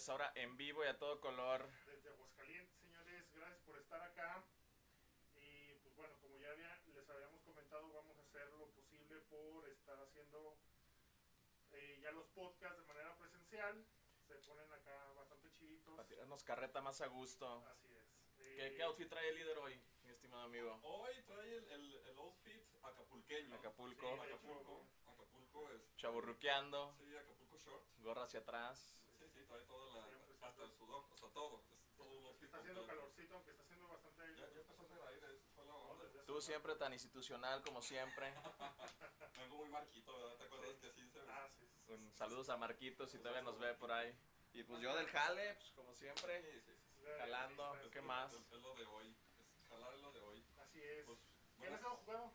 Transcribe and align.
noches, 0.00 0.08
ahora 0.08 0.32
en 0.34 0.56
vivo 0.56 0.82
y 0.84 0.88
a 0.88 0.98
todo 0.98 1.20
color. 1.20 1.68
Desde 1.86 2.08
Aguascalientes, 2.10 2.74
señores, 2.80 3.30
gracias 3.34 3.60
por 3.62 3.76
estar 3.78 4.00
acá. 4.02 4.42
Y 5.36 5.74
pues 5.82 5.94
bueno, 5.96 6.14
como 6.22 6.38
ya 6.38 6.50
había- 6.50 6.80
les 6.94 7.08
habíamos 7.10 7.42
comentado, 7.42 7.92
vamos 7.92 8.16
a 8.18 8.22
hacer 8.22 8.48
lo 8.52 8.66
posible 8.70 9.20
por 9.28 9.68
estar 9.68 9.98
haciendo 10.00 10.56
eh, 11.72 12.00
ya 12.02 12.10
los 12.12 12.26
podcasts 12.28 12.78
de 12.78 12.84
manera 12.86 13.14
presencial. 13.18 13.84
Se 14.26 14.34
ponen 14.38 14.72
acá 14.72 15.12
bastante 15.12 15.50
chiditos. 15.52 15.94
Para 15.96 16.08
tirarnos 16.08 16.42
carreta 16.44 16.80
más 16.80 17.00
a 17.00 17.06
gusto. 17.06 17.64
Así 17.66 17.92
es. 17.94 18.04
¿Qué, 18.36 18.66
Eh, 18.68 18.74
qué 18.74 18.82
outfit 18.82 19.08
trae 19.08 19.28
el 19.28 19.34
líder 19.36 19.58
hoy, 19.58 19.80
mi 20.02 20.10
estimado 20.10 20.42
amigo? 20.44 20.80
Hoy 20.82 21.22
trae 21.26 21.56
el, 21.56 21.64
el, 21.70 21.94
el 22.06 22.18
outfit 22.18 22.62
acapulqueño. 22.82 23.54
Acapulco, 23.54 24.00
Sí, 24.16 24.20
Acapulco. 24.22 24.86
Acapulco 25.06 25.70
es. 25.72 25.96
chaburruqueando, 25.96 26.94
Sí, 26.98 27.16
Acapulco 27.16 27.58
short. 27.58 27.84
gorra 27.98 28.22
hacia 28.24 28.40
atrás. 28.40 28.96
Sí, 29.50 29.56
sí, 29.56 29.66
trae 29.66 29.66
toda 29.66 29.86
la. 29.96 30.46
Hasta 30.48 30.62
el 30.64 30.72
sudor, 30.72 31.04
o 31.12 31.16
sea, 31.16 31.28
todo. 31.30 31.62
Es 31.84 31.96
todo. 31.96 32.36
Está 32.40 32.58
haciendo 32.58 32.86
calorcito, 32.86 33.34
aunque 33.34 33.50
está 33.50 33.62
haciendo 33.64 33.88
bastante 33.88 34.22
Ya, 34.34 34.48
ya 34.50 34.60
empezó 34.60 34.82
a 34.82 34.86
hacer 34.86 35.02
aire, 35.08 35.26
eso 35.36 35.48
fue 35.54 35.64
la 35.66 35.74
onda. 35.74 36.24
Tú 36.26 36.40
siempre 36.40 36.74
tan 36.76 36.92
institucional 36.92 37.62
como 37.62 37.82
siempre. 37.82 38.32
Vengo 39.38 39.56
muy 39.56 39.68
marquito, 39.68 40.12
¿verdad? 40.16 40.36
¿Te 40.36 40.44
acuerdas 40.44 40.76
que 40.76 40.86
así 40.88 41.08
se 41.10 41.20
Ah, 41.28 41.48
sí, 41.58 41.66
sí, 41.66 41.80
sí, 41.86 41.96
sí. 41.96 42.12
saludos 42.16 42.48
a 42.48 42.56
Marquitos 42.56 43.10
si 43.10 43.18
todavía 43.18 43.42
nos 43.42 43.58
ve 43.58 43.74
por 43.74 43.90
ahí. 43.92 44.14
Y 44.52 44.62
pues 44.64 44.80
yo 44.80 44.94
del 44.96 45.06
jale, 45.08 45.54
pues 45.54 45.70
como 45.72 45.94
siempre, 45.94 46.42
Sí, 46.42 46.60
sí, 46.60 46.74
sí. 46.76 47.04
jalando. 47.18 47.76
Sí, 47.82 47.90
¿Qué 47.90 48.00
más? 48.00 48.32
Es, 48.32 48.40
es 48.52 48.60
lo 48.62 48.74
de 48.74 48.84
hoy. 48.86 49.14
Es 49.38 49.68
jalar 49.68 49.94
es 49.94 50.00
lo 50.00 50.12
de 50.12 50.20
hoy. 50.20 50.44
Así 50.58 50.82
es. 50.82 51.04
Pues, 51.06 51.18
¿Quién 51.58 51.72
ha 51.72 51.76
estado 51.76 51.96
jugando? 52.04 52.32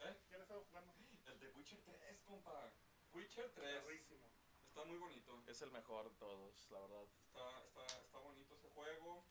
¿Eh? 0.00 0.16
¿Quién 0.28 0.40
ha 0.40 0.44
estado 0.44 0.64
jugando? 0.68 0.92
El 1.26 1.38
de 1.40 1.48
Witcher 1.50 1.80
3, 1.84 2.20
compa. 2.26 2.70
Witcher 3.14 3.50
3. 3.54 3.82
Perrísimo. 3.82 4.26
Está 4.74 4.86
muy 4.86 4.98
bonito. 4.98 5.40
es 5.46 5.62
el 5.62 5.70
mejor 5.70 6.10
de 6.10 6.16
todos, 6.16 6.68
la 6.70 6.80
verdad. 6.80 7.04
Está, 7.28 7.62
está, 7.62 7.86
está 8.02 8.18
bonito 8.18 8.56
ese 8.56 8.68
juego. 8.70 9.24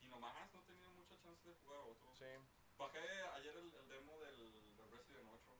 Y 0.00 0.06
nomás 0.06 0.32
no 0.54 0.60
he 0.60 0.62
tenido 0.62 0.92
mucha 0.92 1.18
chance 1.18 1.48
de 1.48 1.56
jugar 1.56 1.80
otro. 1.80 2.14
Sí. 2.14 2.24
Bajé 2.78 3.00
ayer 3.34 3.56
el, 3.56 3.74
el 3.74 3.88
demo 3.88 4.16
del, 4.20 4.76
del 4.76 4.90
Resident 4.92 5.28
8. 5.28 5.56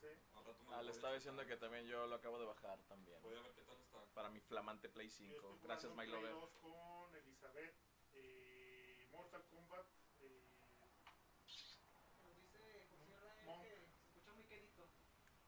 Sí. 0.00 0.06
Al 0.32 0.44
rato 0.46 0.64
me 0.64 0.74
Ah, 0.76 0.82
le 0.82 0.92
estaba 0.92 1.12
diciendo 1.12 1.44
que 1.44 1.58
también 1.58 1.86
yo 1.86 2.06
lo 2.06 2.14
acabo 2.14 2.38
de 2.38 2.46
bajar 2.46 2.78
también. 2.84 3.20
Voy 3.20 3.36
a 3.36 3.42
ver 3.42 3.52
qué 3.54 3.62
tal 3.64 3.78
está. 3.78 4.02
Para 4.14 4.30
mi 4.30 4.40
flamante 4.40 4.88
Play 4.88 5.08
Yo 5.08 5.14
5. 5.14 5.34
estoy 5.36 5.58
Gracias, 5.68 5.92
My 5.92 6.06
Play 6.06 6.22
Lover. 6.22 6.30
2 6.32 6.50
con 6.62 7.14
Elizabeth, 7.16 7.74
eh, 8.14 9.08
Mortal 9.12 9.44
Kombat. 9.50 9.86
eh, 10.20 10.48
Nos 12.24 12.34
dice 12.38 12.86
José 12.88 13.14
Ryan 13.20 13.44
Monk. 13.44 13.62
que 13.62 13.76
se 13.92 14.04
escucha 14.06 14.32
muy 14.32 14.44
quedito. 14.46 14.88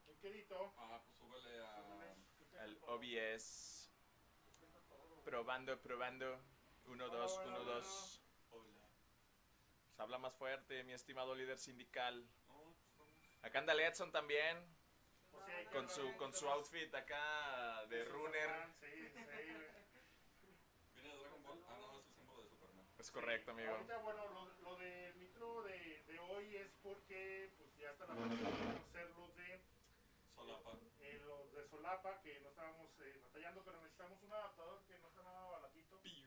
muy 0.05 0.17
querido. 0.17 0.75
Ah, 0.77 1.01
pues 1.03 1.17
súbele 1.17 1.61
a. 1.65 2.26
El 2.65 2.79
OBS. 2.87 3.91
Probando, 5.25 5.81
probando. 5.81 6.39
1, 6.87 7.09
2, 7.09 7.33
Hola, 7.33 7.47
1, 7.47 7.57
hola. 7.57 7.75
2. 7.75 8.23
Hola. 8.53 8.63
Se 9.97 10.03
habla 10.03 10.19
más 10.19 10.35
fuerte, 10.35 10.85
mi 10.85 10.93
estimado 10.93 11.35
líder 11.35 11.59
sindical. 11.59 12.25
Acá 13.43 13.59
anda 13.61 13.75
Letson 13.75 14.11
también, 14.13 14.57
con 15.73 15.89
su, 15.89 16.17
con 16.17 16.33
su 16.33 16.49
outfit 16.49 16.93
acá 16.95 17.85
de 17.89 18.05
runner. 18.05 18.51
Sí, 18.81 19.09
sí. 19.09 19.23
güey. 19.25 19.47
¿Viene 20.95 21.09
de 21.11 21.19
Dragon 21.19 21.43
Ball? 21.43 21.61
No, 21.61 21.99
es 22.01 22.07
el 22.07 22.15
símbolo 22.15 22.43
de 22.43 22.49
Superman. 22.49 22.87
Es 22.99 23.11
correcto, 23.11 23.51
amigo. 23.53 23.73
Ahorita, 23.73 23.99
bueno, 23.99 24.27
lo, 24.29 24.47
lo 24.63 24.77
del 24.77 25.15
micro 25.17 25.63
de, 25.63 26.03
de 26.05 26.19
hoy 26.21 26.57
es 26.57 26.73
porque 26.83 27.53
pues 27.57 27.77
ya 27.77 27.91
está 27.91 28.07
la 28.07 28.15
próxima 28.15 28.49
de 28.51 28.57
conocer 28.57 29.11
los 29.11 29.37
de, 29.37 29.61
Solapa. 30.35 30.73
eh, 31.01 31.21
los 31.25 31.53
de 31.53 31.65
Solapa, 31.87 32.21
que 32.21 32.41
no 32.41 32.49
estábamos 32.49 32.91
eh, 32.99 33.17
batallando, 33.23 33.63
pero 33.63 33.79
necesitamos 33.81 34.21
un 34.21 34.33
adaptador 34.33 34.83
que 34.89 34.99
no 34.99 35.07
está 35.07 35.23
nada 35.23 35.47
baratito. 35.47 36.01
Piu. 36.03 36.27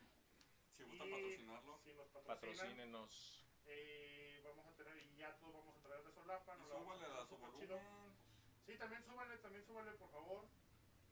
Si 0.72 0.84
gusta 0.84 1.04
Y 1.04 1.10
patrocinarlo. 1.10 1.78
Si 1.84 1.92
nos 1.92 2.08
Patrocínenos. 2.24 3.44
eh, 3.66 4.40
vamos 4.42 4.66
a 4.66 4.72
tener, 4.72 4.96
y 4.96 5.16
ya 5.18 5.36
todos 5.36 5.52
vamos 5.52 5.76
a 5.76 5.82
traer 5.82 6.02
de 6.02 6.12
Solapa. 6.12 6.56
Y 6.56 6.64
súbale 6.64 7.04
a 7.04 7.26
su 7.26 7.36
chido. 7.36 7.36
volumen. 7.36 7.68
Pues, 7.68 8.64
Sí, 8.64 8.78
también 8.78 9.04
súbale, 9.04 9.36
también 9.36 9.64
súbale, 9.66 9.92
por 9.92 10.10
favor. 10.10 10.48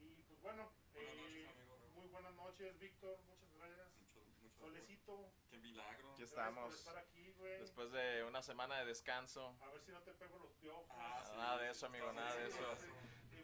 Y 0.01 0.23
pues 0.23 0.41
bueno, 0.41 0.73
Buenas 0.95 1.13
eh, 1.13 1.45
noches, 1.45 1.49
amigo. 1.51 1.79
muy 1.95 2.07
buenas 2.09 2.35
noches, 2.35 2.79
Víctor, 2.79 3.19
muchas 3.27 3.53
gracias. 3.53 3.89
mucho, 4.01 4.21
mucho. 4.41 4.57
Solecito, 4.57 5.31
Qué 5.51 5.59
milagro. 5.59 6.13
Aquí 6.13 6.23
estamos. 6.23 6.65
por 6.65 6.75
estar 6.75 6.97
aquí, 6.97 7.33
güey. 7.33 7.59
Después 7.61 7.93
de 7.93 8.25
una 8.25 8.43
semana 8.43 8.79
de 8.79 8.87
descanso. 8.87 9.55
A 9.61 9.69
ver 9.73 9.83
si 9.83 9.91
no 9.93 10.01
te 10.01 10.15
pego 10.15 10.39
los 10.39 10.53
piojos. 10.55 10.87
Ah, 10.99 11.23
sí, 11.27 11.37
Nada 11.37 11.59
de 11.59 11.71
eso, 11.71 11.85
amigo, 11.85 12.11
nada 12.15 12.35
de 12.35 12.47
eso. 12.47 12.77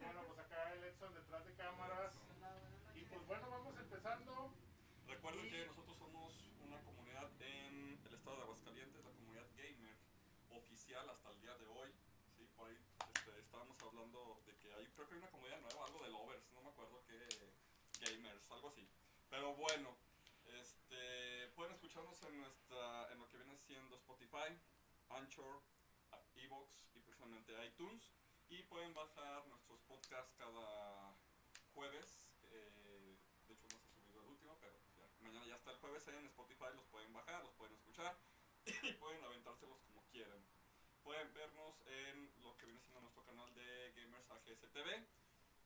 Bueno, 0.05 0.23
pues 0.27 0.39
acá 0.39 0.73
el 0.75 0.85
Edson 0.85 1.15
detrás 1.15 1.45
de 1.47 1.55
cámaras. 1.55 2.15
Y 2.95 3.05
pues 3.05 3.27
bueno, 3.27 3.51
vamos 3.51 3.77
empezando. 3.79 4.53
Recuerden 5.07 5.47
Y- 5.47 5.51
que 5.51 5.67
nosotros 5.67 5.97
somos 5.99 6.33
una 6.61 6.81
comunidad 6.83 7.31
en 7.41 8.01
el 8.07 8.15
estado 8.15 8.37
de 8.37 8.43
Aguascalientes, 8.43 9.05
la 9.05 9.11
comunidad 9.13 9.47
gamer 9.57 9.97
oficial 10.51 11.09
hasta 11.11 11.31
el 11.31 11.41
día 11.41 11.55
de 11.57 11.67
hoy. 11.67 11.91
Sí, 12.37 12.49
por 12.57 12.69
ahí 12.69 12.77
este, 13.15 13.39
estábamos 13.41 13.81
hablando 13.83 14.41
de 14.47 14.57
que 14.57 14.73
hay, 14.75 14.87
creo 14.89 15.09
que 15.09 15.15
hay 15.15 15.19
una 15.21 15.31
comunidad 15.31 15.61
nueva, 15.61 15.85
algo 15.87 16.03
de 16.03 16.11
lovers, 16.11 16.51
no 16.53 16.63
me 16.63 16.71
acuerdo 16.71 17.05
qué 17.07 17.19
gamers, 18.01 18.51
algo 18.51 18.69
así. 18.69 18.89
Pero 19.31 19.55
bueno, 19.57 19.97
este, 20.47 21.49
pueden 21.55 21.73
escucharnos 21.75 22.23
en 22.25 22.39
nuestra, 22.39 23.13
en 23.13 23.19
lo 23.19 23.29
que 23.31 23.39
viene 23.39 23.57
siendo 23.59 23.97
Spotify, 23.97 24.57
Anchor, 25.11 25.61
Evox 26.37 26.71
y 26.95 27.01
precisamente 27.01 27.53
iTunes. 27.67 28.13
Y 28.55 28.63
pueden 28.71 28.95
bajar 28.95 29.45
nuestros 29.49 29.81
podcasts 29.81 30.33
cada 30.39 31.13
jueves. 31.75 32.07
eh, 32.53 33.19
de 33.49 33.55
hecho 33.55 33.67
no 33.73 33.81
se 33.81 33.89
ha 33.89 33.91
subido 33.91 34.21
el 34.21 34.29
último, 34.29 34.57
pero 34.61 34.79
ya, 34.97 35.09
mañana 35.23 35.45
ya 35.45 35.57
está 35.57 35.73
el 35.73 35.79
jueves 35.79 36.07
en 36.07 36.25
Spotify, 36.27 36.71
los 36.77 36.87
pueden 36.87 37.13
bajar, 37.13 37.43
los 37.43 37.53
pueden 37.55 37.75
escuchar 37.75 38.17
y 38.65 38.93
pueden 38.93 39.25
aventárselos 39.25 39.81
como 39.89 40.05
quieran. 40.13 40.39
Pueden 41.03 41.35
vernos 41.35 41.75
en 41.87 42.31
lo 42.45 42.57
que 42.57 42.67
viene 42.67 42.81
siendo 42.81 43.01
nuestro 43.01 43.25
canal 43.25 43.53
de 43.55 43.93
Gamers 43.97 44.31
AGS 44.31 44.71
TV, 44.71 45.05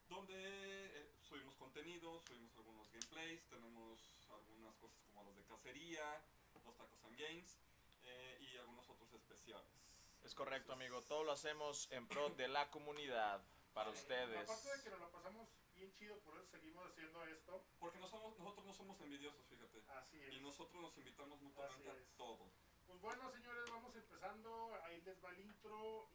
donde 0.08 0.34
eh, 0.34 1.12
subimos 1.20 1.56
contenido, 1.56 2.18
subimos 2.22 2.56
algunos 2.56 2.90
gameplays, 2.90 3.44
tenemos 3.50 4.00
algunas 4.30 4.74
cosas 4.76 4.98
como 5.08 5.24
los 5.24 5.36
de 5.36 5.44
cacería, 5.44 6.24
los 6.54 6.74
tacos 6.74 7.04
and 7.04 7.18
games 7.18 7.58
eh, 8.04 8.38
y 8.40 8.56
algunos 8.56 8.88
otros 8.88 9.12
especiales. 9.12 9.87
Es 10.28 10.34
correcto, 10.34 10.74
amigo. 10.74 11.00
Todo 11.04 11.24
lo 11.24 11.32
hacemos 11.32 11.88
en 11.90 12.06
pro 12.06 12.28
de 12.28 12.48
la 12.48 12.70
comunidad. 12.70 13.40
Para 13.72 13.88
Aparte 13.88 14.14
de 14.14 14.36
que 14.36 14.52
ustedes. 14.52 14.90
nos 14.90 15.00
la 15.00 15.08
pasamos 15.08 15.48
bien 15.74 15.90
chido, 15.94 16.18
por 16.18 16.36
eso 16.36 16.44
seguimos 16.50 16.84
haciendo 16.86 17.24
esto. 17.24 17.64
Porque 17.78 17.98
no 17.98 18.06
somos, 18.06 18.38
nosotros 18.38 18.66
no 18.66 18.74
somos 18.74 19.00
envidiosos, 19.00 19.46
fíjate. 19.48 19.82
Así 19.88 20.20
es. 20.22 20.34
Y 20.34 20.40
nosotros 20.40 20.82
nos 20.82 20.94
invitamos 20.98 21.40
mutuamente 21.40 21.90
a 21.90 21.94
todo. 22.18 22.44
Pues 22.86 23.00
bueno, 23.00 23.32
señores, 23.32 23.70
vamos 23.70 23.96
empezando. 23.96 24.78
Ahí 24.84 25.00
les 25.00 25.24
va 25.24 25.30
el 25.30 25.40
intro 25.40 26.07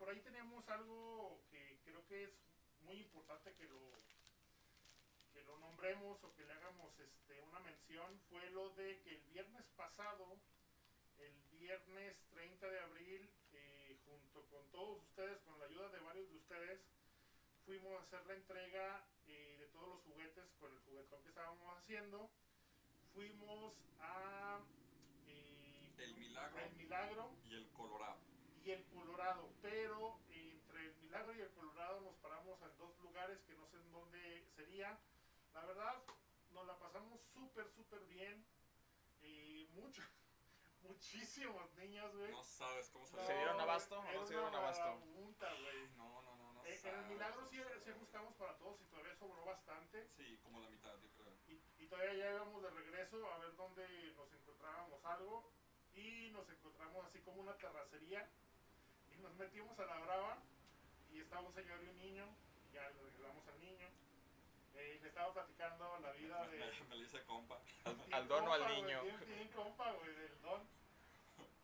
por 0.00 0.08
ahí 0.08 0.20
tenemos 0.22 0.66
algo 0.70 1.42
que 1.50 1.78
creo 1.84 2.06
que 2.08 2.24
es 2.24 2.30
muy 2.80 2.96
importante 3.00 3.54
que 3.54 3.66
lo 3.68 3.78
que 5.34 5.44
lo 5.44 5.58
nombremos 5.58 6.24
o 6.24 6.34
que 6.34 6.44
le 6.46 6.54
hagamos 6.54 6.98
este, 6.98 7.42
una 7.42 7.60
mención. 7.60 8.18
Fue 8.30 8.48
lo 8.50 8.70
de 8.70 8.98
que 9.02 9.10
el 9.16 9.22
viernes 9.24 9.66
pasado, 9.76 10.40
el 11.18 11.34
viernes 11.52 12.16
30 12.30 12.66
de 12.66 12.80
abril, 12.80 13.30
eh, 13.52 13.98
junto 14.06 14.42
con 14.46 14.66
todos 14.70 15.02
ustedes, 15.04 15.38
con 15.42 15.58
la 15.60 15.66
ayuda 15.66 15.90
de 15.90 16.00
varios 16.00 16.30
de 16.30 16.36
ustedes, 16.38 16.80
fuimos 17.66 17.92
a 17.92 18.04
hacer 18.06 18.26
la 18.26 18.34
entrega 18.34 19.04
eh, 19.26 19.56
de 19.60 19.66
todos 19.68 19.88
los 19.88 20.02
juguetes 20.04 20.44
con 20.58 20.72
el 20.72 20.80
juguetón 20.80 21.22
que 21.22 21.28
estábamos 21.28 21.78
haciendo. 21.78 22.30
Fuimos 23.12 23.74
a... 24.00 24.60
eh, 25.26 25.92
El 25.98 26.14
milagro 26.16 26.58
el 26.64 26.72
milagro 26.76 27.36
y 27.44 27.54
el 27.54 27.68
colorado. 27.72 28.29
Pero 29.62 30.18
entre 30.28 30.86
el 30.86 30.96
Milagro 30.96 31.34
y 31.34 31.40
el 31.40 31.50
Colorado 31.52 32.00
nos 32.00 32.16
paramos 32.16 32.60
en 32.62 32.76
dos 32.78 32.98
lugares 33.00 33.40
que 33.42 33.54
no 33.54 33.66
sé 33.66 33.76
en 33.78 33.90
dónde 33.92 34.46
sería. 34.56 34.98
La 35.54 35.64
verdad, 35.64 36.02
nos 36.52 36.66
la 36.66 36.78
pasamos 36.78 37.20
súper, 37.32 37.68
súper 37.70 38.00
bien. 38.06 38.44
Y 39.22 39.68
mucho, 39.72 40.02
muchísimos 40.82 41.72
niños, 41.74 42.14
güey. 42.16 42.30
No 42.30 42.42
sabes 42.42 42.88
cómo 42.90 43.06
se 43.06 43.16
No, 43.16 43.26
¿Se 43.26 43.34
dieron 43.34 43.60
abasto 43.60 43.98
o 43.98 44.02
no 44.12 44.26
se 44.26 44.34
dieron 44.34 44.54
abasto? 44.54 44.98
güey. 45.00 45.88
No, 45.96 46.22
no, 46.22 46.36
no, 46.36 46.52
no. 46.54 46.64
Eh, 46.64 46.74
en 46.74 46.80
sabes. 46.80 46.98
el 47.00 47.06
Milagro 47.06 47.46
sí, 47.50 47.58
sí 47.84 47.90
ajustamos 47.90 48.34
para 48.36 48.56
todos 48.58 48.80
y 48.80 48.84
todavía 48.86 49.14
sobró 49.16 49.44
bastante. 49.44 50.06
Sí, 50.16 50.38
como 50.42 50.60
la 50.60 50.68
mitad, 50.68 50.94
yo 51.00 51.08
creo. 51.16 51.34
Y, 51.48 51.82
y 51.82 51.86
todavía 51.86 52.14
ya 52.14 52.30
íbamos 52.34 52.62
de 52.62 52.70
regreso 52.70 53.32
a 53.32 53.38
ver 53.38 53.54
dónde 53.56 54.12
nos 54.16 54.32
encontrábamos 54.32 55.04
algo. 55.04 55.50
Y 55.92 56.30
nos 56.30 56.48
encontramos 56.48 57.04
así 57.04 57.20
como 57.20 57.40
una 57.42 57.56
terracería. 57.56 58.30
Y 59.20 59.22
nos 59.22 59.34
metimos 59.36 59.78
a 59.78 59.84
la 59.84 59.98
brava. 59.98 60.38
Y 61.12 61.20
estaba 61.20 61.42
un 61.42 61.52
señor 61.52 61.78
y 61.84 61.88
un 61.88 61.98
niño. 61.98 62.24
ya 62.72 62.88
le 62.88 63.02
regalamos 63.02 63.46
al 63.48 63.60
niño. 63.60 63.86
Eh, 64.76 64.98
le 65.02 65.08
estaba 65.08 65.34
platicando 65.34 65.98
la 65.98 66.12
vida 66.12 66.46
de... 66.48 66.58
Me, 66.88 66.96
le 66.96 67.04
hice 67.04 67.22
compa. 67.24 67.60
Al 68.12 68.26
don 68.28 68.48
o 68.48 68.52
al 68.54 68.66
niño. 68.68 69.02
Bien, 69.02 69.20
bien 69.26 69.48
compa, 69.48 69.92
güey, 69.92 70.14
del 70.14 70.40
don. 70.40 70.62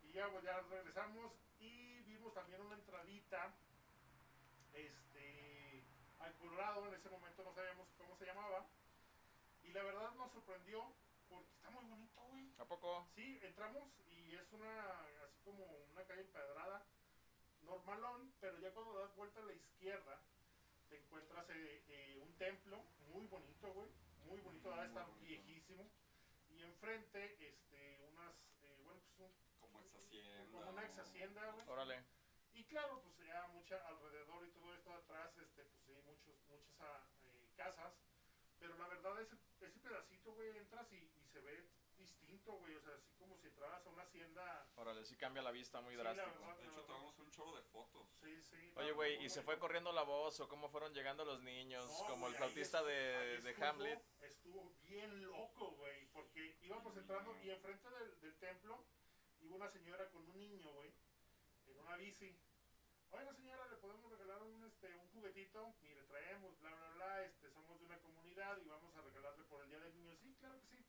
Y 0.03 0.13
ya, 0.13 0.29
pues 0.29 0.45
ya 0.45 0.61
regresamos 0.69 1.33
y 1.59 2.01
vimos 2.01 2.35
también 2.35 2.61
una 2.61 2.75
entradita 2.75 3.55
este, 4.75 5.83
al 6.21 6.35
Colorado. 6.35 6.87
En 6.89 6.95
ese 6.95 7.09
momento 7.09 7.43
no 7.43 7.55
sabíamos 7.55 7.89
cómo 7.97 8.17
se 8.19 8.27
llamaba. 8.27 8.67
Y 9.65 9.73
la 9.73 9.83
verdad 9.83 10.13
nos 10.15 10.31
sorprendió 10.33 10.93
porque 11.31 11.55
está 11.55 11.71
muy 11.71 11.85
bonito, 11.87 12.21
güey. 12.29 12.53
¿A 12.59 12.65
poco? 12.67 13.07
Sí, 13.15 13.41
entramos 13.43 13.89
y 14.11 14.35
es 14.35 14.53
una, 14.53 15.01
así 15.25 15.41
como 15.43 15.65
una 15.93 16.05
calle 16.05 16.21
empedrada, 16.21 16.85
normalón, 17.67 18.33
pero 18.41 18.59
ya 18.59 18.73
cuando 18.73 18.95
das 18.99 19.15
vuelta 19.17 19.41
a 19.41 19.45
la 19.45 19.53
izquierda, 19.53 20.21
te 20.89 20.97
encuentras 20.99 21.49
eh, 21.51 21.85
eh, 21.89 22.19
un 22.23 22.33
templo 22.39 22.83
muy 23.13 23.27
bonito, 23.27 23.73
güey, 23.73 23.91
muy 24.25 24.41
bonito, 24.41 24.71
ahora 24.71 24.87
está 24.87 25.05
bonito. 25.05 25.25
viejísimo, 25.27 25.91
y 26.49 26.63
enfrente, 26.63 27.37
este, 27.49 28.01
unas, 28.13 28.35
eh, 28.63 28.81
bueno, 28.85 29.01
pues 29.17 29.19
un- 29.21 29.37
Como 29.61 29.81
ex 29.81 29.95
hacienda. 29.97 30.53
como 30.53 30.71
una 30.71 30.85
ex 30.85 30.99
hacienda, 30.99 31.51
güey, 31.51 31.67
Órale. 31.69 32.05
y 32.55 32.65
claro, 32.65 33.03
pues 33.03 33.17
ya 33.27 33.47
mucha 33.49 33.77
alrededor 33.89 34.47
y 34.47 34.51
todo 34.53 34.75
esto 34.75 34.93
atrás, 34.95 35.37
este, 35.39 35.65
pues 35.65 35.81
sí, 35.85 35.93
muchos, 36.05 36.37
muchas 36.49 36.61
ah, 36.81 37.05
eh, 37.25 37.51
casas, 37.57 37.93
pero 38.59 38.77
la 38.79 38.87
verdad 38.89 39.21
ese, 39.21 39.37
ese 39.61 39.79
pedacito, 39.81 40.33
güey, 40.33 40.57
entras 40.57 40.91
y, 40.93 40.97
y 40.97 41.29
se 41.33 41.41
ve 41.41 41.69
distinto, 41.99 42.53
güey, 42.59 42.75
o 42.77 42.81
sea, 42.83 42.95
así 42.95 43.13
como 43.19 43.37
si 43.39 43.49
entraras 43.49 43.85
a 43.87 43.91
una 43.91 44.03
hacienda 44.05 44.66
Órale, 44.77 45.05
sí 45.07 45.17
cambia 45.17 45.43
la 45.43 45.51
vista 45.53 45.81
muy 45.81 45.95
Sí, 45.95 45.99
drástico. 46.01 46.27
verdad. 46.39 46.57
De 46.59 46.65
hecho, 46.67 46.83
tomamos 46.83 47.19
un 47.19 47.31
chorro 47.31 47.57
de 47.57 47.63
fotos. 47.63 48.07
Sí, 48.23 48.43
sí. 48.43 48.73
Oye, 48.77 48.93
güey, 48.93 49.25
¿y 49.25 49.31
se 49.31 49.43
fue 49.43 49.59
corriendo 49.59 49.91
la 49.93 50.03
voz 50.03 50.39
o 50.41 50.49
cómo 50.49 50.69
fueron 50.69 50.93
llegando 50.93 51.25
los 51.25 51.41
niños? 51.43 51.87
No, 52.03 52.07
como 52.09 52.29
el 52.29 52.35
flautista 52.35 52.81
es- 52.81 52.87
de, 53.43 53.53
de 53.55 53.65
Hamlet. 53.65 54.05
Estuvo 54.21 54.71
bien 54.83 55.23
loco, 55.27 55.71
güey, 55.73 56.07
porque 56.13 56.59
íbamos 56.63 56.95
entrando 56.97 57.35
y 57.43 57.51
enfrente 57.51 57.89
del, 57.91 58.21
del 58.21 58.37
templo 58.37 58.85
iba 59.41 59.57
una 59.57 59.69
señora 59.71 60.09
con 60.11 60.29
un 60.29 60.39
niño, 60.39 60.71
güey, 60.75 60.93
en 61.69 61.79
una 61.79 61.97
bici. 61.97 62.37
Oiga, 63.13 63.33
señora, 63.35 63.67
¿le 63.69 63.77
podemos 63.77 64.11
regalar 64.11 64.43
un, 64.43 64.65
este, 64.67 64.95
un 64.97 65.09
juguetito? 65.11 65.75
Mire, 65.83 66.03
traemos, 66.05 66.59
bla, 66.61 66.75
bla, 66.75 66.91
bla, 66.91 67.23
este, 67.25 67.51
somos 67.51 67.79
de 67.79 67.87
una 67.87 67.99
comunidad 68.01 68.59
y 68.63 68.69
vamos 68.69 68.95
a 68.97 69.01
regalarle 69.01 69.45
por 69.45 69.63
el 69.63 69.69
Día 69.71 69.79
del 69.79 69.95
Niño. 69.95 70.15
Sí, 70.17 70.35
claro 70.39 70.61
que 70.61 70.67
sí. 70.67 70.85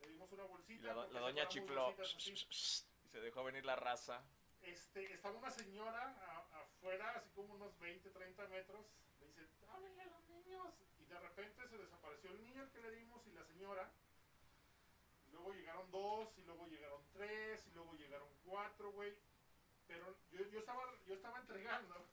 Le 0.00 0.08
dimos 0.08 0.30
una 0.32 0.44
bolsita. 0.44 0.86
la, 0.88 0.92
do- 0.94 1.06
la 1.12 1.20
doña 1.20 1.48
chifló. 1.48 1.94
bolsitas 1.94 2.86
se 3.14 3.20
dejó 3.20 3.44
venir 3.44 3.64
la 3.64 3.76
raza. 3.76 4.20
este, 4.62 5.12
estaba 5.12 5.38
una 5.38 5.50
señora 5.52 6.02
a- 6.02 6.60
afuera, 6.62 7.10
así 7.16 7.30
como 7.30 7.54
unos 7.54 7.78
20, 7.78 8.10
30 8.10 8.48
metros. 8.48 8.84
Le 9.20 9.26
dice, 9.28 9.46
háblenle 9.68 10.02
a 10.02 10.06
los 10.06 10.24
niños. 10.26 10.74
Y 10.98 11.04
de 11.04 11.20
repente 11.20 11.68
se 11.68 11.78
desapareció 11.78 12.30
el 12.32 12.42
niño 12.42 12.62
al 12.62 12.70
que 12.72 12.80
le 12.80 12.90
dimos 12.90 13.24
y 13.28 13.32
la 13.34 13.44
señora. 13.44 13.88
Y 15.28 15.30
luego 15.30 15.52
llegaron 15.52 15.88
dos, 15.92 16.36
y 16.38 16.42
luego 16.42 16.66
llegaron 16.66 17.02
tres, 17.12 17.64
y 17.68 17.70
luego 17.74 17.92
llegaron 17.94 18.28
cuatro, 18.44 18.90
güey. 18.90 19.14
Pero 19.86 20.16
yo, 20.32 20.40
yo, 20.50 20.58
estaba, 20.58 20.82
yo 21.06 21.14
estaba 21.14 21.38
entregando, 21.38 22.08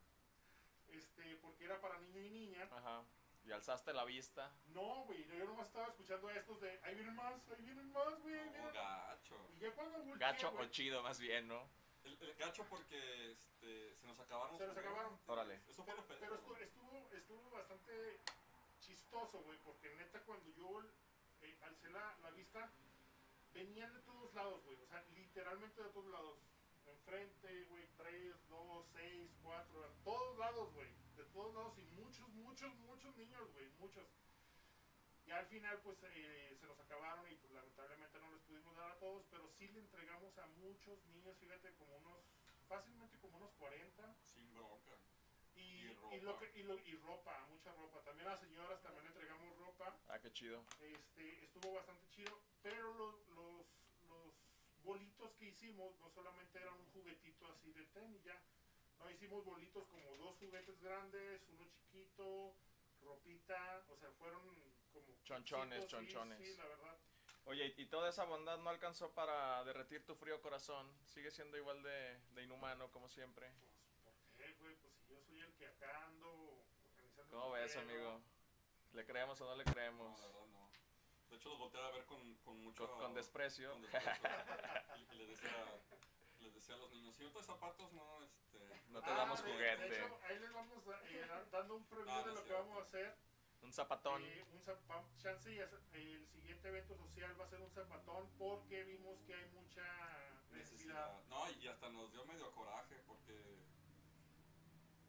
este, 0.89 1.38
porque 1.38 1.63
era 1.65 1.81
para 1.81 1.98
niño 2.00 2.21
y 2.21 2.30
niña. 2.30 2.68
Ajá. 2.71 3.03
Y 3.44 3.52
alzaste 3.52 3.92
la 3.94 4.06
vista. 4.06 4.52
No, 4.68 5.04
güey, 5.06 5.26
yo 5.26 5.46
nomás 5.46 5.68
estaba 5.68 5.88
escuchando 5.88 6.28
a 6.28 6.34
estos 6.36 6.62
de, 6.62 6.80
ahí 6.84 6.96
vienen 6.96 7.16
más, 7.16 7.34
ahí 7.50 7.64
vienen 7.64 7.92
más, 7.92 8.20
güey. 8.22 8.36
No, 8.36 8.52
vienen". 8.52 8.74
gacho. 8.74 9.36
Y 9.56 9.60
ya 9.60 9.72
cuando 9.74 9.98
volteé, 10.00 10.18
Gacho 10.20 10.54
o 10.58 10.66
chido, 10.66 11.02
más 11.02 11.20
bien, 11.20 11.48
¿no? 11.48 11.68
El, 12.04 12.18
el 12.22 12.34
gacho 12.36 12.66
porque 12.70 13.32
este, 13.32 13.96
se 13.96 14.08
nos 14.08 14.20
acabaron. 14.20 14.58
Se 14.58 14.66
los 14.66 14.76
nos 14.76 14.86
acabaron. 14.86 15.20
Órale. 15.28 15.62
Eso 15.68 15.84
fue 15.84 15.96
lo 15.96 16.04
feo. 16.04 16.18
Pero 16.20 16.36
estuvo, 16.36 16.56
estuvo, 16.58 17.10
estuvo 17.12 17.50
bastante 17.52 18.20
chistoso, 18.80 19.42
güey, 19.44 19.58
porque 19.60 19.94
neta 19.96 20.20
cuando 20.22 20.50
yo 20.52 20.82
eh, 21.42 21.58
alcé 21.64 21.90
la, 21.90 22.18
la 22.22 22.32
vista, 22.32 22.72
venían 23.54 23.94
de 23.94 24.00
todos 24.02 24.34
lados, 24.34 24.64
güey, 24.66 24.78
o 24.82 24.88
sea, 24.88 25.04
literalmente 25.16 25.82
de 25.84 25.90
todos 25.90 26.12
lados. 26.12 26.38
Enfrente, 26.86 27.66
güey, 27.66 27.88
3, 27.98 28.50
2, 28.50 28.86
6, 28.94 29.32
4, 29.44 29.82
de 29.82 29.88
todos 30.04 30.38
lados, 30.38 30.74
güey, 30.74 30.90
todos 31.31 31.54
lados 31.54 31.78
y 31.78 31.83
muchos, 32.00 32.28
muchos, 32.30 32.74
muchos 32.80 33.16
niños, 33.16 33.51
güey, 33.54 33.69
muchos. 33.80 34.06
Y 35.25 35.31
al 35.31 35.45
final, 35.48 35.80
pues, 35.83 35.98
eh, 36.04 36.57
se 36.60 36.66
nos 36.68 36.80
acabaron 36.80 37.30
y 37.31 37.36
pues 37.36 37.54
lamentablemente 37.54 38.19
no 38.19 38.31
les 38.31 38.42
pudimos 38.42 38.75
dar 38.75 38.92
a 38.92 39.00
todos, 39.00 39.24
pero 39.30 39.48
sí 39.57 39.68
le 39.69 39.80
entregamos 39.80 40.38
a 40.39 40.48
muchos 40.48 41.04
niños, 41.06 41.38
fíjate, 41.38 41.74
como 41.75 41.95
unos, 41.98 42.19
fácilmente 42.68 43.18
como 43.19 43.38
unos 43.38 43.51
40. 43.54 44.16
Sin 44.33 44.51
bronca. 44.54 44.98
Y, 45.56 45.60
Y 45.62 45.98
y 46.16 46.19
lo 46.22 46.33
ropa. 46.33 46.39
que, 46.39 46.60
y, 46.60 46.63
lo- 46.63 46.80
y 46.80 46.95
ropa, 46.98 47.45
mucha 47.50 47.72
ropa. 47.74 48.01
También 48.04 48.27
a 48.27 48.31
las 48.31 48.39
señoras 48.39 48.81
también 48.81 49.04
le 49.06 49.10
entregamos 49.12 49.56
ropa. 49.57 49.95
Ah, 50.07 50.19
qué 50.19 50.31
chido. 50.34 50.66
Este, 50.80 51.44
estuvo 51.44 51.74
bastante 51.74 52.07
chido. 52.10 52.39
Pero 52.63 52.94
los, 52.95 53.27
los, 53.30 53.66
los 54.10 54.34
bolitos 54.84 55.31
que 55.34 55.45
hicimos 55.45 55.98
no 56.00 56.10
solamente 56.10 56.57
eran 56.60 56.74
un 56.74 56.86
juguetito 56.92 57.48
así 57.51 57.72
de 57.74 57.86
tenis 57.88 58.24
ya. 58.24 58.42
No 59.01 59.09
hicimos 59.09 59.44
bolitos 59.44 59.88
como 59.88 60.15
dos 60.18 60.38
juguetes 60.38 60.80
grandes, 60.81 61.42
uno 61.50 61.65
chiquito, 61.69 62.53
ropita. 63.01 63.83
O 63.89 63.95
sea, 63.98 64.12
fueron 64.12 64.42
como. 64.92 65.24
Chonchones, 65.24 65.83
sí, 65.83 65.88
chonchones. 65.89 66.38
Sí, 66.38 66.56
la 66.57 66.65
verdad. 66.65 66.98
Oye, 67.46 67.74
¿y 67.77 67.86
toda 67.88 68.10
esa 68.10 68.24
bondad 68.25 68.58
no 68.60 68.70
alcanzó 68.70 69.12
para 69.13 69.63
derretir 69.63 70.05
tu 70.05 70.15
frío 70.15 70.39
corazón? 70.41 70.88
¿Sigue 71.05 71.31
siendo 71.31 71.58
igual 71.58 71.81
de, 71.81 72.20
de 72.36 72.43
inhumano 72.43 72.91
como 72.91 73.10
siempre? 73.10 73.51
Pues, 73.60 73.74
¿por 74.03 74.13
qué, 74.38 74.53
güey? 74.60 74.75
Pues 74.75 74.93
si 74.93 75.05
yo 75.08 75.20
soy 75.22 75.39
el 75.41 75.53
que 75.55 75.65
acá 75.67 76.05
ando 76.05 76.63
organizando. 76.84 77.31
¿Cómo 77.31 77.51
ves, 77.51 77.72
pedo. 77.74 77.81
amigo? 77.81 78.22
¿Le 78.93 79.05
creemos 79.05 79.41
o 79.41 79.46
no 79.46 79.55
le 79.55 79.63
No, 79.63 79.72
creemos? 79.74 80.20
la 80.20 80.27
verdad 80.27 80.46
no. 80.48 80.70
De 81.29 81.38
hecho, 81.38 81.50
los 81.50 81.58
volteé 81.60 81.81
a 81.81 81.89
ver 81.89 82.05
con, 82.05 82.36
con 82.38 82.62
mucho. 82.62 82.88
Con, 82.88 83.00
con 83.00 83.13
desprecio. 83.13 83.72
con 83.72 83.81
desprecio. 83.81 84.29
y, 84.98 85.13
y 85.13 85.15
les 85.15 85.27
decía, 85.29 85.65
decía 86.62 86.75
a 86.75 86.77
los 86.77 86.91
niños: 86.91 87.15
si 87.15 87.24
no 87.24 87.32
traes 87.32 87.48
zapatos, 87.48 87.91
no, 87.94 88.24
este. 88.24 88.82
No 88.89 89.01
te 89.01 89.10
Ah, 89.10 89.15
damos 89.15 89.44
de- 89.44 89.51
juguete. 89.51 89.89
De 89.89 89.96
hecho, 89.98 90.20
ahí 90.24 90.39
les 90.39 90.53
vamos 90.53 90.88
a, 90.88 91.01
eh, 91.10 91.27
dando 91.51 91.75
un 91.75 91.86
preview 91.86 92.10
Ah, 92.13 92.20
de 92.20 92.25
no 92.27 92.34
lo 92.34 92.39
es 92.39 92.46
que 92.46 92.53
vamos 92.53 92.77
a 92.77 92.82
hacer. 92.82 93.15
Un 93.62 93.74
zapatón. 93.74 94.24
Eh, 94.24 94.44
un 94.53 94.60
zapa- 94.62 95.06
chance 95.18 95.53
y 95.53 95.60
el 95.60 96.27
siguiente 96.27 96.68
evento 96.68 96.96
social 96.98 97.39
va 97.39 97.46
a 97.46 97.48
ser 97.48 97.62
un 97.62 97.70
zapatón 97.72 98.27
porque 98.38 98.84
vimos 98.84 99.20
que 99.22 99.36
hay 99.36 99.46
mucha 99.51 99.84
necesidad. 100.51 100.51
Necesidad. 100.51 101.24
No, 101.30 101.50
y 101.51 101.68
hasta 101.68 101.89
nos 101.89 102.12
dio 102.12 102.25
medio 102.25 102.51
coraje 102.51 102.96
porque. 103.08 103.63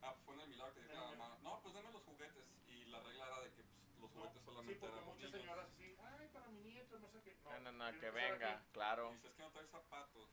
Ah, 0.02 0.12
pues 0.14 0.24
fue 0.24 0.34
en 0.34 0.40
el 0.40 0.48
milagro 0.48 0.74
que 0.74 0.80
dijo 0.82 0.94
la 0.94 1.16
mamá: 1.16 1.38
No, 1.42 1.60
pues 1.62 1.74
dame 1.74 1.92
los 1.92 2.02
juguetes. 2.02 2.44
Y 2.68 2.84
la 2.86 3.00
regla 3.00 3.26
era 3.26 3.40
de 3.40 3.52
que 3.54 3.62
pues, 3.62 4.00
los 4.00 4.10
No, 4.10 4.16
juguetes 4.20 4.40
sí, 4.40 4.44
solamente 4.44 4.80
porque 4.80 4.94
eran 4.96 5.04
muchas 5.06 5.20
niños. 5.22 5.40
señoras 5.40 5.68
así, 5.72 5.96
ay, 6.00 6.28
para 6.32 6.46
mi 6.48 6.60
nieto, 6.62 6.98
no 6.98 7.08
sé 7.08 7.22
qué. 7.22 7.36
No, 7.44 7.58
no, 7.60 7.72
no, 7.72 7.84
que 8.00 8.06
empezar 8.06 8.12
venga, 8.32 8.64
claro. 8.72 9.10
Y 9.12 9.14
dices 9.14 9.34
que 9.34 9.42
no 9.42 9.50
traes 9.52 9.70
zapatos. 9.70 10.28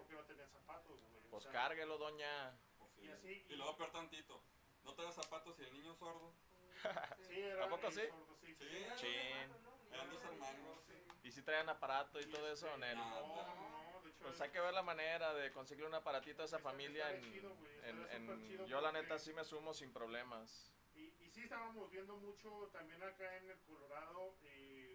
Porque 0.00 0.14
no 0.14 0.24
tenían 0.24 0.50
zapatos, 0.50 0.98
güey. 1.00 1.26
o 1.26 1.30
Pues 1.30 1.42
sea, 1.44 1.52
cárguelo, 1.52 1.98
doña. 1.98 2.58
Pues, 2.78 2.92
sí. 2.94 3.04
Y 3.06 3.10
así- 3.10 3.46
y 3.48 3.54
luego 3.56 3.76
peor 3.76 3.90
tantito. 3.92 4.42
No 4.84 4.94
traes 4.94 5.14
zapatos 5.14 5.58
y 5.60 5.64
el 5.64 5.72
niño 5.72 5.94
sordo. 5.94 6.32
Sí, 7.28 7.40
era 7.40 7.64
¿A 7.64 7.68
poco 7.68 7.86
el 7.88 7.92
sí? 7.92 8.00
sordo, 8.08 8.36
sí. 8.40 8.54
Sí. 8.54 8.86
Chin. 8.96 9.92
Eran 9.92 10.10
dos 10.10 10.24
hermanos. 10.24 10.78
¿Y 11.22 11.30
si 11.32 11.42
traían 11.42 11.68
aparato 11.68 12.18
y 12.20 12.26
todo 12.26 12.50
eso, 12.50 12.66
este, 12.66 12.78
Nel? 12.80 12.96
no. 12.96 13.10
No, 13.10 13.92
no, 13.92 14.00
de 14.02 14.10
hecho. 14.10 14.22
Pues 14.22 14.34
es- 14.36 14.40
hay 14.40 14.50
que 14.50 14.60
ver 14.60 14.72
la 14.72 14.82
manera 14.82 15.34
de 15.34 15.52
conseguirle 15.52 15.88
un 15.88 15.94
aparatito 15.94 16.42
a 16.42 16.46
esa 16.46 16.58
familia. 16.58 17.10
En, 17.14 17.22
chido, 17.22 17.54
en- 17.84 18.06
en- 18.10 18.42
chido 18.48 18.66
yo 18.66 18.80
la 18.80 18.90
neta 18.92 19.18
sí 19.18 19.32
me 19.34 19.44
sumo 19.44 19.74
sin 19.74 19.92
problemas. 19.92 20.72
Y, 20.94 21.12
y 21.22 21.30
sí 21.30 21.42
estábamos 21.42 21.90
viendo 21.90 22.16
mucho 22.16 22.68
también 22.72 23.02
acá 23.02 23.36
en 23.36 23.50
el 23.50 23.58
Colorado. 23.60 24.34
eh, 24.44 24.89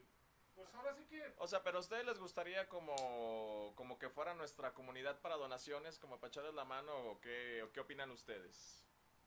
pues 0.55 0.73
ahora 0.73 0.95
sí 0.95 1.03
que 1.05 1.33
O 1.37 1.47
sea, 1.47 1.61
pero 1.63 1.77
a 1.77 1.81
ustedes 1.81 2.05
les 2.05 2.17
gustaría 2.19 2.67
como, 2.69 3.73
como 3.75 3.99
que 3.99 4.09
fuera 4.09 4.33
nuestra 4.33 4.73
comunidad 4.73 5.19
para 5.21 5.35
donaciones, 5.35 5.99
como 5.99 6.19
para 6.19 6.29
echarles 6.29 6.53
la 6.53 6.65
mano 6.65 6.95
o 6.97 7.19
qué, 7.21 7.61
o 7.63 7.71
qué 7.71 7.79
opinan 7.81 8.09
ustedes? 8.11 8.83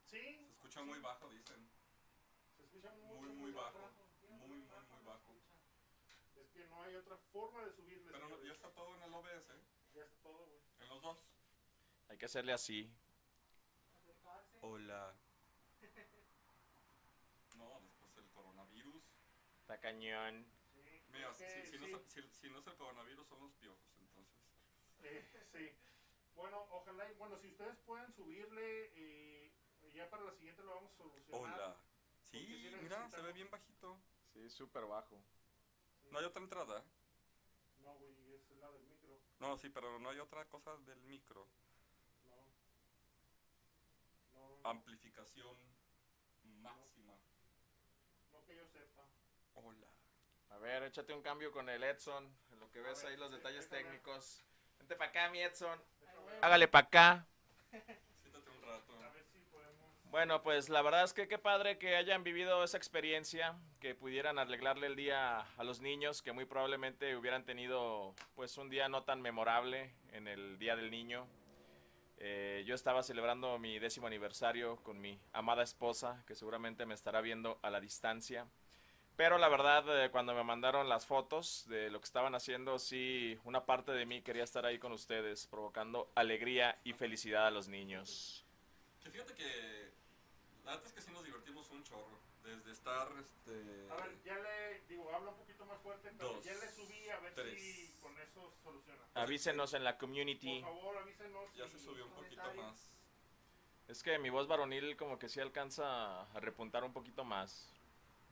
sí. 0.06 0.18
Se 0.18 0.50
escucha 0.52 0.82
muy 0.82 0.98
bajo, 1.00 1.28
dicen. 1.30 1.68
Se 2.56 2.62
escucha 2.64 2.90
Muy, 2.92 3.28
mucho, 3.28 3.34
muy 3.34 3.52
bajo. 3.52 3.78
Muy, 3.78 4.38
Muy, 4.38 4.48
muy, 4.48 4.58
muy 4.58 5.04
bajo. 5.04 5.34
Es 6.36 6.48
que 6.50 6.66
no 6.66 6.82
hay 6.82 6.94
otra 6.96 7.16
forma 7.32 7.64
de 7.64 7.72
subirle. 7.72 8.10
Pero 8.12 8.28
no- 8.28 8.42
ya 8.42 8.52
está 8.52 8.68
todo 8.70 8.94
en 8.96 9.02
el 9.02 9.14
OBS, 9.14 9.48
Ya 9.94 10.02
está 10.02 10.16
todo, 10.22 10.46
güey. 10.46 10.60
en 10.80 10.88
los 10.88 11.02
dos. 11.02 11.32
Hay 12.08 12.18
que 12.18 12.24
hacerle 12.26 12.52
así. 12.52 12.90
Acercarse. 13.96 14.58
Hola. 14.62 15.14
No, 17.56 17.80
después 17.80 18.16
el 18.18 18.28
coronavirus. 18.30 19.02
Está 19.62 19.80
cañón. 19.80 20.46
Mira, 21.12 21.32
si, 21.34 21.44
si 21.70 21.78
no 21.78 21.86
sí, 21.86 22.04
si, 22.08 22.22
si 22.40 22.50
no 22.50 22.58
es 22.60 22.66
el 22.66 22.76
coronavirus, 22.76 23.26
son 23.28 23.40
los 23.40 23.52
piojos, 23.54 23.80
entonces. 24.00 24.34
eh, 25.02 25.46
sí. 25.52 25.70
Bueno, 26.34 26.66
ojalá, 26.70 27.10
y- 27.10 27.14
bueno, 27.14 27.36
si 27.38 27.48
ustedes 27.48 27.76
pueden 27.78 28.12
subirle, 28.14 28.92
eh, 28.94 29.52
ya 29.94 30.08
para 30.10 30.24
la 30.24 30.32
siguiente 30.32 30.62
lo 30.62 30.74
vamos 30.74 30.92
a 30.92 30.96
solucionar. 30.96 31.54
Hola. 31.54 31.76
Sí 32.30 32.38
Sí, 32.44 32.76
mira, 32.82 33.08
se 33.08 33.20
ve 33.22 33.32
bien 33.32 33.50
bajito. 33.50 33.98
Sí, 34.32 34.50
súper 34.50 34.84
bajo. 34.84 35.24
Sí. 36.02 36.08
No 36.10 36.18
hay 36.18 36.24
otra 36.26 36.42
entrada. 36.42 36.84
No, 37.82 37.94
güey, 37.94 38.34
es 38.34 38.50
la 38.58 38.70
del 38.70 38.82
micro. 38.82 39.18
No, 39.40 39.56
sí, 39.56 39.70
pero 39.70 39.98
no 39.98 40.10
hay 40.10 40.18
otra 40.18 40.46
cosa 40.48 40.76
del 40.78 41.00
micro. 41.02 41.48
No. 42.28 42.36
No, 44.34 44.48
no, 44.50 44.56
no. 44.62 44.68
Amplificación 44.68 45.56
máxima. 46.60 47.14
que 48.46 48.56
yo 48.56 48.66
sepa. 48.68 49.04
Hola. 49.54 49.97
A 50.50 50.58
ver, 50.58 50.82
échate 50.82 51.12
un 51.12 51.22
cambio 51.22 51.52
con 51.52 51.68
el 51.68 51.82
Edson, 51.82 52.24
en 52.52 52.60
lo 52.60 52.70
que 52.70 52.80
ves 52.80 53.04
ahí 53.04 53.16
los 53.16 53.30
detalles 53.30 53.68
técnicos. 53.68 54.42
Vente 54.78 54.96
para 54.96 55.10
acá, 55.10 55.30
mi 55.30 55.40
Edson. 55.40 55.78
Hágale 56.40 56.68
para 56.68 56.86
acá. 56.86 57.26
Siéntate 57.70 58.50
un 58.50 58.62
rato. 58.62 58.98
Bueno, 60.10 60.42
pues 60.42 60.70
la 60.70 60.80
verdad 60.80 61.04
es 61.04 61.12
que 61.12 61.28
qué 61.28 61.36
padre 61.36 61.76
que 61.76 61.94
hayan 61.94 62.24
vivido 62.24 62.64
esa 62.64 62.78
experiencia, 62.78 63.58
que 63.78 63.94
pudieran 63.94 64.38
arreglarle 64.38 64.86
el 64.86 64.96
día 64.96 65.40
a 65.40 65.64
los 65.64 65.80
niños, 65.80 66.22
que 66.22 66.32
muy 66.32 66.46
probablemente 66.46 67.14
hubieran 67.14 67.44
tenido 67.44 68.14
pues 68.34 68.56
un 68.56 68.70
día 68.70 68.88
no 68.88 69.02
tan 69.02 69.20
memorable 69.20 69.92
en 70.12 70.26
el 70.26 70.58
Día 70.58 70.76
del 70.76 70.90
Niño. 70.90 71.26
Eh, 72.16 72.64
yo 72.66 72.74
estaba 72.74 73.02
celebrando 73.02 73.58
mi 73.58 73.78
décimo 73.78 74.06
aniversario 74.06 74.76
con 74.82 74.98
mi 74.98 75.20
amada 75.34 75.62
esposa, 75.62 76.24
que 76.26 76.34
seguramente 76.34 76.86
me 76.86 76.94
estará 76.94 77.20
viendo 77.20 77.58
a 77.62 77.68
la 77.68 77.78
distancia. 77.78 78.46
Pero 79.18 79.36
la 79.36 79.48
verdad, 79.48 80.04
eh, 80.04 80.10
cuando 80.12 80.32
me 80.32 80.44
mandaron 80.44 80.88
las 80.88 81.04
fotos 81.04 81.64
de 81.66 81.90
lo 81.90 81.98
que 81.98 82.04
estaban 82.04 82.36
haciendo, 82.36 82.78
sí, 82.78 83.36
una 83.42 83.66
parte 83.66 83.90
de 83.90 84.06
mí 84.06 84.22
quería 84.22 84.44
estar 84.44 84.64
ahí 84.64 84.78
con 84.78 84.92
ustedes, 84.92 85.48
provocando 85.48 86.08
alegría 86.14 86.78
y 86.84 86.92
felicidad 86.92 87.48
a 87.48 87.50
los 87.50 87.66
niños. 87.66 88.44
Que 89.02 89.10
fíjate 89.10 89.34
que. 89.34 89.90
La 90.64 90.70
verdad 90.70 90.86
es 90.86 90.92
que 90.92 91.00
sí 91.00 91.10
nos 91.10 91.24
divertimos 91.24 91.68
un 91.70 91.82
chorro. 91.82 92.16
Desde 92.44 92.70
estar, 92.70 93.08
este. 93.18 93.88
A 93.90 93.96
ver, 93.96 94.22
ya 94.24 94.38
le 94.38 94.82
digo, 94.88 95.12
habla 95.12 95.30
un 95.30 95.36
poquito 95.36 95.66
más 95.66 95.80
fuerte, 95.80 96.12
pero 96.16 96.34
Dos, 96.34 96.44
ya 96.44 96.54
le 96.54 96.68
subí 96.70 97.08
a 97.08 97.18
ver 97.18 97.34
tres. 97.34 97.60
si 97.60 97.92
con 98.00 98.16
eso 98.20 98.52
soluciona. 98.62 99.02
Avísenos 99.14 99.74
en 99.74 99.82
la 99.82 99.98
Por 99.98 100.06
community. 100.08 100.60
favor, 100.62 100.96
avísenos. 100.96 101.52
Ya 101.56 101.64
si- 101.66 101.72
se 101.72 101.84
subió 101.84 102.06
un 102.06 102.12
poquito 102.12 102.54
más. 102.54 102.88
Es 103.88 104.00
que 104.04 104.16
mi 104.20 104.30
voz 104.30 104.46
varonil 104.46 104.96
como 104.96 105.18
que 105.18 105.28
sí 105.28 105.40
alcanza 105.40 106.20
a 106.22 106.38
repuntar 106.40 106.84
un 106.84 106.92
poquito 106.92 107.24
más. 107.24 107.74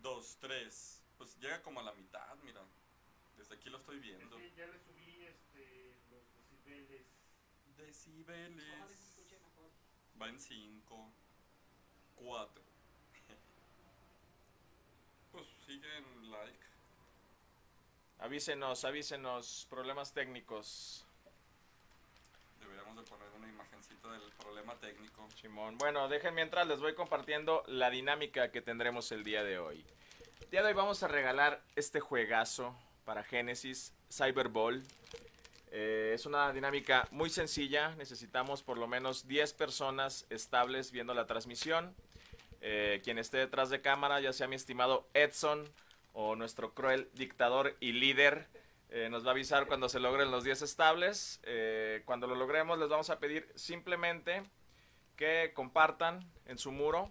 Dos, 0.07 0.37
tres. 0.41 1.03
Pues 1.19 1.37
llega 1.41 1.61
como 1.63 1.81
a 1.81 1.83
la 1.83 1.93
mitad, 1.95 2.37
mira. 2.45 2.61
Desde 3.37 3.57
aquí 3.57 3.69
lo 3.71 3.79
estoy 3.79 3.97
Es 3.97 4.03
viendo. 4.03 4.37
que 4.37 4.53
ya 4.57 4.67
le 4.67 4.79
subí 4.79 5.27
este, 5.27 5.97
los 6.13 6.23
decibeles. 6.33 7.03
Decibeles. 7.77 9.25
Va 10.23 10.29
en 10.29 10.39
cinco. 10.39 11.11
Cuatro. 12.15 12.63
Pues 15.33 15.45
siguen 15.67 16.31
like. 16.31 16.67
Avísenos, 18.21 18.85
avísenos, 18.85 19.67
problemas 19.69 20.15
técnicos. 20.15 21.05
Deberíamos 22.61 22.97
de 22.97 23.03
poner 23.03 23.29
una 23.37 23.49
imagencita 23.49 24.13
del 24.13 24.31
problema 24.39 24.77
técnico. 24.77 25.29
Simón. 25.35 25.77
Bueno, 25.79 26.09
dejen 26.09 26.33
mientras 26.35 26.67
les 26.69 26.79
voy 26.81 26.95
compartiendo 26.95 27.65
la 27.67 27.91
dinámica 27.91 28.53
que 28.53 28.63
tendremos 28.63 29.11
el 29.11 29.25
día 29.25 29.43
de 29.43 29.59
hoy. 29.59 29.85
El 30.41 30.51
día 30.51 30.63
de 30.63 30.69
hoy 30.69 30.75
vamos 30.75 31.03
a 31.03 31.09
regalar 31.09 31.63
este 31.75 32.01
juegazo 32.01 32.75
para 33.05 33.25
Genesis, 33.25 33.93
Cyberball. 34.11 34.83
Eh, 35.71 36.13
es 36.15 36.27
una 36.27 36.53
dinámica 36.53 37.09
muy 37.11 37.31
sencilla, 37.31 37.95
necesitamos 37.97 38.63
por 38.63 38.79
lo 38.79 38.87
menos 38.87 39.27
10 39.27 39.53
personas 39.55 40.27
estables 40.31 40.93
viendo 40.93 41.15
la 41.15 41.27
transmisión. 41.27 41.95
Eh, 42.61 43.01
quien 43.03 43.19
esté 43.19 43.39
detrás 43.39 43.71
de 43.71 43.81
cámara, 43.81 44.21
ya 44.21 44.33
sea 44.33 44.49
mi 44.49 44.57
estimado 44.57 45.09
Edson 45.15 45.65
o 46.13 46.37
nuestro 46.37 46.73
cruel 46.73 47.09
dictador 47.15 47.77
y 47.81 47.93
líder, 47.93 48.47
eh, 48.91 49.09
nos 49.11 49.25
va 49.25 49.29
a 49.29 49.33
avisar 49.33 49.67
cuando 49.67 49.89
se 49.89 50.01
logren 50.01 50.31
los 50.31 50.45
10 50.45 50.63
estables. 50.63 51.41
Eh, 51.43 52.03
cuando 52.05 52.27
lo 52.27 52.35
logremos 52.35 52.79
les 52.79 52.89
vamos 52.89 53.11
a 53.11 53.19
pedir 53.19 53.51
simplemente 53.55 54.43
que 55.17 55.53
compartan 55.55 56.21
en 56.47 56.59
su 56.59 56.73
muro 56.73 57.11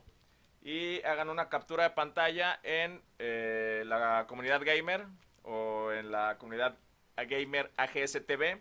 y 0.65 1.00
hagan 1.03 1.29
una 1.29 1.48
captura 1.48 1.84
de 1.84 1.89
pantalla 1.91 2.60
en 2.63 3.00
eh, 3.19 3.84
la 3.86 4.25
comunidad 4.27 4.62
gamer 4.65 5.05
o 5.43 5.91
en 5.91 6.12
la 6.12 6.38
comunidad 6.39 6.75
gamer 7.15 7.72
AGSTV 7.77 8.57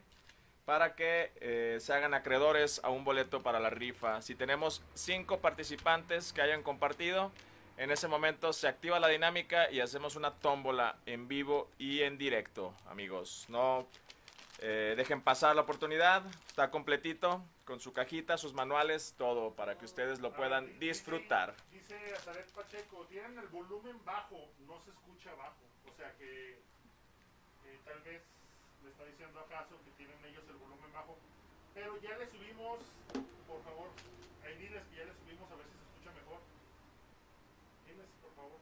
para 0.66 0.94
que 0.94 1.32
eh, 1.40 1.78
se 1.80 1.94
hagan 1.94 2.12
acreedores 2.12 2.82
a 2.84 2.90
un 2.90 3.04
boleto 3.04 3.42
para 3.42 3.58
la 3.58 3.70
rifa. 3.70 4.20
Si 4.20 4.34
tenemos 4.34 4.82
cinco 4.92 5.40
participantes 5.40 6.34
que 6.34 6.42
hayan 6.42 6.62
compartido, 6.62 7.32
en 7.78 7.90
ese 7.90 8.06
momento 8.06 8.52
se 8.52 8.68
activa 8.68 9.00
la 9.00 9.08
dinámica 9.08 9.70
y 9.70 9.80
hacemos 9.80 10.14
una 10.14 10.30
tómbola 10.30 10.96
en 11.06 11.26
vivo 11.26 11.70
y 11.78 12.02
en 12.02 12.18
directo, 12.18 12.75
amigos. 12.87 13.46
No 13.49 13.88
eh, 14.58 14.92
dejen 14.94 15.23
pasar 15.23 15.56
la 15.56 15.62
oportunidad, 15.62 16.23
está 16.46 16.70
completito, 16.70 17.42
con 17.64 17.80
su 17.80 17.94
cajita, 17.94 18.37
sus 18.37 18.52
manuales, 18.52 19.14
todo 19.16 19.54
para 19.54 19.78
que 19.78 19.87
ustedes 19.87 20.20
lo 20.20 20.32
puedan 20.32 20.78
disfrutar. 20.78 21.54
Dice 21.87 22.14
Azaret 22.14 22.50
Pacheco, 22.53 23.05
tienen 23.11 23.38
el 23.38 23.49
volumen 23.49 24.00
bajo, 24.07 24.49
no 24.67 24.81
se 24.85 24.91
escucha 24.91 25.35
bajo. 25.35 25.61
O 25.85 25.95
sea 25.95 26.17
que 26.17 26.53
eh, 26.53 27.79
tal 27.85 28.00
vez 28.00 28.23
le 28.83 28.91
está 28.91 29.05
diciendo 29.05 29.41
acaso 29.41 29.76
que 29.85 29.91
tienen 29.99 30.17
ellos 30.25 30.45
el 30.49 30.57
volumen 30.57 30.91
bajo. 30.95 31.19
Pero 31.75 32.00
ya 32.00 32.17
le 32.17 32.31
subimos, 32.31 32.79
por 33.47 33.62
favor, 33.64 33.91
ahí 34.45 34.57
diles 34.57 34.83
que 34.88 34.97
ya 34.97 35.05
le 35.05 35.12
subimos 35.12 35.50
a 35.50 35.57
ver 35.57 35.67
si 35.67 35.76
se 35.76 35.85
escucha 35.85 36.11
mejor. 36.17 36.41
Diles, 37.87 38.09
por 38.23 38.35
favor. 38.35 38.61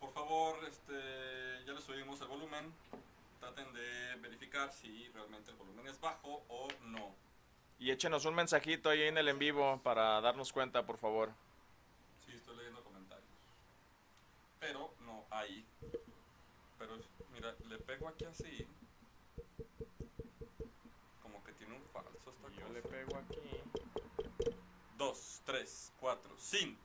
Por 0.00 0.12
favor, 0.12 0.64
este, 0.64 1.64
ya 1.64 1.72
le 1.72 1.80
subimos 1.82 2.20
el 2.20 2.26
volumen. 2.26 2.72
Traten 3.38 3.72
de 3.74 4.16
verificar 4.16 4.72
si 4.72 5.08
realmente 5.14 5.52
el 5.52 5.56
volumen 5.56 5.86
es 5.86 6.00
bajo 6.00 6.42
o 6.48 6.66
no. 6.80 7.14
Y 7.78 7.92
échenos 7.92 8.24
un 8.24 8.34
mensajito 8.34 8.90
ahí 8.90 9.02
en 9.02 9.18
el 9.18 9.28
en 9.28 9.38
vivo 9.38 9.80
para 9.84 10.20
darnos 10.20 10.52
cuenta, 10.52 10.84
por 10.84 10.98
favor. 10.98 11.30
Sí, 12.24 12.32
estoy 12.34 12.56
leyendo 12.56 12.82
comentarios. 12.82 13.28
Pero 14.66 14.94
no 15.00 15.26
ahí. 15.30 15.66
Pero 16.78 16.98
mira, 17.32 17.54
le 17.68 17.78
pego 17.78 18.08
aquí 18.08 18.24
así. 18.24 18.66
Como 21.20 21.44
que 21.44 21.52
tiene 21.52 21.76
un 21.76 21.84
falso 21.90 22.16
esta 22.16 22.48
Yo 22.48 22.60
cosa. 22.62 22.68
le 22.70 22.80
pego 22.82 23.16
aquí. 23.18 23.60
Dos, 24.96 25.42
tres, 25.44 25.92
cuatro, 26.00 26.34
cinco. 26.38 26.80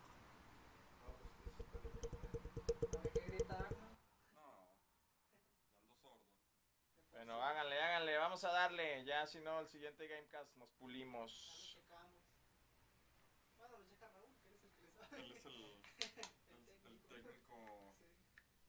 Hay 3.02 3.12
que 3.14 3.22
gritar, 3.28 3.72
¿no? 3.72 3.98
No. 4.34 4.76
Ando 5.80 5.96
sordo. 6.02 6.20
Bueno, 7.12 7.42
háganle, 7.42 7.82
háganle, 7.82 8.18
vamos 8.18 8.44
a 8.44 8.52
darle. 8.52 9.06
Ya 9.06 9.26
si 9.26 9.40
no, 9.40 9.62
el 9.62 9.68
siguiente 9.70 10.06
Gamecast 10.06 10.54
nos 10.58 10.68
Ya 10.68 10.74
lo 10.74 10.80
pulimos. 10.80 11.32
checamos. 11.74 12.20
Bueno, 13.58 13.78
lo 13.78 13.86
checa 13.88 14.10
Raúl, 14.10 14.36
que 14.44 14.54
es 14.56 14.64
el 14.64 14.72
que 14.72 14.82
le 14.84 14.92
sabe. 14.92 15.18
Él 15.22 15.32
es 15.32 15.46
el 15.46 17.00
técnico 17.10 17.96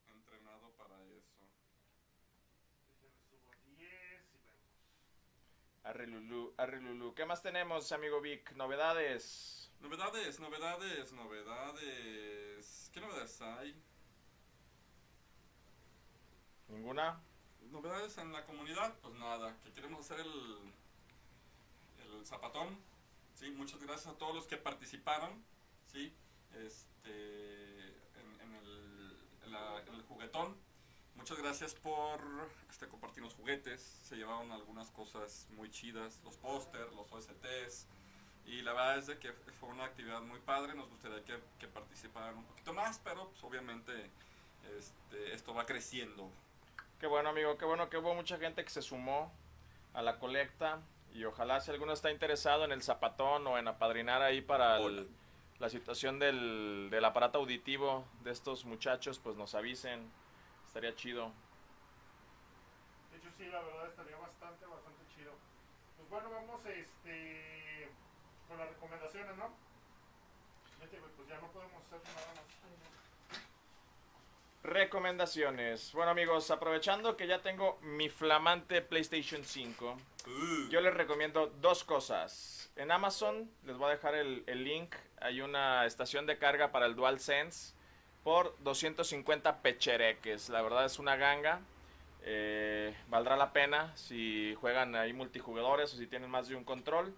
Sí. 0.05 0.11
entrenado 0.13 0.71
para 0.73 0.97
eso. 1.05 1.39
Déjenle 2.77 3.11
subo 3.31 3.49
a 3.49 3.57
10 3.65 4.35
y 4.35 4.39
vemos. 4.39 4.71
Arre 5.85 6.07
Lulú, 6.07 6.53
arre 6.59 6.81
Lulú. 6.81 7.15
¿Qué 7.15 7.25
más 7.25 7.43
tenemos, 7.43 7.91
amigo 7.93 8.21
Vic? 8.21 8.53
Novedades. 8.53 9.71
Novedades, 9.81 10.39
novedades, 10.39 11.13
novedades. 11.13 12.91
¿Qué 12.93 13.01
novedades 13.01 13.41
hay? 13.41 13.75
¿Ninguna? 16.69 17.21
Novedades 17.71 18.19
en 18.19 18.33
la 18.33 18.45
comunidad, 18.45 18.95
pues 19.01 19.15
nada, 19.15 19.57
que 19.63 19.73
queremos 19.73 20.01
hacer 20.01 20.21
el, 20.21 20.73
el 22.05 22.27
zapatón. 22.27 22.79
Sí, 23.35 23.51
muchas 23.53 23.81
gracias 23.83 24.09
a 24.15 24.19
todos 24.19 24.35
los 24.35 24.47
que 24.47 24.59
participaron, 24.59 25.43
sí, 25.87 26.13
este, 26.53 27.89
en, 28.21 28.41
en 28.43 28.55
el, 28.55 29.17
en 29.45 29.53
la- 29.53 29.83
en 29.87 29.95
el 29.95 30.03
juguetón. 30.03 30.57
Muchas 31.21 31.39
gracias 31.39 31.75
por 31.75 32.21
este, 32.71 32.89
compartirnos 32.89 33.35
juguetes. 33.35 33.81
Se 34.03 34.17
llevaron 34.17 34.51
algunas 34.53 34.91
cosas 34.91 35.47
muy 35.57 35.71
chidas, 35.71 36.21
los 36.25 36.37
pósters, 36.39 36.93
los 36.95 37.13
OSTs. 37.13 37.87
Y 38.47 38.63
la 38.63 38.73
verdad 38.73 38.99
es 38.99 39.07
de 39.07 39.19
que 39.19 39.33
fue 39.61 39.69
una 39.69 39.85
actividad 39.85 40.23
muy 40.23 40.41
padre. 40.41 40.75
Nos 40.75 40.89
gustaría 40.89 41.23
que, 41.25 41.39
que 41.59 41.69
participaran 41.69 42.37
un 42.39 42.45
poquito 42.45 42.73
más, 42.73 42.99
pero 43.05 43.29
pues, 43.29 43.45
obviamente 43.45 44.11
este, 44.79 45.35
esto 45.35 45.55
va 45.55 45.67
creciendo. 45.67 46.29
Qué 46.99 47.07
bueno, 47.07 47.29
amigo, 47.29 47.57
qué 47.59 47.65
bueno 47.65 47.89
que 47.91 47.99
hubo 47.99 48.15
mucha 48.15 48.39
gente 48.39 48.65
que 48.65 48.71
se 48.71 48.83
sumó 48.83 49.31
a 49.95 50.03
la 50.03 50.19
colecta. 50.19 50.81
Y 51.13 51.25
ojalá 51.25 51.61
si 51.61 51.71
alguno 51.71 51.93
está 51.93 52.11
interesado 52.11 52.65
en 52.65 52.73
el 52.73 52.83
zapatón 52.83 53.47
o 53.47 53.59
en 53.59 53.69
apadrinar 53.69 54.23
ahí 54.23 54.41
para 54.41 54.79
el- 54.79 55.09
la 55.59 55.69
situación 55.69 56.19
del, 56.19 56.89
del 56.91 57.05
aparato 57.05 57.39
auditivo 57.39 58.07
de 58.25 58.31
estos 58.31 58.65
muchachos, 58.65 59.19
pues 59.19 59.37
nos 59.37 59.55
avisen. 59.55 60.11
Estaría 60.71 60.95
chido. 60.95 61.33
De 63.11 63.19
hecho, 63.19 63.29
sí, 63.37 63.45
la 63.47 63.61
verdad 63.61 63.89
estaría 63.89 64.17
bastante, 64.19 64.67
bastante 64.67 65.01
chido. 65.17 65.33
Pues 65.97 66.09
bueno, 66.09 66.31
vamos 66.31 66.65
este, 66.65 67.91
con 68.47 68.57
las 68.57 68.69
recomendaciones, 68.69 69.37
¿no? 69.37 69.51
Vete, 70.81 71.01
pues 71.17 71.29
ya 71.29 71.41
no 71.41 71.49
podemos 71.49 71.83
hacer 71.83 71.99
nada 72.15 72.35
más. 72.37 72.45
Recomendaciones. 74.63 75.93
Bueno 75.93 76.13
amigos, 76.13 76.53
aprovechando 76.53 77.17
que 77.17 77.27
ya 77.27 77.43
tengo 77.43 77.81
mi 77.83 78.09
flamante 78.09 78.81
PlayStation 78.81 79.45
5, 79.45 79.97
Uh, 80.27 80.69
yo 80.69 80.83
les 80.83 80.93
recomiendo 80.93 81.47
dos 81.63 81.83
cosas. 81.83 82.71
En 82.77 82.93
Amazon 82.93 83.51
les 83.65 83.79
voy 83.79 83.89
a 83.89 83.93
dejar 83.93 84.15
el, 84.15 84.45
el 84.47 84.63
link. 84.63 84.95
Hay 85.19 85.41
una 85.41 85.87
estación 85.87 86.27
de 86.27 86.37
carga 86.37 86.71
para 86.71 86.85
el 86.85 86.95
DualSense 86.95 87.75
por 88.25 88.57
250 88.63 89.63
pechereques. 89.63 90.49
La 90.49 90.63
verdad 90.63 90.85
es 90.85 90.99
una 90.99 91.17
ganga. 91.17 91.61
Eh, 92.23 92.95
valdrá 93.09 93.37
la 93.37 93.53
pena 93.53 93.97
si 93.97 94.55
juegan 94.61 94.95
ahí 94.95 95.13
multijugadores 95.13 95.95
o 95.95 95.97
si 95.97 96.07
tienen 96.07 96.31
más 96.31 96.49
de 96.49 96.57
un 96.57 96.65
control. 96.65 97.15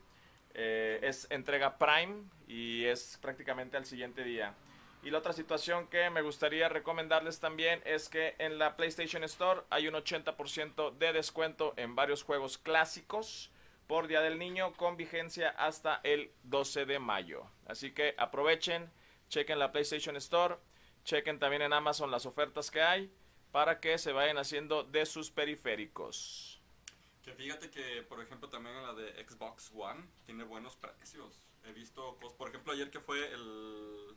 Eh, 0.55 1.01
es 1.03 1.27
entrega 1.31 1.79
Prime 1.79 2.25
y 2.47 2.85
es 2.85 3.19
prácticamente 3.21 3.77
al 3.77 3.87
siguiente 3.87 4.23
día. 4.23 4.55
Y 5.03 5.11
la 5.11 5.19
otra 5.19 5.33
situación 5.33 5.89
que 5.89 6.11
me 6.11 6.23
gustaría 6.23 6.69
recomendarles 6.69 7.41
también 7.41 7.81
es 7.85 8.09
que 8.09 8.37
en 8.39 8.59
la 8.59 8.77
PlayStation 8.77 9.25
Store 9.25 9.63
hay 9.71 9.89
un 9.89 9.95
80% 9.95 10.97
de 10.97 11.13
descuento 11.13 11.75
en 11.77 11.97
varios 11.97 12.23
juegos 12.23 12.57
clásicos 12.57 13.51
por 13.89 14.07
Día 14.07 14.21
del 14.21 14.39
Niño 14.39 14.73
con 14.75 14.97
vigencia 14.97 15.51
hasta 15.51 16.01
el 16.05 16.31
12 16.45 16.87
de 16.87 17.01
mayo. 17.01 17.47
Así 17.67 17.91
que 17.93 18.15
aprovechen, 18.17 18.89
chequen 19.29 19.59
la 19.59 19.73
PlayStation 19.73 20.17
Store, 20.17 20.57
chequen 21.05 21.39
también 21.39 21.63
en 21.63 21.73
Amazon 21.73 22.11
las 22.11 22.27
ofertas 22.27 22.71
que 22.71 22.81
hay 22.83 23.13
para 23.51 23.81
que 23.81 23.99
se 23.99 24.13
vayan 24.13 24.39
haciendo 24.39 24.83
de 24.85 25.05
sus 25.07 25.31
periféricos. 25.31 26.61
Que 27.23 27.33
fíjate 27.35 27.71
que, 27.71 28.03
por 28.03 28.21
ejemplo, 28.21 28.49
también 28.49 28.77
en 28.77 28.83
la 28.83 28.95
de 28.95 29.25
Xbox 29.29 29.71
One 29.75 30.09
tiene 30.25 30.45
buenos 30.45 30.77
precios. 30.77 31.43
He 31.65 31.73
visto, 31.73 32.19
cos- 32.19 32.35
por 32.35 32.49
ejemplo, 32.49 32.73
ayer 32.73 32.91
que 32.91 32.99
fue 33.01 33.33
el 33.33 34.17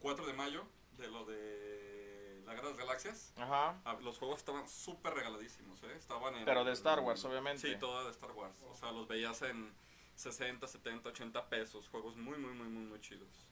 4 0.00 0.26
de 0.26 0.32
mayo 0.34 0.66
de 0.98 1.08
lo 1.08 1.24
de 1.24 2.42
la 2.44 2.52
Guerra 2.54 2.66
de 2.68 2.74
las 2.74 2.78
Galaxias, 2.78 3.32
Ajá. 3.36 3.80
los 4.02 4.18
juegos 4.18 4.40
estaban 4.40 4.68
súper 4.68 5.14
regaladísimos, 5.14 5.82
¿eh? 5.84 5.94
Estaban 5.96 6.34
en... 6.34 6.44
Pero 6.44 6.64
de 6.64 6.72
Star 6.72 7.00
Wars, 7.00 7.24
obviamente. 7.24 7.66
Sí, 7.72 7.78
toda 7.78 8.04
de 8.04 8.10
Star 8.10 8.32
Wars. 8.32 8.56
O 8.68 8.74
sea, 8.74 8.90
los 8.92 9.06
veías 9.08 9.40
en 9.42 9.72
60, 10.16 10.66
70, 10.66 11.08
80 11.08 11.48
pesos. 11.48 11.88
Juegos 11.88 12.16
muy, 12.16 12.36
muy, 12.36 12.52
muy, 12.52 12.68
muy, 12.68 12.84
muy 12.84 13.00
chidos. 13.00 13.46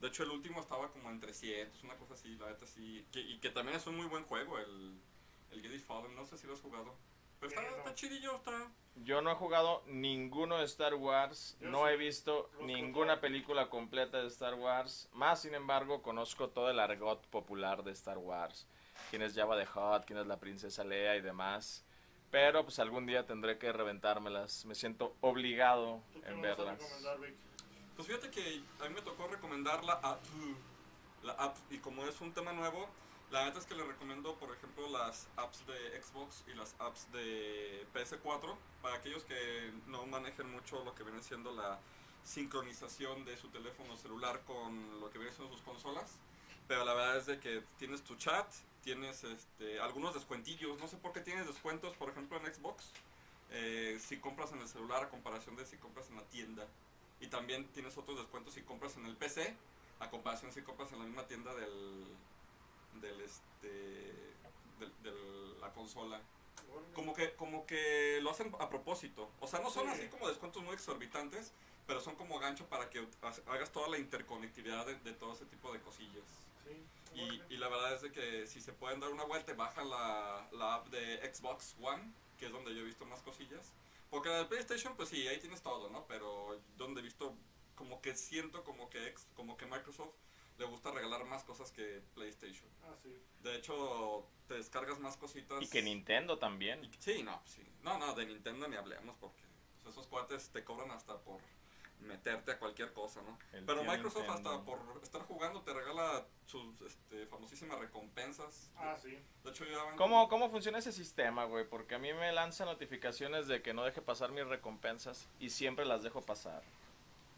De 0.00 0.08
hecho, 0.08 0.22
el 0.22 0.30
último 0.30 0.60
estaba 0.60 0.90
como 0.92 1.08
en 1.10 1.20
300, 1.20 1.82
una 1.84 1.94
cosa 1.96 2.14
así, 2.14 2.36
la 2.36 2.48
neta 2.48 2.66
sí. 2.66 3.06
Que- 3.12 3.20
y 3.20 3.38
que 3.38 3.50
también 3.50 3.76
es 3.76 3.86
un 3.86 3.96
muy 3.96 4.06
buen 4.06 4.24
juego, 4.24 4.58
el, 4.58 5.00
el 5.50 5.62
Jedi 5.62 5.78
Fallen. 5.78 6.14
No 6.14 6.24
sé 6.26 6.36
si 6.36 6.46
lo 6.46 6.52
has 6.54 6.60
jugado. 6.60 6.94
Pero 7.40 7.48
está, 7.50 7.62
Eh, 7.62 7.70
no. 7.70 7.76
está 7.78 7.94
chidillo, 7.94 8.36
está... 8.36 8.70
Yo 8.96 9.20
no 9.22 9.30
he 9.32 9.34
jugado 9.34 9.82
ninguno 9.86 10.58
de 10.58 10.64
Star 10.66 10.94
Wars, 10.94 11.56
Yo 11.60 11.68
no 11.68 11.84
sí. 11.86 11.92
he 11.92 11.96
visto 11.96 12.48
Los 12.54 12.62
ninguna 12.66 13.14
control. 13.14 13.20
película 13.20 13.68
completa 13.70 14.20
de 14.20 14.28
Star 14.28 14.54
Wars, 14.54 15.08
más 15.12 15.42
sin 15.42 15.54
embargo 15.54 16.00
conozco 16.02 16.50
todo 16.50 16.70
el 16.70 16.78
argot 16.78 17.26
popular 17.26 17.82
de 17.82 17.90
Star 17.90 18.18
Wars, 18.18 18.68
quién 19.10 19.22
es 19.22 19.34
Jabba 19.34 19.56
the 19.56 19.68
Hutt, 19.68 20.04
quién 20.06 20.20
es 20.20 20.26
la 20.28 20.38
princesa 20.38 20.84
Leia 20.84 21.16
y 21.16 21.22
demás, 21.22 21.84
pero 22.30 22.62
pues 22.62 22.78
algún 22.78 23.04
día 23.04 23.26
tendré 23.26 23.58
que 23.58 23.72
reventármelas, 23.72 24.64
me 24.64 24.76
siento 24.76 25.16
obligado 25.20 26.00
¿Tú 26.12 26.20
qué 26.22 26.28
en 26.28 26.40
me 26.40 26.48
vas 26.50 26.58
a 26.60 26.62
verlas. 26.64 26.82
Pues 27.96 28.08
fíjate 28.08 28.30
que 28.30 28.62
a 28.80 28.88
mí 28.88 28.94
me 28.94 29.02
tocó 29.02 29.26
recomendar 29.28 29.84
la 29.84 29.94
app. 29.94 30.22
La 31.22 31.32
app, 31.34 31.56
y 31.70 31.78
como 31.78 32.04
es 32.04 32.20
un 32.20 32.32
tema 32.34 32.52
nuevo, 32.52 32.88
la 33.30 33.44
neta 33.46 33.58
es 33.58 33.66
que 33.66 33.74
le 33.74 33.84
recomiendo, 33.84 34.34
por 34.36 34.54
ejemplo, 34.54 34.88
las 34.90 35.28
apps 35.36 35.66
de 35.66 36.02
Xbox 36.02 36.44
y 36.46 36.54
las 36.54 36.74
apps 36.78 37.10
de 37.12 37.86
PS4 37.94 38.56
para 38.82 38.96
aquellos 38.96 39.24
que 39.24 39.72
no 39.86 40.04
manejen 40.06 40.50
mucho 40.50 40.84
lo 40.84 40.94
que 40.94 41.02
viene 41.02 41.22
siendo 41.22 41.52
la 41.52 41.78
sincronización 42.24 43.24
de 43.24 43.36
su 43.36 43.48
teléfono 43.48 43.96
celular 43.96 44.42
con 44.46 45.00
lo 45.00 45.10
que 45.10 45.18
viene 45.18 45.32
siendo 45.32 45.52
sus 45.54 45.62
consolas. 45.62 46.18
Pero 46.68 46.84
la 46.84 46.94
verdad 46.94 47.16
es 47.18 47.26
de 47.26 47.40
que 47.40 47.62
tienes 47.78 48.02
tu 48.02 48.16
chat, 48.16 48.46
tienes 48.82 49.24
este, 49.24 49.80
algunos 49.80 50.14
descuentillos. 50.14 50.78
No 50.78 50.88
sé 50.88 50.96
por 50.96 51.12
qué 51.12 51.20
tienes 51.20 51.46
descuentos, 51.46 51.96
por 51.96 52.10
ejemplo, 52.10 52.38
en 52.38 52.52
Xbox. 52.52 52.92
eh, 53.50 53.98
si 54.00 54.18
compras 54.18 54.52
en 54.52 54.60
el 54.60 54.68
celular 54.68 55.04
a 55.04 55.08
comparación 55.10 55.54
de 55.56 55.64
si 55.66 55.76
compras 55.76 56.08
en 56.10 56.16
la 56.16 56.24
tienda. 56.24 56.66
Y 57.24 57.28
también 57.28 57.66
tienes 57.68 57.96
otros 57.96 58.18
descuentos 58.18 58.52
si 58.52 58.60
compras 58.60 58.96
en 58.98 59.06
el 59.06 59.16
PC, 59.16 59.56
a 59.98 60.10
comparación 60.10 60.52
si 60.52 60.60
compras 60.60 60.92
en 60.92 60.98
la 60.98 61.06
misma 61.06 61.26
tienda 61.26 61.54
del, 61.54 62.04
del 63.00 63.18
este, 63.22 63.68
del- 64.78 64.92
de 65.02 65.58
la 65.58 65.72
consola. 65.72 66.20
Como 66.94 67.14
que, 67.14 67.32
como 67.34 67.64
que 67.66 68.18
lo 68.22 68.30
hacen 68.30 68.54
a 68.60 68.68
propósito. 68.68 69.30
O 69.40 69.46
sea, 69.48 69.60
no 69.60 69.70
son 69.70 69.84
Sí. 69.84 69.90
así 69.92 70.08
como 70.08 70.28
descuentos 70.28 70.62
muy 70.62 70.74
exorbitantes, 70.74 71.52
pero 71.86 72.00
son 72.02 72.14
como 72.14 72.38
gancho 72.38 72.66
para 72.66 72.90
que 72.90 72.98
ha- 73.22 73.52
hagas 73.52 73.72
toda 73.72 73.88
la 73.88 73.96
interconectividad 73.98 74.84
de, 74.84 74.96
de 74.96 75.12
todo 75.14 75.32
ese 75.32 75.46
tipo 75.46 75.72
de 75.72 75.80
cosillas. 75.80 76.24
Sí, 76.62 76.84
Y, 77.14 77.54
y 77.54 77.56
la 77.56 77.68
verdad 77.68 77.94
es 77.94 78.02
de 78.02 78.12
que 78.12 78.46
si 78.46 78.60
se 78.60 78.72
pueden 78.74 79.00
dar 79.00 79.10
una 79.10 79.24
vuelta, 79.24 79.54
bajan 79.54 79.88
la, 79.88 80.46
la 80.52 80.74
app 80.74 80.88
de 80.88 81.32
Xbox 81.34 81.74
One, 81.80 82.12
que 82.38 82.46
es 82.46 82.52
donde 82.52 82.74
yo 82.74 82.82
he 82.82 82.84
visto 82.84 83.06
más 83.06 83.22
cosillas. 83.22 83.72
Porque 84.14 84.28
la 84.28 84.36
de 84.38 84.44
PlayStation, 84.44 84.94
pues 84.94 85.08
sí, 85.08 85.26
ahí 85.26 85.40
tienes 85.40 85.60
todo, 85.60 85.90
¿no? 85.90 86.06
Pero 86.06 86.60
donde 86.76 87.00
he 87.00 87.02
visto, 87.02 87.36
como 87.74 88.00
que 88.00 88.14
siento 88.14 88.62
como 88.62 88.88
que, 88.88 89.08
ex- 89.08 89.26
como 89.34 89.56
que 89.56 89.66
Microsoft 89.66 90.14
le 90.56 90.66
gusta 90.66 90.92
regalar 90.92 91.24
más 91.24 91.42
cosas 91.42 91.72
que 91.72 92.00
PlayStation. 92.14 92.70
Ah, 92.84 92.94
sí. 93.02 93.20
De 93.40 93.56
hecho, 93.56 94.24
te 94.46 94.54
descargas 94.54 95.00
más 95.00 95.16
cositas. 95.16 95.60
Y 95.60 95.68
que 95.68 95.82
Nintendo 95.82 96.38
también. 96.38 96.84
y- 96.84 96.92
Sí, 97.00 97.24
no, 97.24 97.42
sí. 97.44 97.66
No, 97.82 97.98
no, 97.98 98.14
de 98.14 98.24
Nintendo 98.26 98.68
ni 98.68 98.76
hablemos 98.76 99.16
porque 99.18 99.42
pues, 99.82 99.92
esos 99.96 100.06
cuates 100.06 100.48
te 100.50 100.62
cobran 100.62 100.92
hasta 100.92 101.18
por 101.20 101.40
meterte 102.04 102.52
a 102.52 102.58
cualquier 102.58 102.92
cosa, 102.92 103.20
¿no? 103.22 103.38
El 103.52 103.64
Pero 103.64 103.82
Microsoft 103.82 104.26
Nintendo. 104.26 104.50
hasta 104.50 104.64
por 104.64 104.78
estar 105.02 105.22
jugando 105.22 105.62
te 105.62 105.72
regala 105.72 106.26
sus 106.46 106.80
este, 106.82 107.26
famosísimas 107.26 107.78
recompensas. 107.78 108.70
Ah, 108.76 108.96
sí. 109.00 109.18
De 109.42 109.50
hecho, 109.50 109.64
ya 109.64 109.82
van 109.82 109.96
¿Cómo, 109.96 110.28
¿Cómo 110.28 110.50
funciona 110.50 110.78
ese 110.78 110.92
sistema, 110.92 111.44
güey? 111.44 111.68
Porque 111.68 111.94
a 111.94 111.98
mí 111.98 112.12
me 112.12 112.32
lanza 112.32 112.64
notificaciones 112.64 113.46
de 113.46 113.62
que 113.62 113.74
no 113.74 113.84
deje 113.84 114.02
pasar 114.02 114.32
mis 114.32 114.46
recompensas 114.46 115.26
y 115.40 115.50
siempre 115.50 115.84
las 115.84 116.02
dejo 116.02 116.20
pasar. 116.22 116.62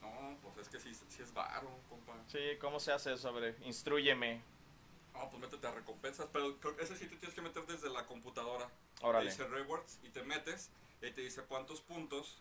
No, 0.01 0.37
pues 0.43 0.59
es 0.59 0.69
que 0.69 0.81
sí, 0.81 0.95
sí 0.95 1.23
es 1.23 1.33
varo, 1.33 1.69
compa. 1.89 2.15
Sí, 2.29 2.57
¿cómo 2.61 2.81
se 2.81 2.93
hace 2.93 3.13
eso, 3.13 3.31
hombre? 3.31 3.57
Instrúyeme. 3.63 4.43
No, 5.15 5.31
pues 5.31 5.41
métete 5.41 5.67
a 5.67 5.73
recompensas, 5.73 6.29
pero 6.33 6.57
ese 6.79 6.97
sí 6.97 7.07
te 7.07 7.17
tienes 7.17 7.35
que 7.35 7.41
meter 7.41 7.65
desde 7.67 7.89
la 7.89 8.05
computadora. 8.07 8.69
Órale. 9.01 9.27
Te 9.27 9.31
dice 9.31 9.49
rewards 9.49 9.99
y 10.03 10.11
te 10.11 10.23
metes 10.23 10.71
y 11.01 11.11
te 11.11 11.23
dice 11.23 11.43
cuántos 11.43 11.81
puntos 11.81 12.39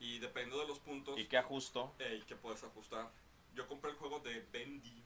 y 0.00 0.18
dependiendo 0.18 0.60
de 0.60 0.68
los 0.68 0.78
puntos 0.78 1.18
¿Y 1.18 1.26
qué 1.26 1.38
ajusto? 1.38 1.94
eh, 1.98 2.22
que 2.26 2.36
puedes 2.36 2.62
ajustar. 2.64 3.08
Yo 3.54 3.66
compré 3.66 3.90
el 3.90 3.96
juego 3.96 4.20
de 4.20 4.40
Bendy. 4.52 5.02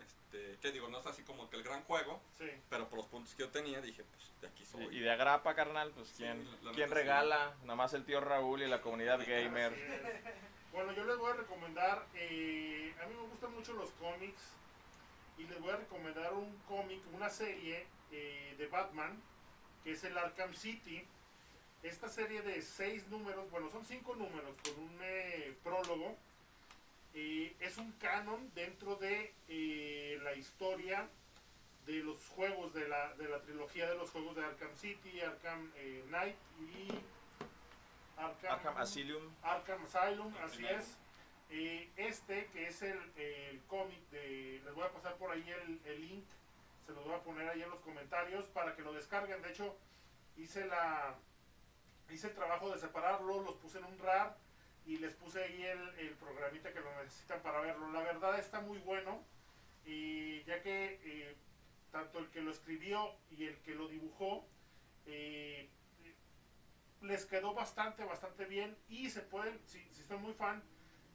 Este, 0.00 0.58
que 0.60 0.72
digo, 0.72 0.88
no 0.88 0.98
es 0.98 1.06
así 1.06 1.22
como 1.22 1.48
que 1.50 1.56
el 1.56 1.62
gran 1.62 1.82
juego, 1.84 2.20
Sí. 2.38 2.46
pero 2.68 2.88
por 2.88 2.98
los 2.98 3.06
puntos 3.06 3.34
que 3.34 3.42
yo 3.42 3.50
tenía 3.50 3.80
dije, 3.80 4.02
pues 4.04 4.30
de 4.40 4.48
aquí 4.48 4.64
soy. 4.64 4.84
Y, 4.86 4.98
y 4.98 5.00
de 5.00 5.10
agrapa, 5.10 5.54
carnal, 5.54 5.90
pues 5.92 6.08
Sí, 6.08 6.14
¿quién, 6.18 6.44
la- 6.62 6.70
la 6.70 6.72
¿quién 6.72 6.90
regala? 6.90 7.54
Nada 7.62 7.76
más 7.76 7.94
el 7.94 8.04
tío 8.04 8.20
Raúl 8.20 8.62
y 8.62 8.66
la 8.66 8.80
comunidad 8.80 9.20
gamer. 9.26 9.72
Bueno, 10.72 10.92
yo 10.92 11.04
les 11.04 11.16
voy 11.18 11.30
a 11.30 11.34
recomendar, 11.36 12.04
eh, 12.14 12.92
a 13.00 13.06
mí 13.06 13.14
me 13.14 13.22
gustan 13.28 13.54
mucho 13.54 13.72
los 13.74 13.90
cómics 13.92 14.42
y 15.38 15.44
les 15.44 15.60
voy 15.60 15.70
a 15.70 15.76
recomendar 15.76 16.32
un 16.34 16.56
cómic, 16.68 17.00
una 17.12 17.30
serie 17.30 17.86
eh, 18.10 18.54
de 18.58 18.66
Batman, 18.66 19.22
que 19.84 19.92
es 19.92 20.02
el 20.04 20.18
Arkham 20.18 20.52
City. 20.54 21.06
Esta 21.84 22.08
serie 22.08 22.40
de 22.40 22.62
seis 22.62 23.06
números, 23.08 23.50
bueno, 23.50 23.68
son 23.68 23.84
cinco 23.84 24.14
números 24.16 24.56
con 24.64 24.84
un 24.84 24.98
eh, 25.02 25.54
prólogo, 25.62 26.16
eh, 27.12 27.54
es 27.60 27.76
un 27.76 27.92
canon 27.92 28.50
dentro 28.54 28.96
de 28.96 29.34
eh, 29.48 30.18
la 30.22 30.34
historia 30.34 31.06
de 31.84 31.96
los 31.96 32.18
juegos 32.28 32.72
de 32.72 32.88
la, 32.88 33.12
de 33.16 33.28
la 33.28 33.42
trilogía 33.42 33.86
de 33.86 33.96
los 33.96 34.08
juegos 34.08 34.34
de 34.34 34.46
Arkham 34.46 34.74
City, 34.74 35.20
Arkham 35.20 35.70
eh, 35.76 36.02
Knight 36.08 36.36
y 36.58 36.88
Arkham 38.16 38.78
Asylum. 38.78 39.30
Arkham 39.42 39.84
Asylum, 39.84 40.34
así 40.42 40.64
es. 40.64 40.96
Este, 41.98 42.46
que 42.46 42.66
es 42.66 42.80
el, 42.80 42.98
el 43.16 43.60
cómic 43.68 44.00
de... 44.10 44.62
Les 44.64 44.74
voy 44.74 44.84
a 44.84 44.90
pasar 44.90 45.16
por 45.16 45.30
ahí 45.30 45.44
el, 45.50 45.80
el 45.84 46.00
link, 46.00 46.24
se 46.86 46.92
los 46.92 47.04
voy 47.04 47.14
a 47.14 47.22
poner 47.22 47.46
ahí 47.46 47.60
en 47.60 47.68
los 47.68 47.80
comentarios 47.80 48.46
para 48.46 48.74
que 48.74 48.80
lo 48.80 48.94
descarguen. 48.94 49.42
De 49.42 49.50
hecho, 49.50 49.76
hice 50.38 50.64
la 50.66 51.14
hice 52.10 52.28
el 52.28 52.34
trabajo 52.34 52.70
de 52.70 52.78
separarlo, 52.78 53.40
los 53.42 53.56
puse 53.56 53.78
en 53.78 53.84
un 53.84 53.98
RAR 53.98 54.36
y 54.86 54.98
les 54.98 55.14
puse 55.14 55.42
ahí 55.42 55.62
el, 55.64 55.88
el 55.98 56.14
programita 56.16 56.72
que 56.72 56.80
lo 56.80 56.94
necesitan 57.02 57.40
para 57.42 57.60
verlo. 57.60 57.90
La 57.90 58.02
verdad 58.02 58.38
está 58.38 58.60
muy 58.60 58.78
bueno, 58.78 59.24
y 59.84 60.42
ya 60.44 60.60
que 60.62 61.00
eh, 61.02 61.36
tanto 61.90 62.18
el 62.18 62.28
que 62.30 62.42
lo 62.42 62.50
escribió 62.50 63.14
y 63.30 63.44
el 63.44 63.58
que 63.62 63.74
lo 63.74 63.88
dibujó, 63.88 64.46
eh, 65.06 65.68
les 67.00 67.24
quedó 67.26 67.52
bastante, 67.54 68.04
bastante 68.04 68.46
bien 68.46 68.76
y 68.88 69.10
se 69.10 69.20
pueden, 69.22 69.60
si, 69.66 69.80
si 69.92 70.02
son 70.04 70.22
muy 70.22 70.32
fan 70.32 70.62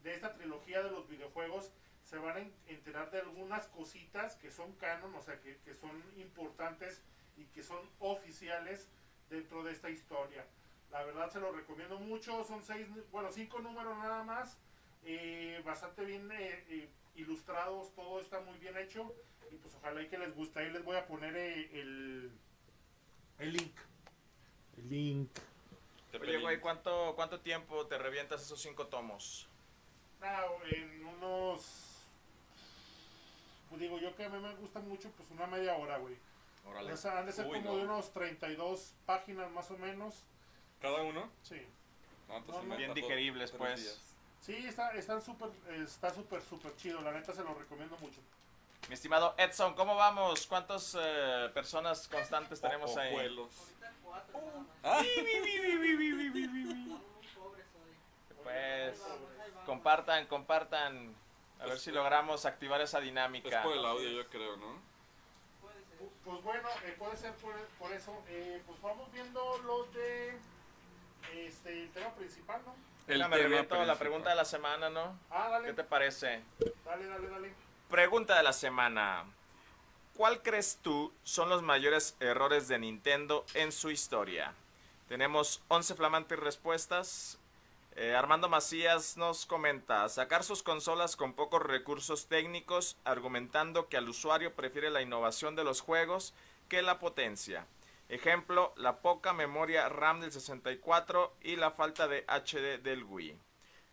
de 0.04 0.14
esta 0.14 0.34
trilogía 0.34 0.84
de 0.84 0.92
los 0.92 1.08
videojuegos, 1.08 1.72
se 2.04 2.18
van 2.18 2.38
a 2.38 2.40
en- 2.40 2.54
enterar 2.68 3.12
de 3.12 3.20
algunas 3.20 3.68
cositas 3.68 4.36
que 4.36 4.52
son 4.52 4.74
canon, 4.76 5.14
o 5.16 5.22
sea, 5.22 5.40
que, 5.40 5.58
que 5.60 5.74
son 5.74 5.92
importantes 6.18 7.02
y 7.38 7.46
que 7.46 7.64
son 7.64 7.90
oficiales 8.00 8.88
dentro 9.30 9.64
de 9.64 9.72
esta 9.72 9.90
historia. 9.90 10.46
La 10.92 11.04
verdad 11.04 11.30
se 11.32 11.40
lo 11.40 11.52
recomiendo 11.52 12.00
mucho, 12.00 12.44
son 12.44 12.64
seis, 12.64 12.88
bueno, 13.12 13.32
cinco 13.32 13.60
números 13.60 13.98
nada 13.98 14.24
más, 14.24 14.58
eh, 15.04 15.62
bastante 15.64 16.04
bien 16.04 16.32
eh, 16.32 16.66
eh, 16.70 16.90
ilustrados, 17.16 17.94
todo 17.94 18.22
está 18.22 18.40
muy 18.42 18.58
bien 18.58 18.76
hecho 18.78 19.14
y 19.52 19.56
pues 19.58 19.76
ojalá 19.76 20.02
y 20.02 20.08
que 20.08 20.18
les 20.18 20.36
guste. 20.36 20.60
Ahí 20.60 20.72
les 20.72 20.84
voy 20.84 20.98
a 20.98 21.06
poner 21.06 21.36
eh, 21.36 21.70
el, 21.80 22.32
el 23.38 23.54
link. 23.54 23.76
El 24.78 24.90
link. 24.90 25.30
Oye, 26.20 26.40
güey, 26.40 26.60
¿cuánto, 26.60 27.14
¿cuánto 27.16 27.40
tiempo 27.40 27.86
te 27.86 27.98
revientas 27.98 28.42
esos 28.42 28.60
cinco 28.60 28.88
tomos? 28.88 29.48
Ah, 30.22 30.46
en 30.72 31.06
unos 31.06 31.90
pues 33.70 33.82
digo 33.82 34.00
yo 34.00 34.16
que 34.16 34.26
a 34.26 34.30
mí 34.30 34.40
me 34.40 34.56
gusta 34.56 34.80
mucho, 34.80 35.12
pues 35.12 35.30
una 35.30 35.46
media 35.46 35.76
hora, 35.76 35.98
güey. 35.98 36.16
Órale. 36.68 36.92
O 36.92 36.98
sea, 36.98 37.20
han 37.20 37.26
de 37.28 37.32
ser 37.32 37.46
Uy, 37.46 37.60
como 37.60 37.72
no. 37.72 37.78
de 37.78 37.84
unos 37.84 38.12
32 38.12 38.96
páginas 39.06 39.52
más 39.52 39.70
o 39.70 39.78
menos. 39.78 40.24
¿Cada 40.82 41.02
uno? 41.02 41.30
Sí. 41.44 41.66
No, 42.28 42.40
No, 42.42 42.64
me 42.64 42.78
Bien 42.78 42.94
digeribles, 42.94 43.52
pues. 43.52 43.82
días. 43.84 44.00
Sí, 44.42 44.56
está 44.68 44.92
están 44.94 45.22
súper, 45.22 45.50
está 45.84 46.14
súper, 46.14 46.42
súper 46.42 46.76
chido. 46.78 47.02
La 47.02 47.12
neta 47.12 47.34
se 47.34 47.44
lo 47.44 47.54
recomiendo 47.54 47.98
mucho. 47.98 48.20
Mi 48.88 48.94
estimado 48.94 49.36
Edson, 49.38 49.74
¿cómo 49.76 49.96
vamos? 49.96 50.48
¿Cuántas 50.48 50.96
eh, 51.00 51.50
personas 51.54 52.08
constantes 52.08 52.62
tenemos 52.62 52.96
ahí? 52.98 53.14
Ah, 54.84 55.00
hoy. 55.00 55.06
Pues 58.44 59.02
compartan, 59.66 60.26
compartan. 60.28 61.14
A 61.60 61.66
ver 61.66 61.78
si 61.78 61.92
logramos 61.92 62.46
activar 62.46 62.80
esa 62.82 63.00
dinámica. 63.02 63.50
es 63.50 63.56
por 63.66 63.74
el 63.76 63.86
audio, 63.86 64.10
yo 64.10 64.28
creo, 64.30 64.56
¿no? 64.56 64.80
Puede 65.62 65.76
ser. 65.84 66.00
Pu- 66.00 66.10
Pues 66.24 66.44
bueno, 66.44 66.70
eh, 66.86 66.96
puede 66.98 67.18
ser 67.18 67.34
por, 67.36 67.54
por 67.78 67.92
eso. 67.92 68.16
Eh, 68.30 68.62
pues 68.66 68.82
vamos 68.82 69.12
viendo 69.12 69.58
los 69.60 69.94
de 69.94 70.40
este 71.34 71.84
el 71.84 71.90
tema 71.92 72.10
principal, 72.14 72.62
¿no? 72.66 72.76
Reviento 73.08 73.84
la 73.86 73.98
pregunta 73.98 74.30
de 74.30 74.36
la 74.36 74.46
semana, 74.46 74.90
¿no? 74.90 75.18
Ah, 75.32 75.46
¿Qué 75.46 75.52
dale, 75.52 75.74
te 75.74 75.84
parece? 75.84 76.44
dale, 76.86 77.08
dale, 77.08 77.28
dale. 77.28 77.54
Pregunta 77.90 78.38
de 78.38 78.44
la 78.44 78.54
semana. 78.54 79.26
¿Cuál 80.16 80.44
crees 80.44 80.80
tú 80.84 81.12
son 81.24 81.50
los 81.50 81.64
mayores 81.64 82.16
errores 82.20 82.68
de 82.68 82.78
Nintendo 82.78 83.46
en 83.54 83.72
su 83.72 83.90
historia? 83.90 84.54
Tenemos 85.08 85.64
11 85.70 85.96
flamantes 85.96 86.38
respuestas. 86.38 87.40
Eh, 87.96 88.16
Armando 88.16 88.48
Macías 88.48 89.18
nos 89.18 89.46
comenta, 89.46 90.08
sacar 90.08 90.44
sus 90.44 90.62
consolas 90.62 91.16
con 91.16 91.34
pocos 91.34 91.64
recursos 91.64 92.28
técnicos, 92.28 92.96
argumentando 93.06 93.90
que 93.90 93.98
al 93.98 94.08
usuario 94.08 94.54
prefiere 94.54 94.92
la 94.92 95.02
innovación 95.02 95.56
de 95.56 95.64
los 95.64 95.82
juegos 95.82 96.34
que 96.68 96.82
la 96.82 97.00
potencia. 97.00 97.66
Ejemplo, 98.10 98.74
la 98.78 99.02
poca 99.02 99.34
memoria 99.34 99.88
RAM 99.88 100.20
del 100.22 100.32
64 100.32 101.36
y 101.42 101.56
la 101.56 101.70
falta 101.72 102.08
de 102.08 102.26
HD 102.28 102.80
del 102.82 103.04
Wii. 103.04 103.38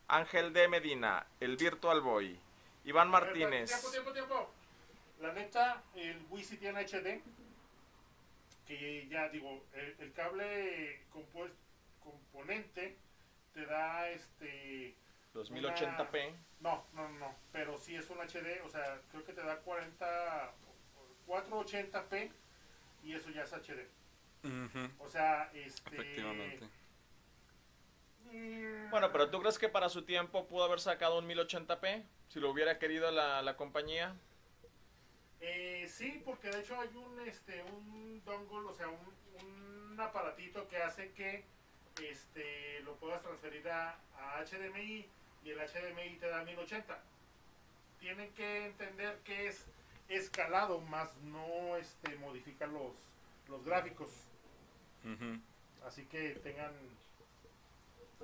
Ángel 0.08 0.52
de 0.54 0.68
Medina, 0.68 1.26
el 1.40 1.56
Virtual 1.56 2.00
Boy. 2.00 2.40
Iván 2.84 3.10
Martínez. 3.10 3.68
Tiempo, 3.70 3.90
tiempo, 3.90 4.12
tiempo. 4.12 4.50
La 5.20 5.32
neta, 5.32 5.82
el 5.94 6.24
Wii 6.30 6.44
sí 6.44 6.56
tiene 6.56 6.80
HD. 6.86 7.20
Que 8.66 9.06
ya 9.08 9.28
digo, 9.28 9.64
el, 9.74 9.96
el 9.98 10.12
cable 10.12 11.02
compues- 11.12 11.52
componente 12.02 12.96
te 13.52 13.66
da 13.66 14.08
este. 14.10 14.96
Los 15.34 15.50
Una- 15.50 15.60
1080p. 15.74 16.32
No, 16.60 16.86
no, 16.94 17.08
no, 17.10 17.34
pero 17.52 17.76
sí 17.76 17.94
es 17.96 18.08
un 18.08 18.18
HD, 18.18 18.62
o 18.64 18.68
sea, 18.70 18.98
creo 19.10 19.24
que 19.24 19.34
te 19.34 19.42
da 19.42 19.58
40, 19.58 20.52
480p 21.26 22.30
y 23.04 23.12
eso 23.14 23.28
ya 23.30 23.42
es 23.42 23.52
HD. 23.52 23.86
O 24.98 25.08
sea, 25.08 25.50
este. 25.54 25.94
Efectivamente. 25.94 26.68
mm, 28.32 28.90
Bueno, 28.90 29.10
pero 29.12 29.30
¿tú 29.30 29.40
crees 29.40 29.58
que 29.58 29.68
para 29.68 29.88
su 29.88 30.02
tiempo 30.04 30.46
pudo 30.46 30.64
haber 30.64 30.80
sacado 30.80 31.18
un 31.18 31.26
1080p? 31.28 32.04
Si 32.28 32.40
lo 32.40 32.50
hubiera 32.50 32.78
querido 32.78 33.10
la, 33.10 33.42
la 33.42 33.56
compañía. 33.56 34.14
Eh, 35.40 35.86
sí, 35.88 36.22
porque 36.24 36.48
de 36.50 36.60
hecho 36.60 36.80
hay 36.80 36.88
un, 36.96 37.20
este, 37.26 37.62
un 37.62 38.22
dongle, 38.24 38.68
o 38.68 38.74
sea, 38.74 38.88
un, 38.88 39.14
un 39.44 40.00
aparatito 40.00 40.66
que 40.68 40.78
hace 40.78 41.12
que 41.12 41.44
este, 42.02 42.80
lo 42.80 42.94
puedas 42.96 43.22
transferir 43.22 43.68
a, 43.68 43.98
a 44.18 44.44
HDMI 44.44 45.06
y 45.44 45.50
el 45.50 45.58
HDMI 45.58 46.16
te 46.18 46.28
da 46.28 46.42
1080. 46.42 46.98
Tienen 48.00 48.32
que 48.34 48.66
entender 48.66 49.18
que 49.24 49.48
es 49.48 49.64
escalado, 50.08 50.80
más 50.80 51.14
no 51.18 51.76
este, 51.76 52.16
modifica 52.16 52.66
los, 52.66 52.92
los 53.48 53.64
gráficos. 53.64 54.08
Ujú. 55.04 55.40
Así 55.86 56.04
que 56.06 56.30
tengan 56.42 56.72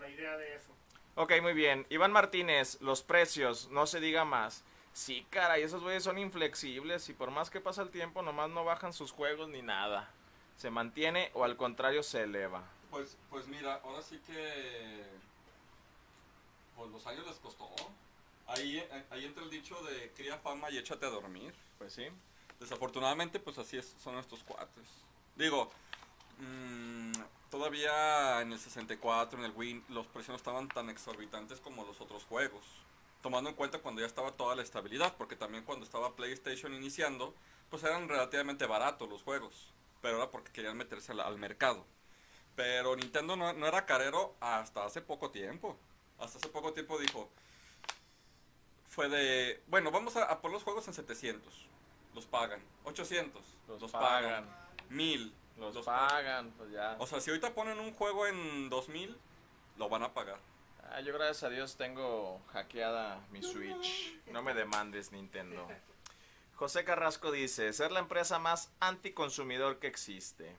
la 0.00 0.08
idea 0.08 0.36
de 0.36 0.56
eso. 0.56 0.72
Ok, 1.14 1.32
muy 1.42 1.52
bien. 1.52 1.86
Iván 1.90 2.12
Martínez, 2.12 2.80
los 2.80 3.02
precios, 3.02 3.68
no 3.70 3.86
se 3.86 4.00
diga 4.00 4.24
más. 4.24 4.64
Sí, 4.94 5.26
caray, 5.30 5.62
esos 5.62 5.82
güeyes 5.82 6.04
son 6.04 6.18
inflexibles 6.18 7.08
y 7.08 7.14
por 7.14 7.30
más 7.30 7.50
que 7.50 7.60
pasa 7.60 7.82
el 7.82 7.90
tiempo, 7.90 8.22
nomás 8.22 8.50
no 8.50 8.64
bajan 8.64 8.92
sus 8.92 9.12
juegos 9.12 9.48
ni 9.48 9.62
nada. 9.62 10.10
Se 10.56 10.70
mantiene 10.70 11.30
o 11.34 11.44
al 11.44 11.56
contrario 11.56 12.02
se 12.02 12.22
eleva. 12.22 12.62
Pues, 12.90 13.16
pues 13.30 13.46
mira, 13.48 13.80
ahora 13.84 14.02
sí 14.02 14.20
que. 14.26 15.04
Pues 16.76 16.90
los 16.90 17.06
años 17.06 17.26
les 17.26 17.36
costó. 17.36 17.70
Ahí, 18.46 18.86
ahí 19.10 19.24
entra 19.24 19.42
el 19.42 19.50
dicho 19.50 19.80
de 19.82 20.10
cría 20.10 20.36
fama 20.38 20.70
y 20.70 20.78
échate 20.78 21.06
a 21.06 21.10
dormir. 21.10 21.54
Pues 21.78 21.94
sí. 21.94 22.06
Desafortunadamente, 22.60 23.40
pues 23.40 23.58
así 23.58 23.78
es, 23.78 23.94
son 24.02 24.18
estos 24.18 24.44
cuates. 24.44 24.86
Digo, 25.36 25.70
mm, 26.42 27.12
todavía 27.50 28.40
en 28.42 28.52
el 28.52 28.58
64, 28.58 29.38
en 29.38 29.44
el 29.44 29.52
Wii, 29.52 29.84
los 29.88 30.06
precios 30.06 30.30
no 30.30 30.36
estaban 30.36 30.68
tan 30.68 30.90
exorbitantes 30.90 31.60
como 31.60 31.84
los 31.84 32.00
otros 32.00 32.24
juegos. 32.24 32.64
Tomando 33.22 33.50
en 33.50 33.56
cuenta 33.56 33.78
cuando 33.78 34.00
ya 34.00 34.06
estaba 34.06 34.32
toda 34.32 34.56
la 34.56 34.62
estabilidad, 34.62 35.16
porque 35.16 35.36
también 35.36 35.64
cuando 35.64 35.84
estaba 35.84 36.16
PlayStation 36.16 36.74
iniciando, 36.74 37.34
pues 37.70 37.84
eran 37.84 38.08
relativamente 38.08 38.66
baratos 38.66 39.08
los 39.08 39.22
juegos. 39.22 39.72
Pero 40.00 40.16
era 40.16 40.30
porque 40.30 40.50
querían 40.52 40.76
meterse 40.76 41.12
al, 41.12 41.20
al 41.20 41.38
mercado. 41.38 41.86
Pero 42.56 42.96
Nintendo 42.96 43.36
no, 43.36 43.52
no 43.52 43.66
era 43.66 43.86
carero 43.86 44.34
hasta 44.40 44.84
hace 44.84 45.00
poco 45.00 45.30
tiempo. 45.30 45.78
Hasta 46.18 46.38
hace 46.38 46.48
poco 46.48 46.72
tiempo 46.72 46.98
dijo, 46.98 47.30
fue 48.88 49.08
de, 49.08 49.62
bueno, 49.68 49.90
vamos 49.90 50.16
a, 50.16 50.24
a 50.24 50.40
poner 50.40 50.54
los 50.54 50.64
juegos 50.64 50.86
en 50.88 50.94
700. 50.94 51.66
Los 52.14 52.26
pagan. 52.26 52.60
800. 52.84 53.42
Los, 53.68 53.80
Los, 53.80 53.92
pagan. 53.92 54.44
pagan. 54.44 54.56
1000. 54.90 55.32
Los, 55.56 55.74
Los 55.74 55.86
pagan, 55.86 56.50
pues 56.56 56.70
ya. 56.70 56.96
O 56.98 57.06
sea, 57.06 57.20
si 57.20 57.30
ahorita 57.30 57.54
ponen 57.54 57.78
un 57.78 57.92
juego 57.92 58.26
en 58.26 58.68
2000, 58.68 59.16
lo 59.76 59.88
van 59.88 60.02
a 60.02 60.12
pagar. 60.12 60.38
Ah, 60.90 61.00
yo 61.00 61.14
gracias 61.14 61.42
a 61.44 61.48
Dios 61.48 61.76
tengo 61.76 62.40
hackeada 62.52 63.20
mi 63.30 63.42
Switch. 63.42 64.20
No 64.26 64.42
me 64.42 64.54
demandes 64.54 65.12
Nintendo. 65.12 65.66
José 66.54 66.84
Carrasco 66.84 67.32
dice, 67.32 67.72
ser 67.72 67.92
la 67.92 68.00
empresa 68.00 68.38
más 68.38 68.70
anticonsumidor 68.80 69.78
que 69.78 69.86
existe. 69.86 70.54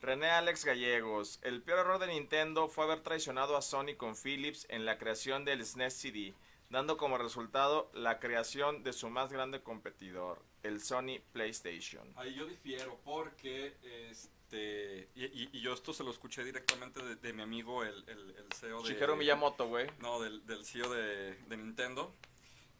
René 0.00 0.30
Alex 0.30 0.64
Gallegos, 0.64 1.38
el 1.42 1.62
peor 1.62 1.78
error 1.80 1.98
de 1.98 2.08
Nintendo 2.08 2.68
fue 2.68 2.84
haber 2.84 3.00
traicionado 3.00 3.56
a 3.56 3.62
Sony 3.62 3.96
con 3.96 4.14
Philips 4.14 4.66
en 4.68 4.84
la 4.84 4.98
creación 4.98 5.44
del 5.44 5.64
SNES 5.64 5.94
CD, 5.94 6.34
dando 6.68 6.96
como 6.96 7.16
resultado 7.16 7.88
la 7.94 8.18
creación 8.18 8.82
de 8.82 8.92
su 8.92 9.08
más 9.08 9.32
grande 9.32 9.62
competidor, 9.62 10.42
el 10.66 10.82
Sony 10.82 11.20
PlayStation. 11.32 12.12
Ahí 12.16 12.34
yo 12.34 12.46
difiero 12.46 12.98
porque, 13.04 13.76
este, 14.10 15.08
y, 15.14 15.24
y- 15.24 15.50
y 15.52 15.60
yo 15.60 15.72
esto 15.72 15.92
se 15.92 16.04
lo 16.04 16.10
escuché 16.10 16.44
directamente 16.44 17.02
de, 17.02 17.16
de 17.16 17.32
mi 17.32 17.42
amigo, 17.42 17.82
el, 17.84 18.04
el, 18.08 18.30
el 18.36 18.52
CEO 18.54 18.82
de... 18.82 18.88
Shigeru 18.90 19.16
Miyamoto, 19.16 19.66
güey. 19.68 19.86
No, 20.00 20.20
del, 20.20 20.44
del 20.46 20.64
CEO 20.64 20.88
de, 20.90 21.34
de 21.34 21.56
Nintendo, 21.56 22.14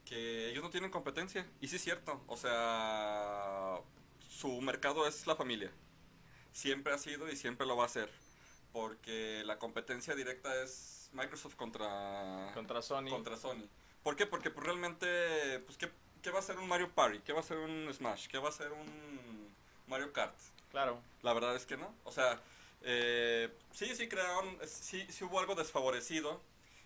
que 0.05 0.51
ellos 0.51 0.63
no 0.63 0.71
tienen 0.71 0.91
competencia. 0.91 1.47
Y 1.61 1.69
sí 1.69 1.77
es 1.77 1.83
cierto, 1.83 2.23
o 2.27 2.37
sea, 2.37 3.81
su 4.29 4.61
mercado 4.61 5.07
es 5.07 5.27
la 5.27 5.37
familia. 5.37 5.71
Siempre 6.53 6.93
ha 6.93 6.99
sido 6.99 7.31
y 7.31 7.37
siempre 7.37 7.67
lo 7.67 7.77
va 7.77 7.85
a 7.87 7.89
ser. 7.89 8.11
Porque 8.73 9.43
la 9.47 9.59
competencia 9.59 10.15
directa 10.15 10.63
es 10.63 11.09
Microsoft 11.13 11.55
contra, 11.57 12.51
Contra 12.55 12.83
Sony. 12.83 13.09
contra 13.09 13.37
Sony. 13.37 13.65
¿Por 14.03 14.17
qué? 14.17 14.27
Porque 14.27 14.51
pues, 14.51 14.65
realmente, 14.67 15.61
pues, 15.61 15.79
¿qué, 15.79 15.91
¿qué 16.27 16.33
va 16.33 16.41
a 16.41 16.43
ser 16.43 16.59
un 16.59 16.67
Mario 16.67 16.91
Party? 16.91 17.21
¿Qué 17.21 17.33
va 17.33 17.39
a 17.39 17.45
ser 17.45 17.57
un 17.57 17.89
Smash? 17.95 18.27
¿Qué 18.27 18.39
va 18.39 18.49
a 18.49 18.53
ser 18.53 18.73
un 18.73 19.55
Mario 19.87 20.13
Kart? 20.13 20.35
Claro. 20.73 21.01
La 21.23 21.33
verdad 21.33 21.55
es 21.55 21.65
que 21.67 21.77
no. 21.77 21.95
O 22.03 22.11
sea, 22.11 22.41
eh, 22.83 23.49
sí, 23.71 23.95
sí 23.95 24.09
crearon, 24.09 24.59
sí, 24.67 25.07
sí 25.09 25.23
hubo 25.23 25.39
algo 25.39 25.55
desfavorecido. 25.55 26.41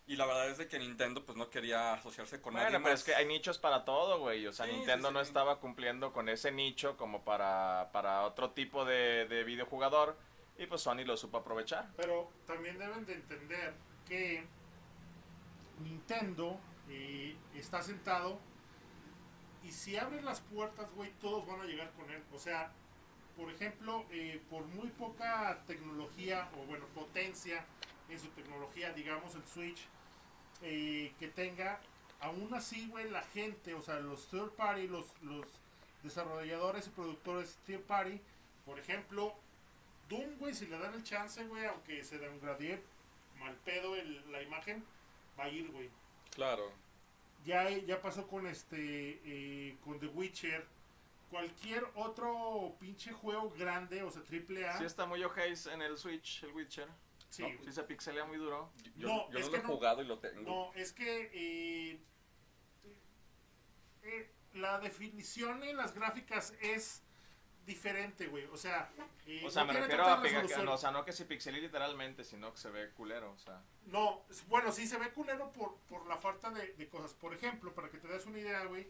Y 0.07 0.16
la 0.16 0.26
verdad 0.26 0.50
es 0.50 0.59
de 0.59 0.68
que 0.68 0.79
Nintendo 0.79 1.24
pues 1.24 1.38
no 1.38 1.48
quería 1.48 1.94
asociarse 1.94 2.38
con 2.42 2.53
nadie 2.53 2.66
Bueno, 2.66 2.81
pero 2.83 2.92
más. 2.92 3.00
es 3.00 3.07
que 3.07 3.14
hay 3.14 3.24
nichos 3.24 3.57
para 3.59 3.87
todo, 3.87 4.18
güey. 4.18 4.46
O 4.46 4.53
sea, 4.53 4.66
Sí, 4.66 4.72
Nintendo 4.72 5.09
sí, 5.09 5.14
no 5.14 5.20
sí. 5.24 5.29
estaba 5.29 5.59
cumpliendo 5.59 6.12
con 6.12 6.29
ese 6.29 6.53
nicho 6.53 6.98
como 6.98 7.24
para, 7.24 7.88
para 7.92 8.24
otro 8.24 8.50
tipo 8.50 8.85
de, 8.85 9.26
de 9.26 9.42
videojugador. 9.44 10.18
Y 10.59 10.66
pues 10.66 10.83
Sony 10.83 11.05
lo 11.07 11.16
supo 11.16 11.38
aprovechar. 11.38 11.88
Pero 11.96 12.29
también 12.46 12.76
deben 12.79 13.07
de 13.07 13.14
entender 13.14 13.72
que 14.07 14.44
Nintendo 15.83 16.61
eh, 16.90 17.35
está 17.55 17.81
sentado 17.83 18.38
y 19.62 19.73
si 19.73 19.96
abren 19.96 20.25
las 20.25 20.40
puertas, 20.40 20.92
güey, 20.94 21.11
todos 21.20 21.46
van 21.46 21.61
a 21.61 21.64
llegar 21.64 21.90
con 21.92 22.11
él. 22.11 22.23
O 22.33 22.38
sea, 22.38 22.73
por 23.37 23.51
ejemplo, 23.51 24.05
eh, 24.11 24.40
por 24.51 24.64
muy 24.66 24.88
poca 24.88 25.62
tecnología 25.66 26.49
o 26.57 26.64
bueno, 26.66 26.87
potencia 26.94 27.64
en 28.09 28.18
su 28.18 28.29
tecnología, 28.29 28.92
digamos 28.92 29.35
el 29.35 29.46
Switch, 29.46 29.81
eh, 30.62 31.12
que 31.18 31.29
tenga, 31.29 31.81
aún 32.20 32.53
así, 32.55 32.88
güey, 32.88 33.09
la 33.11 33.23
gente, 33.23 33.75
o 33.75 33.83
sea, 33.83 34.01
los 34.01 34.27
third 34.29 34.51
party, 34.53 34.88
los, 34.88 35.07
los 35.23 35.46
desarrolladores 36.03 36.87
y 36.87 36.90
productores 36.90 37.57
third 37.66 37.83
party, 37.83 38.20
por 38.64 38.79
ejemplo, 38.79 39.35
Doom, 40.09 40.38
güey, 40.38 40.55
si 40.55 40.66
le 40.66 40.79
dan 40.79 40.92
el 40.94 41.05
chance, 41.05 41.44
güey, 41.44 41.64
aunque 41.66 42.03
se 42.03 42.18
degradee 42.18 42.83
mal 43.38 43.55
pedo 43.64 43.94
el- 43.94 44.31
la 44.33 44.42
imagen, 44.42 44.85
va 45.38 45.44
a 45.44 45.49
ir, 45.49 45.70
güey. 45.70 45.88
Claro. 46.35 46.73
Ya, 47.44 47.68
ya 47.70 48.00
pasó 48.00 48.26
con 48.26 48.46
este, 48.46 49.20
eh, 49.24 49.76
con 49.85 49.98
The 49.98 50.07
Witcher. 50.09 50.66
Cualquier 51.31 51.85
otro 51.94 52.74
pinche 52.81 53.12
juego 53.12 53.50
grande, 53.50 54.03
o 54.03 54.11
sea, 54.11 54.22
triple 54.24 54.66
A. 54.68 54.79
Sí 54.79 54.85
está 54.85 55.07
muy 55.07 55.22
ojéis 55.22 55.66
en 55.66 55.81
el 55.81 55.96
Switch, 55.96 56.42
el 56.42 56.53
Witcher. 56.53 56.88
sí, 57.29 57.42
¿no? 57.42 57.48
güey. 57.48 57.64
Sí 57.64 57.72
se 57.72 57.83
pixelea 57.85 58.24
muy 58.24 58.37
duro. 58.37 58.68
Yo 58.96 59.07
No, 59.09 59.31
yo 59.31 59.38
es 59.38 59.46
no 59.46 59.53
que 59.53 59.59
lo 59.59 59.62
he 59.62 59.66
no. 59.68 59.74
jugado 59.74 60.03
y 60.03 60.07
lo 60.07 60.18
tengo. 60.18 60.40
No, 60.42 60.72
es 60.74 60.92
que 60.92 61.31
eh, 61.33 62.00
eh, 64.03 64.31
la 64.55 64.81
definición 64.81 65.62
en 65.62 65.76
las 65.76 65.94
gráficas 65.94 66.53
es 66.61 67.03
diferente, 67.66 68.27
güey. 68.27 68.44
O 68.46 68.57
sea, 68.57 68.90
eh, 69.27 69.42
O 69.44 69.51
sea, 69.51 69.64
no 69.64 69.73
me 69.73 69.81
refiero 69.81 70.05
a 70.05 70.20
resolución. 70.20 70.64
no, 70.64 70.75
o 70.75 70.79
sea, 70.79 70.90
no 70.90 71.05
que 71.05 71.12
se 71.12 71.25
pixelee 71.25 71.61
literalmente, 71.61 72.25
sino 72.25 72.53
que 72.53 72.59
se 72.59 72.70
ve 72.70 72.90
culero, 72.90 73.33
o 73.33 73.38
sea. 73.38 73.62
No, 73.87 74.25
bueno, 74.49 74.73
sí 74.73 74.87
se 74.87 74.99
ve 74.99 75.11
culero 75.12 75.51
por, 75.53 75.77
por 75.88 76.07
la 76.07 76.16
falta 76.16 76.51
de, 76.51 76.75
de 76.75 76.88
cosas. 76.88 77.14
Por 77.14 77.35
ejemplo, 77.35 77.75
para 77.75 77.90
que 77.90 77.99
te 77.99 78.09
des 78.09 78.27
una 78.27 78.38
idea, 78.38 78.64
güey, 78.64 78.88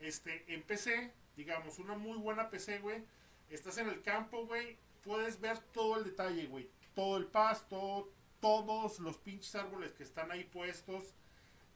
este, 0.00 0.44
en 0.52 0.62
PC, 0.62 1.12
digamos, 1.36 1.78
una 1.78 1.94
muy 1.94 2.18
buena 2.18 2.50
PC, 2.50 2.80
güey, 2.80 3.04
estás 3.50 3.78
en 3.78 3.88
el 3.88 4.02
campo, 4.02 4.46
güey, 4.46 4.78
puedes 5.02 5.40
ver 5.40 5.58
todo 5.58 5.96
el 5.96 6.04
detalle, 6.04 6.46
güey. 6.46 6.68
Todo 6.94 7.16
el 7.18 7.26
pasto, 7.26 8.10
todos 8.40 8.98
los 9.00 9.18
pinches 9.18 9.54
árboles 9.54 9.92
que 9.92 10.02
están 10.02 10.30
ahí 10.30 10.44
puestos 10.44 11.14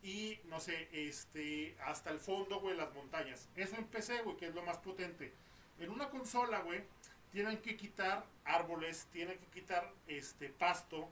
y, 0.03 0.41
no 0.45 0.61
sé, 0.61 0.89
este, 0.93 1.77
hasta 1.85 2.11
el 2.11 2.19
fondo, 2.21 2.61
güey, 2.61 2.77
las 2.77 2.93
montañas. 2.95 3.49
Eso 3.55 3.77
en 3.77 3.87
PC, 3.87 4.23
güey, 4.23 4.37
que 4.37 4.47
es 4.47 4.55
lo 4.55 4.63
más 4.63 4.79
potente. 4.79 5.35
En 5.81 5.91
una 5.91 6.09
consola, 6.11 6.61
güey, 6.61 6.83
tienen 7.33 7.59
que 7.59 7.77
quitar 7.77 8.25
árboles, 8.45 9.07
tienen 9.13 9.39
que 9.39 9.47
quitar, 9.47 9.93
este, 10.07 10.49
pasto, 10.51 11.09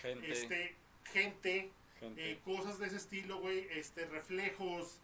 Gente, 0.00 0.30
este, 0.32 0.74
gente, 1.12 1.70
gente. 2.00 2.32
eh, 2.32 2.40
cosas 2.44 2.78
de 2.78 2.86
ese 2.86 2.96
estilo, 2.96 3.38
güey, 3.40 3.66
este, 3.70 4.06
reflejos, 4.06 4.98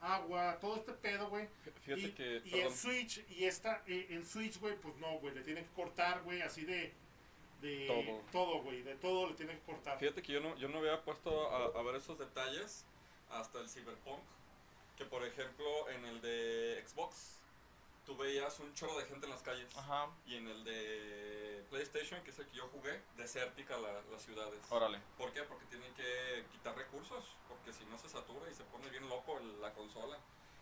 agua, 0.00 0.58
todo 0.60 0.76
este 0.76 0.92
pedo, 0.92 1.28
güey. 1.30 1.48
Fíjate 1.82 2.00
Y, 2.02 2.12
que, 2.12 2.36
y 2.44 2.50
perdón, 2.50 2.66
en 2.66 2.76
Switch, 2.76 3.24
y 3.30 3.44
esta, 3.44 3.82
eh, 3.86 4.06
en 4.10 4.24
Switch, 4.26 4.58
güey, 4.60 4.76
pues 4.76 4.96
no, 4.96 5.18
güey, 5.18 5.34
le 5.34 5.42
tienen 5.42 5.64
que 5.64 5.72
cortar, 5.72 6.22
güey, 6.22 6.42
así 6.42 6.64
de, 6.64 6.92
de 7.62 7.86
Todo. 7.86 8.20
todo, 8.32 8.62
güey, 8.62 8.82
de 8.82 8.94
todo 8.96 9.28
le 9.30 9.34
tienen 9.34 9.56
que 9.58 9.62
cortar. 9.64 9.98
fíjate 9.98 10.20
que 10.22 10.32
yo 10.32 10.40
no, 10.40 10.56
yo 10.58 10.68
no 10.68 10.78
había 10.78 11.02
puesto 11.02 11.50
a, 11.50 11.78
a 11.78 11.82
ver 11.82 11.94
esos 11.96 12.18
detalles 12.18 12.84
hasta 13.30 13.60
el 13.60 13.68
Cyberpunk. 13.68 14.20
Que 14.98 15.04
por 15.06 15.24
ejemplo 15.24 15.88
en 15.90 16.04
el 16.04 16.20
de 16.20 16.84
Xbox 16.86 17.40
tú 18.04 18.16
veías 18.16 18.58
un 18.60 18.72
chorro 18.74 18.98
de 18.98 19.04
gente 19.06 19.26
en 19.26 19.32
las 19.32 19.42
calles. 19.42 19.74
Ajá, 19.76 20.08
Y 20.26 20.36
en 20.36 20.48
el 20.48 20.64
de 20.64 21.64
PlayStation, 21.70 22.22
que 22.22 22.30
es 22.30 22.38
el 22.38 22.46
que 22.46 22.56
yo 22.56 22.68
jugué, 22.68 23.00
desértica 23.16 23.76
la- 23.78 24.02
las 24.10 24.22
ciudades. 24.22 24.60
órale. 24.70 25.00
¿Por 25.16 25.32
qué? 25.32 25.42
Porque 25.42 25.64
tienen 25.66 25.92
que 25.94 26.44
quitar 26.52 26.76
recursos, 26.76 27.24
porque 27.48 27.72
si 27.72 27.84
no 27.86 27.98
se 27.98 28.08
satura 28.08 28.50
y 28.50 28.54
se 28.54 28.64
pone 28.64 28.88
bien 28.90 29.08
loco 29.08 29.38
el- 29.38 29.60
la 29.60 29.72
consola. 29.72 30.18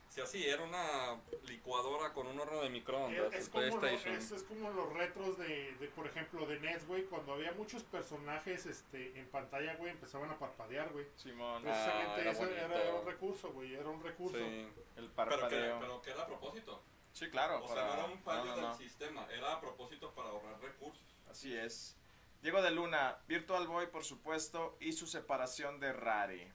Si 0.09 0.21
así 0.21 0.47
era 0.47 0.63
una 0.63 1.19
licuadora 1.45 2.13
con 2.13 2.27
un 2.27 2.39
horno 2.39 2.61
de 2.61 2.69
microondas, 2.69 3.33
Es, 3.33 3.45
es 3.45 3.49
como 3.49 3.63
lo- 3.79 3.87
es- 3.87 4.31
es 4.31 4.43
como 4.43 4.71
los 4.71 4.93
retros 4.93 5.39
de, 5.39 5.73
de, 5.77 5.89
por 5.89 6.07
ejemplo, 6.07 6.45
de 6.45 6.61
NES, 6.61 6.87
güey, 6.87 7.05
cuando 7.05 7.33
había 7.33 7.53
muchos 7.53 7.83
personajes 7.85 8.67
este, 8.67 9.19
en 9.19 9.27
pantalla, 9.31 9.75
güey, 9.77 9.91
empezaban 9.91 10.31
a 10.31 10.39
parpadear, 10.39 10.91
güey. 10.93 11.07
Simón, 11.17 11.63
Ah, 11.67 11.71
Precisamente 11.73 12.21
era 12.21 12.31
eso 12.33 12.45
era, 12.45 12.83
era 12.85 12.95
un 12.95 13.07
recurso, 13.07 13.53
güey, 13.53 13.75
era 13.75 13.89
un 13.89 14.03
recurso. 14.03 14.37
Sí. 14.37 14.45
el 14.45 14.69
Pero 14.95 15.09
que, 15.09 15.15
parpadeo. 15.15 15.81
pero 15.81 16.03
que 16.03 16.11
era 16.11 16.23
a 16.23 16.27
propósito. 16.27 16.83
Sí, 17.13 17.29
claro. 17.31 17.63
O 17.65 17.69
sea, 17.69 17.85
no 17.85 17.95
era 17.95 18.05
un 18.05 18.19
fallo 18.21 18.45
no, 18.45 18.57
no, 18.57 18.63
no. 18.63 18.69
del 18.69 18.77
sistema, 18.79 19.27
era 19.31 19.55
a 19.55 19.61
propósito 19.61 20.15
para 20.15 20.31
ahorrar 20.31 20.61
recursos. 20.61 21.03
Así 21.31 21.55
es. 21.55 21.97
Diego 22.43 22.61
de 22.61 22.71
Luna, 22.71 23.19
Virtual 23.29 23.67
Boy, 23.67 23.87
por 23.87 24.05
supuesto, 24.05 24.77
y 24.81 24.93
su 24.93 25.07
separación 25.07 25.79
de 25.79 25.93
Rare. 25.93 26.53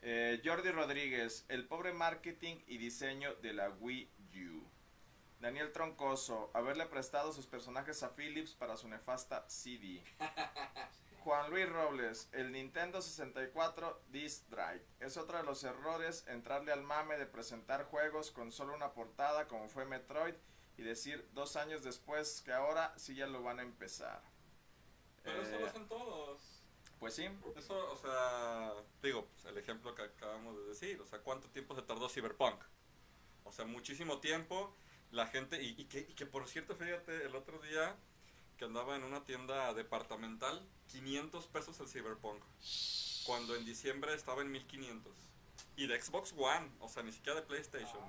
Eh, 0.00 0.40
Jordi 0.44 0.70
Rodríguez, 0.70 1.44
el 1.48 1.66
pobre 1.66 1.92
marketing 1.92 2.56
y 2.66 2.78
diseño 2.78 3.34
de 3.36 3.52
la 3.52 3.70
Wii 3.70 4.10
U. 4.34 4.64
Daniel 5.40 5.72
Troncoso, 5.72 6.50
haberle 6.54 6.86
prestado 6.86 7.32
sus 7.32 7.46
personajes 7.46 8.02
a 8.02 8.14
Philips 8.14 8.54
para 8.54 8.76
su 8.76 8.88
nefasta 8.88 9.44
CD. 9.48 10.02
Juan 11.24 11.50
Luis 11.50 11.68
Robles, 11.68 12.28
el 12.32 12.52
Nintendo 12.52 13.00
64 13.02 14.02
Disc 14.10 14.46
Drive. 14.50 14.84
Es 15.00 15.16
otro 15.16 15.38
de 15.38 15.42
los 15.44 15.64
errores 15.64 16.24
entrarle 16.28 16.70
al 16.72 16.82
mame 16.82 17.16
de 17.16 17.26
presentar 17.26 17.84
juegos 17.84 18.30
con 18.30 18.52
solo 18.52 18.74
una 18.74 18.92
portada 18.92 19.48
como 19.48 19.68
fue 19.68 19.86
Metroid 19.86 20.34
y 20.76 20.82
decir 20.82 21.28
dos 21.32 21.56
años 21.56 21.82
después 21.82 22.42
que 22.42 22.52
ahora 22.52 22.92
sí 22.98 23.14
ya 23.14 23.26
lo 23.26 23.42
van 23.42 23.58
a 23.58 23.62
empezar. 23.62 24.22
Pero 25.22 25.42
eso 25.42 25.56
Eh, 25.56 25.60
lo 25.60 25.66
hacen 25.66 25.88
todos. 25.88 26.62
pues 26.98 27.14
sí, 27.14 27.28
Eso, 27.54 27.92
o 27.92 27.96
sea, 27.96 28.72
digo, 29.02 29.26
pues, 29.26 29.44
el 29.46 29.58
ejemplo 29.58 29.94
que 29.94 30.02
acabamos 30.02 30.56
de 30.56 30.64
decir, 30.68 31.00
o 31.00 31.06
sea, 31.06 31.20
¿cuánto 31.20 31.48
tiempo 31.50 31.74
se 31.74 31.82
tardó 31.82 32.08
Cyberpunk? 32.08 32.62
O 33.44 33.52
sea, 33.52 33.64
muchísimo 33.66 34.20
tiempo, 34.20 34.74
la 35.10 35.26
gente, 35.26 35.62
y, 35.62 35.74
y 35.80 35.86
que, 35.86 36.00
y 36.00 36.14
que 36.14 36.26
por 36.26 36.48
cierto, 36.48 36.76
fíjate, 36.76 37.24
el 37.26 37.36
otro 37.36 37.58
día 37.60 37.96
que 38.58 38.64
andaba 38.64 38.96
en 38.96 39.04
una 39.04 39.24
tienda 39.24 39.72
departamental, 39.74 40.60
500 40.92 41.46
pesos 41.48 41.78
el 41.80 41.88
Cyberpunk, 41.88 42.40
cuando 43.26 43.56
en 43.56 43.64
diciembre 43.64 44.14
estaba 44.14 44.42
en 44.42 44.50
1500. 44.52 45.12
Y 45.76 45.86
de 45.86 46.00
Xbox 46.00 46.32
One, 46.36 46.68
o 46.80 46.88
sea, 46.88 47.02
ni 47.02 47.10
siquiera 47.12 47.40
de 47.40 47.46
PlayStation. 47.46 48.00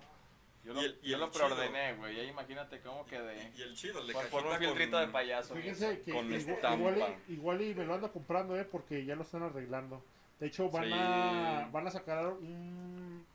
yo 0.63 0.73
lo, 0.73 0.81
Y 0.81 0.85
el- 0.85 0.99
y 1.03 1.09
yo 1.09 1.15
el 1.15 1.21
lo 1.21 1.31
preordené, 1.31 1.93
güey. 1.95 2.19
ahí 2.19 2.27
Imagínate 2.29 2.79
cómo 2.81 3.05
quedé. 3.05 3.51
Y, 3.55 3.59
y 3.59 3.61
el 3.63 3.75
chido, 3.75 4.01
el 4.01 4.07
de 4.07 4.13
Por, 4.13 4.27
por 4.29 4.45
un 4.45 4.57
filtrito 4.57 4.97
de 4.97 5.07
payaso. 5.07 5.53
Fíjense 5.55 6.01
que 6.01 6.11
Con 6.11 6.31
igual, 6.33 6.97
igual 6.97 7.17
y, 7.27 7.33
igual 7.33 7.61
y 7.61 7.75
me 7.75 7.85
lo 7.85 7.93
ando 7.95 8.11
comprando, 8.11 8.55
eh, 8.59 8.65
porque 8.65 9.05
ya 9.05 9.15
lo 9.15 9.21
están 9.23 9.43
arreglando. 9.43 10.03
De 10.39 10.47
hecho, 10.47 10.69
van 10.69 10.85
Sí. 10.85 10.91
a 10.93 11.69
van 11.71 11.87
a 11.87 11.91
sacar 11.91 12.27
un 12.33 13.25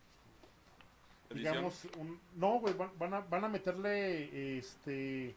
digamos 1.33 1.85
un 1.97 2.21
no, 2.35 2.59
güey, 2.59 2.75
van, 2.75 2.91
van 2.99 3.15
a 3.15 3.21
van 3.21 3.45
a 3.45 3.49
meterle 3.49 4.59
este 4.59 5.35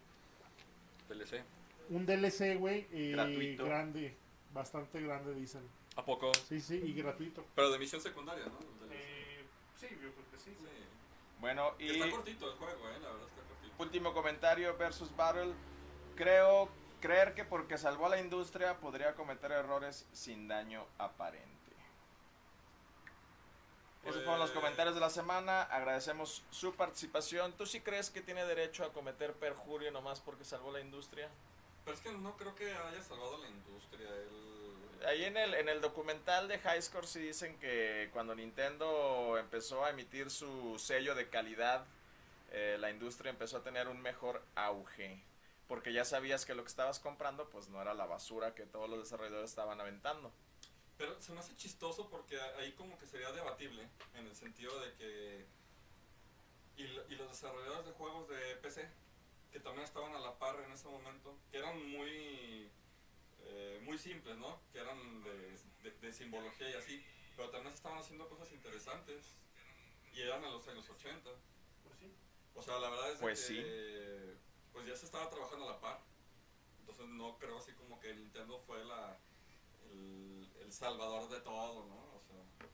DLC. 1.10 1.44
Un 1.90 2.06
DLC, 2.06 2.56
güey, 2.58 2.88
eh, 2.92 3.12
Gratuito. 3.14 3.66
grande, 3.66 4.16
bastante 4.54 5.02
grande 5.02 5.34
dicen. 5.34 5.68
¿A 5.96 6.04
poco? 6.06 6.32
Sí, 6.48 6.60
sí, 6.60 6.82
y 6.84 6.94
gratuito. 6.94 7.46
Pero 7.56 7.72
de 7.72 7.80
misión 7.80 8.02
secundaria, 8.02 8.46
¿no? 8.46 8.60
Eh, 8.92 9.46
sí, 9.80 9.88
yo 9.92 9.98
creo 10.12 10.14
que 10.32 10.38
sí. 10.40 10.56
Bueno, 11.40 11.74
y 11.78 11.92
Está 11.92 12.10
cortito 12.10 12.52
el 12.52 12.58
juego, 12.58 12.90
eh, 12.90 13.00
la 13.00 13.10
verdad 13.10 13.28
está 13.28 13.42
cortito. 13.44 13.76
último 13.84 14.14
comentario 14.14 14.76
versus 14.78 15.16
Battle. 15.16 15.54
Creo 16.16 16.70
creer 17.02 17.34
que 17.34 17.44
porque 17.44 17.78
salvó 17.78 18.06
a 18.06 18.10
la 18.10 18.20
industria 18.22 18.78
podría 18.80 19.14
cometer 19.14 19.52
errores 19.52 20.08
sin 20.14 20.48
daño 20.48 20.86
aparente. 20.98 21.50
Esos 24.04 24.24
fueron 24.24 24.40
los 24.40 24.52
Pues- 24.52 24.60
comentarios 24.62 24.96
de 24.96 25.02
la 25.02 25.10
semana. 25.10 25.62
Agradecemos 25.64 26.44
su 26.50 26.74
participación. 26.76 27.54
¿Tú 27.54 27.66
sí 27.66 27.80
crees 27.82 28.10
que 28.10 28.22
tiene 28.22 28.46
derecho 28.46 28.84
a 28.84 28.92
cometer 28.92 29.34
perjurio 29.34 29.92
nomás 29.92 30.20
porque 30.20 30.44
salvó 30.44 30.72
la 30.72 30.82
industria? 30.82 31.30
Pero 31.86 31.98
es 31.98 32.04
que 32.04 32.12
no 32.12 32.38
creo 32.38 32.56
que 32.56 32.72
haya 32.72 33.04
salvado 33.04 33.38
la 33.38 33.50
industria. 33.50 34.10
El... 34.10 35.06
Ahí 35.06 35.26
en 35.26 35.36
el, 35.36 35.54
en 35.54 35.68
el 35.68 35.82
documental 35.82 36.48
de 36.48 36.60
High 36.60 36.82
Score 36.82 37.08
sí 37.08 37.20
dicen 37.20 37.58
que 37.60 38.10
cuando 38.14 38.36
Nintendo 38.36 39.38
empezó 39.38 39.84
a 39.84 39.90
emitir 39.90 40.30
su 40.32 40.80
sello 40.80 41.14
de 41.14 41.30
calidad, 41.30 41.86
eh, 42.52 42.78
la 42.80 42.92
industria 42.92 43.32
empezó 43.32 43.58
a 43.58 43.64
tener 43.64 43.88
un 43.88 44.02
mejor 44.02 44.42
auge. 44.56 45.22
Porque 45.68 45.92
ya 45.92 46.06
sabías 46.06 46.46
que 46.46 46.54
lo 46.54 46.64
que 46.64 46.70
estabas 46.70 47.00
comprando 47.00 47.50
pues 47.50 47.68
no 47.68 47.82
era 47.82 47.94
la 47.94 48.06
basura 48.06 48.54
que 48.54 48.66
todos 48.66 48.90
los 48.90 49.00
desarrolladores 49.00 49.50
estaban 49.50 49.82
aventando. 49.82 50.32
Pero 50.98 51.20
se 51.20 51.34
me 51.34 51.40
hace 51.40 51.56
chistoso 51.56 52.10
porque 52.10 52.40
ahí 52.60 52.74
como 52.74 52.98
que 53.00 53.08
sería 53.08 53.32
debatible 53.32 53.88
en 54.16 54.28
el 54.28 54.36
sentido 54.36 54.80
de 54.80 54.94
que... 54.94 55.46
Y, 56.76 56.88
los 57.16 57.30
desarrolladores 57.30 57.86
de 57.86 57.92
juegos 57.94 58.28
de 58.30 58.56
PC, 58.58 58.88
que 59.54 59.60
también 59.60 59.86
estaban 59.86 60.14
a 60.16 60.20
la 60.20 60.38
par 60.40 60.60
en 60.60 60.72
ese 60.72 60.88
momento, 60.90 61.38
que 61.52 61.58
eran 61.60 61.78
muy... 61.92 62.72
eh, 63.46 63.80
muy 63.84 63.98
simples, 64.00 64.36
¿no? 64.38 64.60
Que 64.74 64.80
eran 64.80 65.24
de, 65.24 65.58
de- 65.84 65.98
de 66.02 66.12
simbología 66.12 66.70
y 66.72 66.74
así, 66.74 67.06
pero 67.38 67.50
también 67.52 67.74
estaban 67.74 68.00
haciendo 68.00 68.28
cosas 68.28 68.52
interesantes. 68.52 69.36
Y 70.14 70.22
eran 70.22 70.44
en 70.44 70.52
los 70.52 70.68
años 70.68 70.90
80. 70.90 71.30
Pues 71.84 72.00
sí. 72.00 72.12
O 72.56 72.62
sea, 72.64 72.80
la 72.80 72.90
verdad 72.90 73.12
es 73.12 73.20
Pues 73.20 73.40
que 73.42 73.46
sí. 73.48 74.40
pues 74.74 74.88
ya 74.88 74.96
se 74.96 75.06
estaba 75.06 75.30
trabajando 75.30 75.70
a 75.70 75.74
la 75.74 75.80
par. 75.80 76.00
Entonces 76.80 77.06
no 77.08 77.38
creo 77.38 77.58
así 77.60 77.72
como 77.74 78.00
que 78.00 78.14
Nintendo 78.14 78.60
fue 78.66 78.84
la 78.86 79.18
el, 79.92 80.52
el 80.62 80.72
salvador 80.74 81.30
de 81.30 81.40
todo, 81.42 81.86
¿no? 81.86 81.96
O 81.96 82.22
sea, 82.28 82.68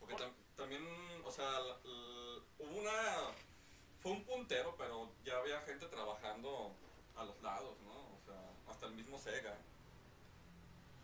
porque 0.00 0.14
tam- 0.16 0.34
también, 0.56 0.84
o 1.24 1.30
sea, 1.30 1.60
la- 1.60 1.80
la- 1.84 2.42
hubo 2.58 2.76
una 2.78 3.32
fue 4.02 4.12
un 4.12 4.24
puntero, 4.24 4.74
pero 4.78 5.10
ya 5.24 5.36
había 5.38 5.60
gente 5.62 5.86
trabajando 5.86 6.72
a 7.16 7.24
los 7.24 7.40
lados, 7.42 7.76
¿no? 7.84 7.92
O 7.92 8.20
sea, 8.24 8.40
hasta 8.70 8.86
el 8.86 8.92
mismo 8.94 9.18
Sega. 9.18 9.56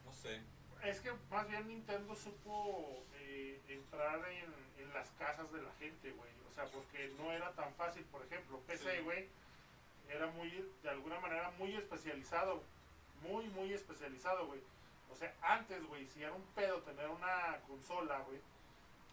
No 0.04 0.12
sé. 0.12 0.40
Es 0.84 1.00
que 1.00 1.12
más 1.30 1.48
bien 1.48 1.66
Nintendo 1.66 2.14
supo 2.14 3.02
eh, 3.14 3.60
entrar 3.68 4.20
en, 4.30 4.54
en 4.78 4.92
las 4.92 5.08
casas 5.12 5.50
de 5.52 5.62
la 5.62 5.72
gente, 5.78 6.12
güey. 6.12 6.30
O 6.48 6.52
sea, 6.54 6.66
porque 6.66 7.08
no 7.18 7.32
era 7.32 7.52
tan 7.52 7.72
fácil. 7.74 8.04
Por 8.04 8.22
ejemplo, 8.24 8.60
PC, 8.66 8.96
Sí. 8.98 9.02
güey, 9.02 9.28
era 10.10 10.26
muy, 10.28 10.50
de 10.82 10.88
alguna 10.90 11.18
manera, 11.20 11.50
muy 11.58 11.74
especializado. 11.74 12.62
Muy, 13.22 13.48
muy 13.48 13.72
especializado, 13.72 14.46
güey. 14.46 14.60
O 15.10 15.16
sea, 15.16 15.34
antes, 15.40 15.82
güey, 15.86 16.06
si 16.08 16.22
era 16.22 16.32
un 16.32 16.42
pedo 16.54 16.82
tener 16.82 17.08
una 17.08 17.58
consola, 17.66 18.18
güey, 18.20 18.38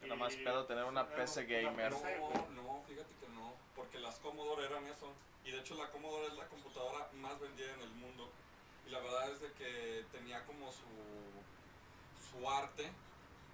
Era 0.01 0.15
más 0.15 0.35
pedo 0.35 0.65
tener 0.65 0.83
una 0.85 1.07
PC 1.07 1.45
gamer. 1.45 1.91
No, 1.91 2.47
no, 2.49 2.83
fíjate 2.87 3.13
que 3.15 3.27
no, 3.29 3.53
porque 3.75 3.99
las 3.99 4.19
Commodore 4.19 4.65
eran 4.65 4.85
eso. 4.87 5.13
Y 5.45 5.51
de 5.51 5.59
hecho 5.59 5.75
la 5.75 5.89
Commodore 5.89 6.27
es 6.27 6.33
la 6.33 6.47
computadora 6.47 7.09
más 7.13 7.39
vendida 7.39 7.73
en 7.73 7.81
el 7.81 7.91
mundo. 7.91 8.29
Y 8.87 8.89
la 8.89 8.99
verdad 8.99 9.31
es 9.31 9.41
de 9.41 9.51
que 9.53 10.05
tenía 10.11 10.43
como 10.45 10.71
su, 10.71 10.81
su 12.31 12.49
arte 12.49 12.91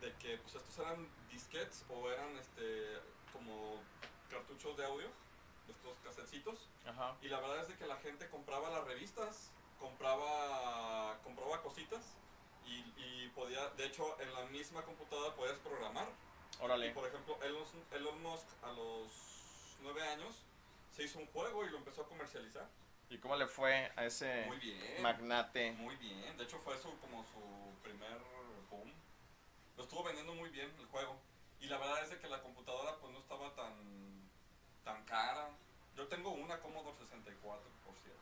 de 0.01 0.13
que 0.15 0.37
pues 0.37 0.55
estos 0.55 0.77
eran 0.79 1.07
disquets 1.31 1.83
o 1.89 2.09
eran 2.09 2.35
este 2.37 2.99
como 3.33 3.81
cartuchos 4.29 4.77
de 4.77 4.85
audio, 4.85 5.07
estos 5.67 5.97
casetitos. 6.03 6.69
Ajá. 6.85 7.15
Y 7.21 7.27
la 7.27 7.39
verdad 7.39 7.61
es 7.61 7.67
de 7.67 7.75
que 7.75 7.87
la 7.87 7.97
gente 7.97 8.29
compraba 8.29 8.69
las 8.69 8.85
revistas, 8.85 9.51
compraba, 9.79 11.17
compraba 11.23 11.61
cositas 11.61 12.15
y, 12.65 12.83
y 12.97 13.31
podía, 13.35 13.69
de 13.71 13.85
hecho 13.85 14.19
en 14.21 14.33
la 14.33 14.45
misma 14.45 14.83
computadora 14.83 15.35
podías 15.35 15.57
programar. 15.59 16.07
Y 16.59 16.63
Órale. 16.63 16.91
por 16.91 17.07
ejemplo, 17.07 17.37
Elon, 17.43 17.65
Elon 17.91 18.23
Musk 18.23 18.47
a 18.63 18.71
los 18.71 19.11
nueve 19.81 20.01
años 20.03 20.35
se 20.95 21.03
hizo 21.03 21.19
un 21.19 21.27
juego 21.27 21.65
y 21.65 21.69
lo 21.69 21.77
empezó 21.77 22.01
a 22.01 22.07
comercializar. 22.07 22.67
¿Y 23.09 23.17
cómo 23.19 23.35
le 23.35 23.47
fue 23.47 23.91
a 23.95 24.05
ese 24.05 24.45
Muy 24.47 24.57
bien. 24.57 25.01
magnate? 25.01 25.71
Muy 25.73 25.95
bien. 25.97 26.35
De 26.37 26.43
hecho 26.43 26.57
fue 26.59 26.77
su, 26.77 26.97
como 26.99 27.23
su 27.25 27.79
primer 27.83 28.17
boom. 28.69 28.91
Lo 29.77 29.83
estuvo 29.83 30.03
vendiendo 30.03 30.33
muy 30.33 30.49
bien 30.49 30.73
el 30.79 30.85
juego. 30.87 31.15
Y 31.61 31.67
la 31.67 31.77
verdad 31.77 32.03
es 32.03 32.09
de 32.09 32.19
que 32.19 32.27
la 32.27 32.41
computadora 32.41 32.95
pues 32.97 33.13
no 33.13 33.19
estaba 33.19 33.53
tan, 33.55 33.73
tan 34.83 35.03
cara. 35.05 35.49
Yo 35.95 36.07
tengo 36.07 36.31
una 36.31 36.59
Commodore 36.59 36.97
64, 36.97 37.63
por 37.85 37.95
cierto. 37.95 38.21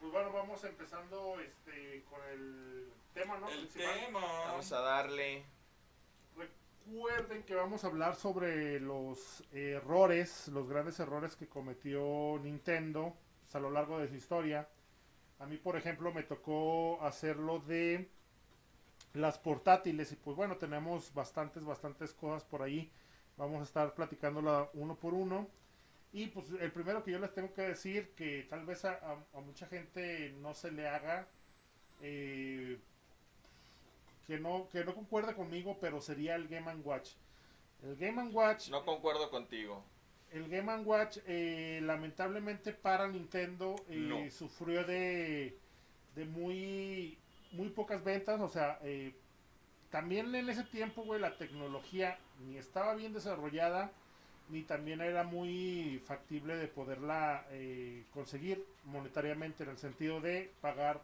Pues 0.00 0.12
bueno, 0.12 0.32
vamos 0.32 0.62
empezando 0.64 1.40
este, 1.40 2.04
con 2.10 2.22
el 2.24 2.92
tema, 3.14 3.38
¿no? 3.38 3.48
El 3.48 3.66
Principal. 3.66 4.00
tema. 4.00 4.20
Vamos 4.20 4.70
a 4.72 4.80
darle. 4.80 5.44
Recuerden 6.86 7.42
que 7.42 7.56
vamos 7.56 7.82
a 7.82 7.88
hablar 7.88 8.14
sobre 8.14 8.78
los 8.78 9.42
errores, 9.52 10.46
los 10.48 10.68
grandes 10.68 11.00
errores 11.00 11.34
que 11.34 11.48
cometió 11.48 12.38
Nintendo 12.40 13.12
pues, 13.42 13.56
a 13.56 13.58
lo 13.58 13.70
largo 13.70 13.98
de 13.98 14.06
su 14.06 14.14
historia. 14.14 14.68
A 15.40 15.46
mí, 15.46 15.56
por 15.56 15.76
ejemplo, 15.76 16.12
me 16.12 16.22
tocó 16.22 17.02
hacerlo 17.02 17.58
de 17.58 18.08
las 19.14 19.36
portátiles 19.36 20.12
y 20.12 20.16
pues 20.16 20.36
bueno, 20.36 20.58
tenemos 20.58 21.12
bastantes, 21.12 21.64
bastantes 21.64 22.14
cosas 22.14 22.44
por 22.44 22.62
ahí. 22.62 22.92
Vamos 23.36 23.60
a 23.60 23.64
estar 23.64 23.92
platicándola 23.92 24.70
uno 24.74 24.94
por 24.94 25.12
uno. 25.12 25.48
Y 26.12 26.28
pues 26.28 26.46
el 26.60 26.70
primero 26.70 27.02
que 27.02 27.10
yo 27.10 27.18
les 27.18 27.34
tengo 27.34 27.52
que 27.52 27.62
decir, 27.62 28.12
que 28.14 28.46
tal 28.48 28.64
vez 28.64 28.84
a, 28.84 29.16
mucha 29.44 29.66
gente 29.66 30.36
no 30.40 30.54
se 30.54 30.70
le 30.70 30.86
haga, 30.86 31.26
eh, 32.00 32.78
que 34.26 34.38
no, 34.38 34.68
que 34.70 34.84
no 34.84 34.94
concuerda 34.94 35.34
conmigo, 35.34 35.78
pero 35.80 36.00
sería 36.00 36.34
el 36.34 36.48
Game 36.48 36.70
Watch. 36.84 37.10
El 37.82 37.96
Game 37.96 38.22
Watch, 38.30 38.68
No 38.70 38.84
concuerdo 38.84 39.30
contigo. 39.30 39.84
el 40.32 40.48
Game 40.48 40.74
Watch, 40.78 41.18
eh, 41.26 41.80
lamentablemente 41.82 42.72
para 42.72 43.06
Nintendo 43.08 43.76
eh, 43.88 43.96
No. 43.96 44.30
sufrió 44.30 44.84
de, 44.84 45.56
de 46.14 46.24
muy, 46.24 47.16
muy 47.52 47.68
pocas 47.68 48.02
ventas. 48.02 48.40
O 48.40 48.48
sea, 48.48 48.78
eh, 48.82 49.14
también 49.90 50.34
en 50.34 50.48
ese 50.48 50.64
tiempo, 50.64 51.02
güey, 51.04 51.20
la 51.20 51.36
tecnología 51.36 52.18
ni 52.44 52.56
estaba 52.56 52.94
bien 52.94 53.12
desarrollada, 53.12 53.92
ni 54.48 54.62
también 54.62 55.00
era 55.00 55.22
muy 55.24 56.00
factible 56.06 56.56
de 56.56 56.68
poderla 56.68 57.46
conseguir 58.12 58.64
monetariamente, 58.84 59.64
en 59.64 59.70
el 59.70 59.78
sentido 59.78 60.20
de 60.20 60.52
pagar 60.60 61.02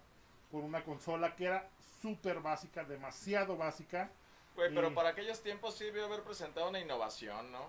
por 0.52 0.62
una 0.62 0.84
consola 0.84 1.34
que 1.34 1.46
era 1.46 1.68
súper 2.02 2.40
básica, 2.40 2.84
demasiado 2.84 3.56
básica. 3.56 4.10
Güey, 4.54 4.72
pero 4.74 4.94
para 4.94 5.08
aquellos 5.08 5.42
tiempos 5.42 5.74
sí 5.76 5.84
debió 5.86 6.04
haber 6.04 6.22
presentado 6.22 6.68
una 6.68 6.78
innovación, 6.78 7.50
¿no? 7.50 7.66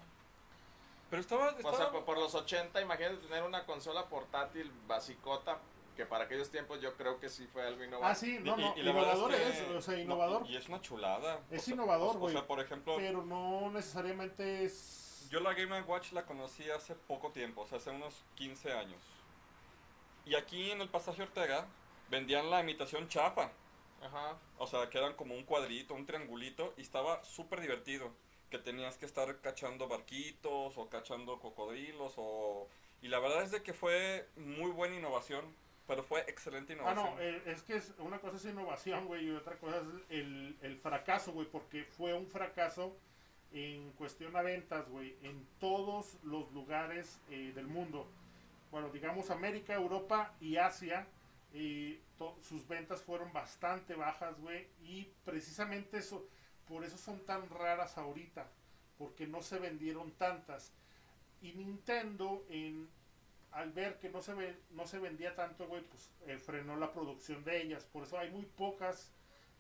Pero 1.10 1.22
estaba, 1.22 1.48
O 1.48 1.52
sea, 1.52 1.72
estaba- 1.72 1.92
por, 1.92 2.04
por 2.06 2.18
los 2.18 2.36
80, 2.36 2.82
imagínate 2.82 3.18
tener 3.28 3.44
una 3.44 3.66
consola 3.66 4.06
portátil 4.10 4.70
basicota, 4.88 5.60
que 5.96 6.06
para 6.06 6.26
aquellos 6.26 6.50
tiempos 6.50 6.82
yo 6.82 6.96
creo 6.98 7.20
que 7.20 7.30
sí 7.30 7.48
fue 7.48 7.66
algo 7.66 7.84
innovador. 7.84 8.12
Ah, 8.12 8.16
sí, 8.16 8.40
no, 8.42 8.58
no, 8.58 8.74
y 8.76 8.80
innovador 8.82 9.32
que- 9.32 9.48
es, 9.50 9.62
o 9.70 9.82
sea, 9.82 9.94
no, 9.96 10.02
innovador. 10.02 10.46
y 10.50 10.58
es 10.58 10.68
una 10.68 10.82
chulada. 10.82 11.40
Es 11.52 11.62
O 11.62 11.66
sea, 11.66 11.74
innovador, 11.76 12.16
o- 12.18 12.20
güey. 12.20 12.36
O 12.36 12.38
sea, 12.40 12.48
por 12.48 12.60
ejemplo, 12.60 12.96
pero 12.98 13.24
no 13.24 13.70
necesariamente 13.72 14.66
es... 14.66 15.28
Yo 15.30 15.40
la 15.40 15.54
Game 15.54 15.82
Watch 15.84 16.12
la 16.12 16.26
conocí 16.26 16.70
hace 16.70 16.96
poco 16.96 17.32
tiempo, 17.32 17.62
o 17.62 17.68
sea, 17.68 17.78
hace 17.78 17.92
unos 17.92 18.24
15 18.36 18.74
años. 18.74 19.02
Y 20.26 20.36
aquí 20.36 20.72
en 20.72 20.82
el 20.82 20.90
pasaje 20.90 21.22
Ortega 21.24 21.66
vendían 22.10 22.50
la 22.50 22.62
imitación 22.62 23.08
chapa. 23.08 23.52
Ajá. 24.02 24.38
O 24.58 24.68
sea, 24.68 24.90
que 24.90 24.98
eran 24.98 25.14
como 25.16 25.36
un 25.36 25.44
cuadrito, 25.46 25.94
un 25.94 26.06
triangulito, 26.06 26.74
y 26.78 26.82
estaba 26.82 27.24
súper 27.24 27.62
divertido. 27.62 28.12
Que 28.50 28.60
tenías 28.60 28.98
que 28.98 29.06
estar 29.06 29.40
cachando 29.42 29.88
barquitos 29.88 30.78
o 30.78 30.90
cachando 30.90 31.40
cocodrilos 31.40 32.14
o... 32.18 32.68
Y 33.02 33.08
la 33.08 33.20
verdad 33.20 33.44
es 33.44 33.52
de 33.52 33.64
que 33.64 33.74
fue 33.74 34.30
muy 34.36 34.72
buena 34.72 34.96
innovación, 34.96 35.44
pero 35.88 36.04
fue 36.04 36.22
excelente 36.22 36.74
Ah, 36.74 36.76
innovación. 36.94 37.16
no, 37.16 37.20
eh, 37.22 37.42
es 37.48 37.64
que 37.64 37.76
es, 37.78 37.94
una 37.98 38.20
cosa 38.20 38.38
es 38.38 38.46
innovación, 38.46 39.06
güey, 39.08 39.26
y 39.28 39.32
otra 39.32 39.58
cosa 39.58 39.78
es 39.78 39.84
el, 40.10 40.58
el 40.62 40.78
fracaso, 40.78 41.32
güey, 41.34 41.48
porque 41.48 41.84
fue 41.84 42.14
un 42.14 42.28
fracaso 42.28 42.96
en 43.52 43.92
cuestión 43.94 44.36
a 44.36 44.42
ventas, 44.42 44.88
güey, 44.90 45.16
en 45.24 45.46
todos 45.60 46.18
los 46.24 46.52
lugares 46.54 47.20
eh, 47.30 47.52
del 47.56 47.68
mundo. 47.68 48.08
Bueno, 48.72 48.90
digamos 48.90 49.30
América, 49.32 49.74
Europa 49.74 50.34
y 50.40 50.58
Asia, 50.58 51.08
sus 52.42 52.68
ventas 52.68 53.02
fueron 53.02 53.32
bastante 53.32 53.96
bajas, 53.96 54.40
güey, 54.40 54.68
y 54.82 55.14
precisamente 55.24 55.98
eso, 55.98 56.28
por 56.68 56.84
eso 56.84 56.98
son 56.98 57.20
tan 57.26 57.48
raras 57.50 57.98
ahorita, 57.98 58.48
porque 58.98 59.28
no 59.28 59.42
se 59.42 59.60
vendieron 59.60 60.12
tantas. 60.14 60.72
Y 61.42 61.54
Nintendo, 61.54 62.46
en, 62.50 62.90
al 63.52 63.72
ver 63.72 64.00
que 64.00 64.10
no 64.10 64.22
se, 64.22 65.00
vendía 65.00 65.36
tanto, 65.36 65.68
güey, 65.68 65.84
pues 65.84 66.10
eh, 66.26 66.38
frenó 66.38 66.76
la 66.76 66.92
producción 66.92 67.44
de 67.44 67.62
ellas. 67.62 67.86
Por 67.86 68.04
eso 68.04 68.18
hay 68.18 68.32
muy 68.32 68.46
pocas. 68.46 69.12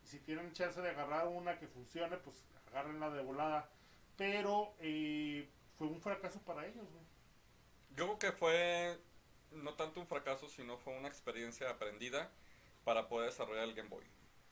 Si 0.03 0.19
tienen 0.19 0.51
chance 0.53 0.81
de 0.81 0.89
agarrar 0.89 1.27
una 1.27 1.59
que 1.59 1.67
funcione, 1.67 2.17
pues 2.17 2.43
agárrenla 2.67 3.09
de 3.11 3.21
volada. 3.21 3.69
Pero 4.17 4.73
eh, 4.79 5.49
fue 5.77 5.87
un 5.87 6.01
fracaso 6.01 6.39
para 6.41 6.65
ellos, 6.65 6.89
güey. 6.89 7.03
Yo 7.95 8.05
creo 8.05 8.19
que 8.19 8.31
fue 8.31 8.99
no 9.55 9.73
tanto 9.73 9.99
un 9.99 10.07
fracaso, 10.07 10.47
sino 10.49 10.77
fue 10.77 10.97
una 10.97 11.07
experiencia 11.07 11.69
aprendida 11.69 12.31
para 12.83 13.07
poder 13.07 13.29
desarrollar 13.29 13.63
el 13.63 13.73
Game 13.73 13.89
Boy. 13.89 14.03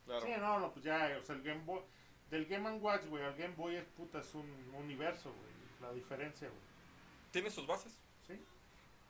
Claro. 0.06 0.26
Sí, 0.26 0.32
no, 0.40 0.60
no, 0.60 0.72
pues 0.72 0.86
ya, 0.86 1.18
o 1.22 1.24
sea, 1.24 1.36
el 1.36 1.44
Game 1.44 1.64
Boy. 1.66 1.82
Del 2.30 2.46
Game 2.46 2.70
Watch, 2.78 3.06
güey, 3.08 3.24
al 3.24 3.36
Game 3.36 3.56
Boy 3.56 3.76
es 3.76 3.86
puta, 3.86 4.20
es 4.20 4.34
un 4.34 4.74
universo, 4.74 5.34
güey. 5.34 5.52
La 5.82 5.94
diferencia, 5.94 6.48
güey. 6.48 6.62
Tiene 7.32 7.50
sus 7.50 7.68
bases, 7.68 7.98
¿Sí? 8.28 8.40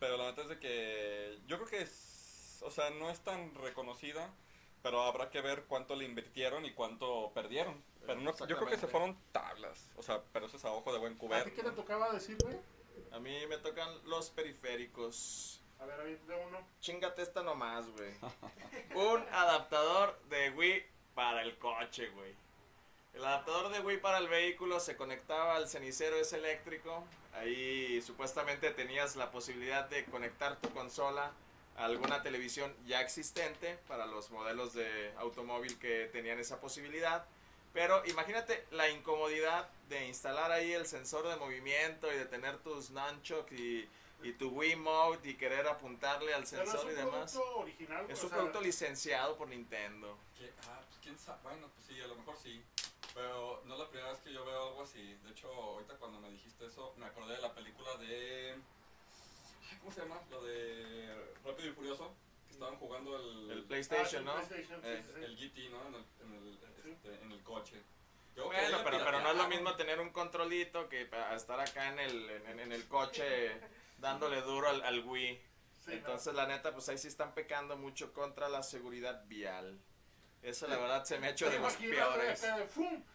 pero 0.00 0.16
la 0.16 0.24
neta 0.26 0.42
es 0.42 0.48
de 0.48 0.58
que 0.58 1.38
yo 1.46 1.56
creo 1.58 1.68
que 1.68 1.82
es, 1.82 2.60
o 2.62 2.70
sea, 2.70 2.90
no 2.90 3.10
es 3.10 3.20
tan 3.20 3.54
reconocida, 3.54 4.28
pero 4.82 5.02
habrá 5.02 5.30
que 5.30 5.40
ver 5.40 5.64
cuánto 5.68 5.94
le 5.94 6.04
invirtieron 6.04 6.64
y 6.64 6.72
cuánto 6.72 7.30
perdieron. 7.34 7.80
Pero 8.04 8.20
no, 8.20 8.32
yo 8.48 8.56
creo 8.56 8.68
que 8.68 8.78
se 8.78 8.88
fueron 8.88 9.16
tablas, 9.30 9.88
o 9.96 10.02
sea, 10.02 10.20
pero 10.32 10.46
eso 10.46 10.56
es 10.56 10.64
a 10.64 10.72
ojo 10.72 10.92
de 10.92 10.98
buen 10.98 11.14
¿A 11.14 11.18
cubero. 11.18 11.44
ti 11.44 11.52
qué 11.52 11.62
te 11.62 11.70
tocaba 11.70 12.12
decir, 12.12 12.36
güey? 12.42 12.56
A 13.12 13.20
mí 13.20 13.46
me 13.46 13.58
tocan 13.58 13.88
los 14.08 14.30
periféricos. 14.30 15.61
A 15.82 15.84
ver, 15.84 16.00
a 16.00 16.04
ver, 16.04 16.20
de 16.20 16.34
uno. 16.36 16.58
Chingate 16.80 17.22
esta 17.22 17.42
nomás, 17.42 17.88
güey. 17.88 18.12
Un 18.94 19.20
adaptador 19.32 20.16
de 20.28 20.50
Wii 20.50 20.86
para 21.14 21.42
el 21.42 21.58
coche, 21.58 22.08
güey. 22.10 22.32
El 23.14 23.24
adaptador 23.24 23.72
de 23.72 23.80
Wii 23.80 23.96
para 23.98 24.18
el 24.18 24.28
vehículo 24.28 24.78
se 24.78 24.96
conectaba 24.96 25.56
al 25.56 25.68
cenicero 25.68 26.16
ese 26.16 26.36
eléctrico. 26.36 27.04
Ahí 27.34 28.00
supuestamente 28.00 28.70
tenías 28.70 29.16
la 29.16 29.32
posibilidad 29.32 29.88
de 29.88 30.04
conectar 30.04 30.56
tu 30.60 30.70
consola 30.70 31.32
a 31.76 31.84
alguna 31.84 32.22
televisión 32.22 32.72
ya 32.86 33.00
existente 33.00 33.76
para 33.88 34.06
los 34.06 34.30
modelos 34.30 34.74
de 34.74 35.12
automóvil 35.18 35.78
que 35.80 36.08
tenían 36.12 36.38
esa 36.38 36.60
posibilidad. 36.60 37.26
Pero 37.72 38.06
imagínate 38.06 38.64
la 38.70 38.88
incomodidad 38.88 39.68
de 39.88 40.06
instalar 40.06 40.52
ahí 40.52 40.72
el 40.72 40.86
sensor 40.86 41.26
de 41.26 41.36
movimiento 41.36 42.12
y 42.12 42.16
de 42.16 42.26
tener 42.26 42.58
tus 42.58 42.90
nunchuck 42.90 43.50
y, 43.50 43.88
y 44.22 44.32
tu 44.32 44.48
Wiimote 44.50 45.30
y 45.30 45.34
querer 45.34 45.66
apuntarle 45.66 46.32
al 46.34 46.46
sensor 46.46 46.90
y 46.90 46.94
demás. 46.94 47.32
producto 47.32 47.56
original. 47.58 48.06
Es 48.08 48.22
un 48.22 48.28
sea, 48.28 48.38
producto 48.38 48.60
licenciado 48.60 49.36
por 49.36 49.48
Nintendo. 49.48 50.18
¿Qué? 50.38 50.50
Ah, 50.68 50.80
pues 50.88 50.98
quién 51.02 51.18
sabe. 51.18 51.40
Bueno, 51.42 51.68
pues 51.74 51.86
sí, 51.86 52.00
a 52.00 52.06
lo 52.06 52.16
mejor 52.16 52.36
sí. 52.36 52.62
Pero 53.14 53.62
no 53.66 53.74
es 53.74 53.80
la 53.80 53.88
primera 53.88 54.10
vez 54.12 54.20
que 54.20 54.32
yo 54.32 54.44
veo 54.44 54.68
algo 54.68 54.82
así. 54.82 55.14
De 55.22 55.30
hecho, 55.30 55.52
ahorita 55.52 55.94
cuando 55.96 56.20
me 56.20 56.30
dijiste 56.30 56.66
eso, 56.66 56.94
me 56.96 57.06
acordé 57.06 57.34
de 57.36 57.42
la 57.42 57.54
película 57.54 57.96
de. 57.96 58.52
Ay, 59.70 59.78
¿Cómo 59.80 59.92
se 59.92 60.00
llama? 60.00 60.20
Lo 60.30 60.42
de 60.42 61.14
Rápido 61.44 61.68
y 61.68 61.72
Furioso. 61.72 62.14
Que 62.46 62.54
estaban 62.54 62.76
jugando 62.76 63.16
el. 63.16 63.50
El 63.50 63.60
ah, 63.60 63.64
PlayStation, 63.68 64.20
el 64.20 64.24
¿no? 64.26 64.34
PlayStation, 64.34 64.80
Eh, 64.84 65.02
sí, 65.04 65.12
sí. 65.14 65.24
el 65.24 65.36
GT, 65.36 65.70
¿no? 65.70 65.88
En 65.88 65.94
el, 65.94 66.04
en 66.22 66.34
el, 66.34 66.58
este, 66.92 67.22
en 67.22 67.32
el 67.32 67.42
coche. 67.42 67.82
Yo 68.34 68.46
Bueno, 68.46 68.78
pero, 68.82 69.04
pero 69.04 69.20
no 69.20 69.30
es 69.30 69.36
lo 69.36 69.48
mismo 69.48 69.76
tener 69.76 70.00
un 70.00 70.08
controlito 70.08 70.88
que 70.88 71.06
estar 71.34 71.60
acá 71.60 71.88
en 71.90 71.98
el, 71.98 72.30
en, 72.46 72.60
en 72.60 72.72
el 72.72 72.88
coche 72.88 73.50
dándole 74.02 74.42
duro 74.42 74.68
al, 74.68 74.82
al 74.82 75.04
Wii. 75.04 75.40
Sí, 75.84 75.92
Entonces, 75.92 76.34
la 76.34 76.46
neta, 76.46 76.72
pues 76.72 76.88
ahí 76.90 76.98
sí 76.98 77.08
están 77.08 77.32
pecando 77.34 77.76
mucho 77.76 78.12
contra 78.12 78.48
la 78.48 78.62
seguridad 78.62 79.24
vial. 79.26 79.80
Eso 80.42 80.66
la 80.66 80.76
verdad 80.76 81.04
se 81.04 81.18
me 81.18 81.28
ha 81.28 81.30
hecho 81.30 81.48
de 81.48 81.58
los 81.60 81.74
peores. 81.74 82.44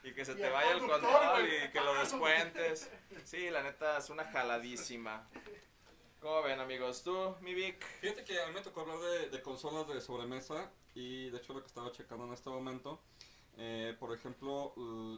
Y 0.04 0.14
que 0.14 0.24
se 0.24 0.32
Y 0.32 0.36
te 0.36 0.50
vaya 0.50 0.72
el 0.72 0.80
control 0.80 1.46
y 1.46 1.70
que 1.72 1.82
lo 1.82 1.94
descuentes. 2.00 2.90
Sí, 3.26 3.50
la 3.50 3.64
neta 3.64 3.98
es 3.98 4.10
una 4.10 4.24
jaladísima. 4.26 5.28
¿Cómo 6.22 6.42
ven, 6.42 6.60
amigos? 6.60 7.04
¿Tú, 7.04 7.36
mi 7.42 7.54
Vic? 7.54 7.86
Fíjate 8.00 8.24
que 8.24 8.42
a 8.42 8.48
mí 8.48 8.54
me 8.54 8.62
tocó 8.62 8.82
hablar 8.82 9.00
de, 9.00 9.30
de 9.30 9.42
consolas 9.42 9.88
de 9.88 10.00
sobremesa 10.00 10.72
y 10.96 11.30
de 11.30 11.38
hecho 11.38 11.54
lo 11.54 11.62
que 11.62 11.68
estaba 11.68 11.92
checando 11.92 12.26
en 12.26 12.34
este 12.34 12.50
momento, 12.50 13.04
eh, 13.58 13.96
por 14.00 14.16
ejemplo, 14.16 14.74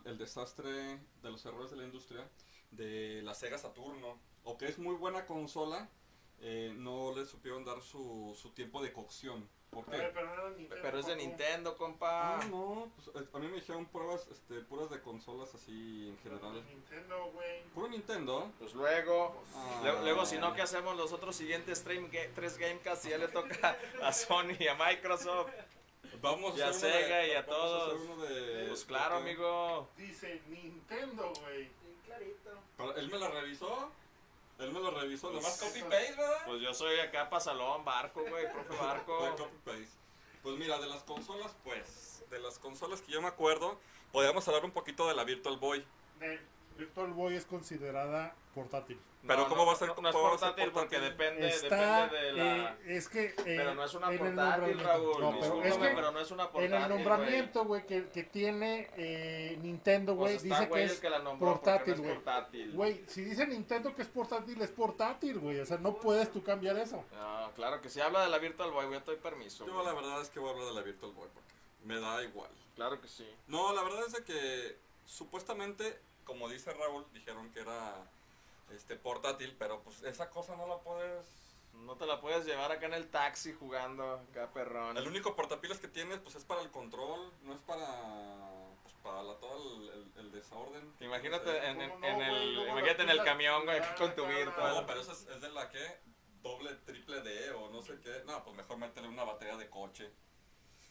el 0.06 0.18
desastre 0.18 1.00
de 1.22 1.32
los 1.32 1.46
errores 1.46 1.72
de 1.72 1.78
la 1.78 1.84
industria 1.84 2.28
de 2.72 3.22
la 3.24 3.34
Sega 3.34 3.58
Saturno, 3.58 4.20
o 4.44 4.58
que 4.58 4.66
es 4.68 4.78
muy 4.80 4.96
buena 4.96 5.26
consola, 5.26 5.90
eh, 6.42 6.74
no 6.76 7.14
le 7.16 7.26
supieron 7.26 7.66
dar 7.66 7.82
su, 7.82 8.36
su 8.40 8.50
tiempo 8.52 8.82
de 8.82 8.94
cocción. 8.94 9.48
¿Por 9.70 9.86
qué? 9.86 9.98
pero, 9.98 10.26
no 10.26 10.34
era 10.34 10.50
Nintendo, 10.50 10.82
Pero 10.82 10.98
es 11.00 11.06
de. 11.06 11.16
Nintendo, 11.16 11.78
compa. 11.78 12.40
Ah, 12.40 12.46
no, 12.50 12.92
pues, 12.96 13.16
eh, 13.16 13.28
a 13.32 13.38
mí 13.38 13.48
me 13.50 13.58
dijeron 13.58 13.86
pruebas 13.86 14.28
este, 14.32 14.62
puras 14.62 14.90
de 14.90 15.00
consolas 15.00 15.54
así 15.54 16.08
en 16.10 16.18
general. 16.24 16.66
Nintendo, 16.66 17.30
güey. 17.34 17.62
Puro 17.76 17.88
Nintendo. 17.88 18.52
Pues 18.58 18.74
luego, 18.74 19.40
Ah. 19.54 19.80
luego, 19.84 20.02
luego, 20.02 20.26
si 20.26 20.40
no, 20.40 20.56
¿qué 20.56 20.64
hacemos 20.64 20.98
los 20.98 21.12
otros 21.14 21.36
siguientes 21.36 21.78
stream 21.80 22.10
ga- 22.10 22.32
tres 22.34 22.58
Gamecast? 22.58 23.06
Y 23.06 23.10
ya 23.10 23.20
le 23.20 23.28
toca 23.68 23.78
a 24.02 24.12
Sony 24.12 24.56
y 24.60 24.68
a 24.68 24.74
Microsoft. 24.74 25.52
Vamos 26.20 26.58
Y 26.58 26.62
a 26.62 26.68
de- 26.70 26.74
Sega 26.74 27.28
y 27.28 27.32
a 27.34 27.46
todos. 27.46 28.28
de- 28.28 28.66
Pues 28.70 28.86
claro, 28.86 29.18
de- 29.18 29.22
amigo. 29.22 29.88
Dice 29.98 30.42
Nintendo, 30.48 31.32
güey. 31.42 31.70
Bien 31.84 31.96
clarito. 32.06 32.50
Pero 32.76 32.96
él 32.96 33.08
me 33.12 33.20
la 33.20 33.30
revisó. 33.30 33.92
Él 34.60 34.72
me 34.72 34.80
la 34.82 34.90
revisó. 34.92 35.30
Nomás 35.32 35.58
Pues- 35.58 35.72
copy 35.72 35.82
paste, 35.90 36.16
¿verdad? 36.16 36.38
Pues 36.46 36.62
yo 36.62 36.74
soy 36.74 37.00
acá 37.00 37.30
pasalón, 37.30 37.86
barco, 37.86 38.24
güey, 38.28 38.52
profe 38.52 38.76
barco. 38.76 39.18
copy 39.38 39.58
paste. 39.64 39.88
Pues 40.44 40.56
mira, 40.58 40.80
de 40.80 40.88
las 40.88 41.04
consolas, 41.04 41.56
pues. 41.64 42.24
De 42.30 42.40
las 42.40 42.60
consolas 42.60 43.02
que 43.02 43.12
yo 43.12 43.22
me 43.22 43.28
acuerdo, 43.28 43.80
podríamos 44.12 44.48
hablar 44.48 44.66
un 44.66 44.72
poquito 44.72 45.08
de 45.08 45.16
la 45.16 45.24
Virtual 45.24 45.58
Boy. 45.58 45.86
De- 46.20 46.40
Virtual 46.78 47.12
Boy 47.14 47.36
es 47.36 47.46
considerada 47.46 48.36
portátil. 48.54 49.00
Pero 49.28 49.42
No, 49.44 49.50
¿cómo 49.50 49.62
no, 49.64 49.68
va 49.68 49.74
a 49.74 49.76
ser- 49.76 49.90
No, 49.90 49.96
no 50.02 50.10
es 50.10 50.16
portátil 50.16 50.72
porque 50.72 50.98
depende, 51.00 51.50
Está, 51.50 52.04
depende 52.06 52.26
de 52.26 52.34
la... 52.34 52.72
eh, 52.72 52.76
es 52.86 53.10
que... 53.10 53.26
eh, 53.26 53.34
pero 53.46 53.76
no 53.76 53.84
es 53.84 53.94
una 53.94 54.08
en 54.08 54.14
el 54.14 54.20
portátil, 54.20 54.78
nombramiento- 54.78 54.84
Raúl. 54.84 55.20
No, 55.22 55.30
pero 55.32 55.36
es 55.36 55.44
discúlpame, 55.66 55.90
que 55.90 55.96
pero 55.96 56.12
no 56.12 56.20
es 56.22 56.32
una 56.32 56.44
portátil, 56.50 56.74
en 56.74 56.82
el 56.84 56.90
nombramiento, 56.90 57.66
güey, 57.66 57.86
que, 57.86 58.08
que 58.10 58.24
tiene 58.24 58.90
eh, 58.96 59.60
Nintendo, 59.62 60.16
güey, 60.16 60.34
Pues 60.36 60.44
dice 60.44 60.70
que 60.70 60.84
es 60.84 61.00
que 61.02 61.10
la 61.10 61.20
portátil, 61.24 62.72
güey. 62.72 63.04
si 63.08 63.24
dice 63.24 63.46
Nintendo 63.46 63.94
que 63.94 64.04
es 64.04 64.08
portátil, 64.08 64.62
es 64.62 64.72
portátil, 64.72 65.40
güey. 65.40 65.60
O 65.60 65.66
sea, 65.66 65.78
no 65.78 65.96
puedes 65.96 66.32
tú 66.32 66.42
cambiar 66.42 66.78
eso. 66.78 67.04
No, 67.12 67.52
claro 67.56 67.82
que 67.82 67.90
si 67.90 68.00
habla 68.00 68.24
de 68.24 68.30
la 68.30 68.38
Virtual 68.38 68.72
Boy, 68.72 68.86
güey, 68.88 69.00
te 69.02 69.08
doy 69.08 69.18
permiso. 69.18 69.66
Yo 69.68 69.84
la 69.84 69.94
verdad 69.94 70.22
es 70.22 70.30
que 70.30 70.40
voy 70.40 70.50
a 70.50 70.54
hablar 70.54 70.68
de 70.70 70.74
la 70.76 70.82
Virtual 70.82 71.12
Boy 71.12 71.28
porque 71.34 71.50
me 71.84 72.00
da 72.00 72.24
igual. 72.24 72.50
Claro 72.76 73.02
que 73.02 73.08
sí. 73.10 73.28
No, 73.48 73.74
la 73.74 73.84
verdad 73.84 74.06
es 74.08 74.14
de 74.14 74.24
que 74.24 74.78
supuestamente, 75.06 76.00
como 76.24 76.48
dice 76.48 76.72
Raúl, 76.74 77.06
dijeron 77.14 77.50
que 77.52 77.60
era 77.60 77.96
este 78.72 78.96
portátil, 78.96 79.56
pero 79.58 79.82
pues 79.84 80.04
esa 80.04 80.30
cosa 80.30 80.56
no 80.56 80.68
la 80.68 80.80
puedes... 80.80 81.26
No 81.74 81.96
te 81.96 82.06
la 82.06 82.20
puedes 82.20 82.46
llevar 82.46 82.72
acá 82.72 82.88
en 82.88 82.94
el 82.94 83.10
taxi 83.10 83.54
jugando, 83.54 84.16
acá 84.32 84.52
perrón. 84.52 84.98
El 84.98 85.08
único 85.08 85.36
portapilas 85.36 85.80
que 85.80 85.88
tienes 85.88 86.20
pues 86.20 86.36
es 86.36 86.44
para 86.44 86.62
el 86.62 86.72
control, 86.72 87.32
no 87.44 87.54
es 87.54 87.62
para 87.62 87.88
pues, 88.84 88.94
para 89.02 89.24
la, 89.24 89.36
todo 89.40 89.78
el, 89.78 89.90
el- 89.90 90.12
el 90.18 90.32
desorden. 90.32 90.94
Imagínate 91.00 91.50
en, 91.70 91.80
en- 91.80 91.90
¿Cómo 91.90 92.00
no, 92.02 92.08
en 92.08 92.22
el, 92.22 92.68
imagínate 92.68 93.04
en 93.04 93.10
el 93.10 93.24
camión, 93.24 93.64
güey, 93.66 93.80
Ah, 93.80 93.96
con 93.98 94.14
tu. 94.14 94.26
Virtual. 94.26 94.76
No, 94.76 94.86
pero 94.86 95.00
eso 95.02 95.14
es, 95.14 95.28
es 95.28 95.40
de 95.42 95.50
la 95.52 95.70
que 95.70 96.00
doble, 96.42 96.74
triple 96.86 97.22
D 97.22 97.52
o 97.52 97.70
no 97.70 97.82
sé 97.82 97.98
qué. 98.02 98.24
No, 98.26 98.44
pues 98.44 98.56
mejor 98.58 98.78
métele 98.78 99.08
una 99.08 99.24
batería 99.24 99.56
de 99.56 99.70
coche. 99.70 100.12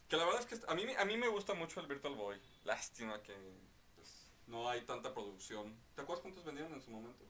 Que 0.08 0.16
la 0.16 0.24
verdad 0.24 0.40
es 0.40 0.46
que 0.46 0.64
a 0.70 0.74
mí, 0.74 0.86
a 0.98 1.04
mí 1.04 1.16
me 1.18 1.28
gusta 1.28 1.52
mucho 1.52 1.80
el 1.80 1.86
Virtual 1.86 2.14
Boy. 2.14 2.40
Lástima 2.64 3.20
que 3.22 3.36
pues, 3.94 4.30
no 4.46 4.70
hay 4.70 4.80
tanta 4.82 5.12
producción. 5.12 5.76
¿Te 5.94 6.00
acuerdas 6.02 6.22
cuántos 6.22 6.44
vendieron 6.44 6.72
en 6.72 6.80
su 6.80 6.90
momento? 6.90 7.24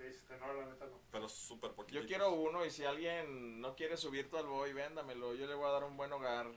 Este, 0.00 0.36
no, 0.38 0.52
la 0.52 0.66
neta 0.66 0.86
no. 0.86 1.00
Pero 1.10 1.28
súper 1.28 1.72
poquito. 1.72 2.00
Yo 2.00 2.06
quiero 2.06 2.32
uno 2.32 2.64
y 2.64 2.70
si 2.70 2.84
alguien 2.84 3.60
no 3.60 3.76
quiere 3.76 3.96
su 3.96 4.10
Virtual 4.10 4.46
Boy, 4.46 4.72
véndamelo, 4.72 5.34
yo 5.34 5.46
le 5.46 5.54
voy 5.54 5.66
a 5.66 5.72
dar 5.72 5.84
un 5.84 5.96
buen 5.96 6.12
hogar. 6.12 6.50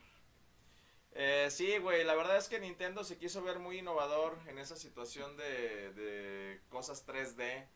Eh, 1.11 1.49
sí, 1.51 1.77
güey, 1.77 2.03
la 2.03 2.15
verdad 2.15 2.37
es 2.37 2.47
que 2.47 2.59
Nintendo 2.59 3.03
se 3.03 3.17
quiso 3.17 3.43
ver 3.43 3.59
muy 3.59 3.79
innovador 3.79 4.37
en 4.47 4.57
esa 4.57 4.75
situación 4.75 5.37
de, 5.37 5.93
de 5.93 6.61
cosas 6.69 7.05
3D. 7.05 7.67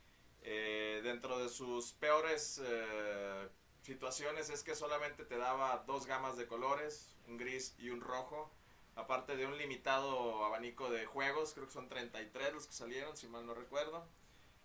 Eh, 0.50 1.02
dentro 1.04 1.40
de 1.40 1.50
sus 1.50 1.92
peores 1.94 2.62
eh, 2.64 3.50
situaciones 3.82 4.50
es 4.50 4.64
que 4.64 4.76
solamente 4.76 5.26
te 5.26 5.38
daba 5.38 5.84
dos 5.86 6.06
gamas 6.06 6.38
de 6.38 6.48
colores, 6.48 7.16
un 7.28 7.38
gris 7.38 7.76
y 7.78 7.90
un 7.90 8.02
rojo. 8.02 8.52
Aparte 8.96 9.36
de 9.36 9.46
un 9.46 9.58
limitado 9.58 10.44
abanico 10.46 10.90
de 10.90 11.06
juegos, 11.06 11.54
creo 11.54 11.68
que 11.68 11.74
son 11.74 11.88
33 11.88 12.54
los 12.54 12.66
que 12.66 12.74
salieron, 12.74 13.16
si 13.16 13.28
mal 13.28 13.46
no 13.46 13.54
recuerdo. 13.54 14.08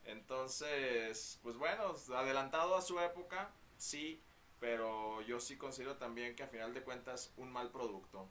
Entonces, 0.05 1.39
pues 1.43 1.57
bueno, 1.57 1.95
adelantado 2.17 2.75
a 2.75 2.83
su 2.83 2.99
época, 3.01 3.51
sí, 3.77 4.21
pero 4.59 5.23
yo 5.23 5.41
sí 5.41 5.57
considero 5.57 5.97
también 5.97 6.35
que 6.35 6.43
a 6.43 6.49
final 6.49 6.75
de 6.75 6.83
cuentas 6.83 7.33
un 7.37 7.53
mal 7.53 7.71
producto. 7.71 8.29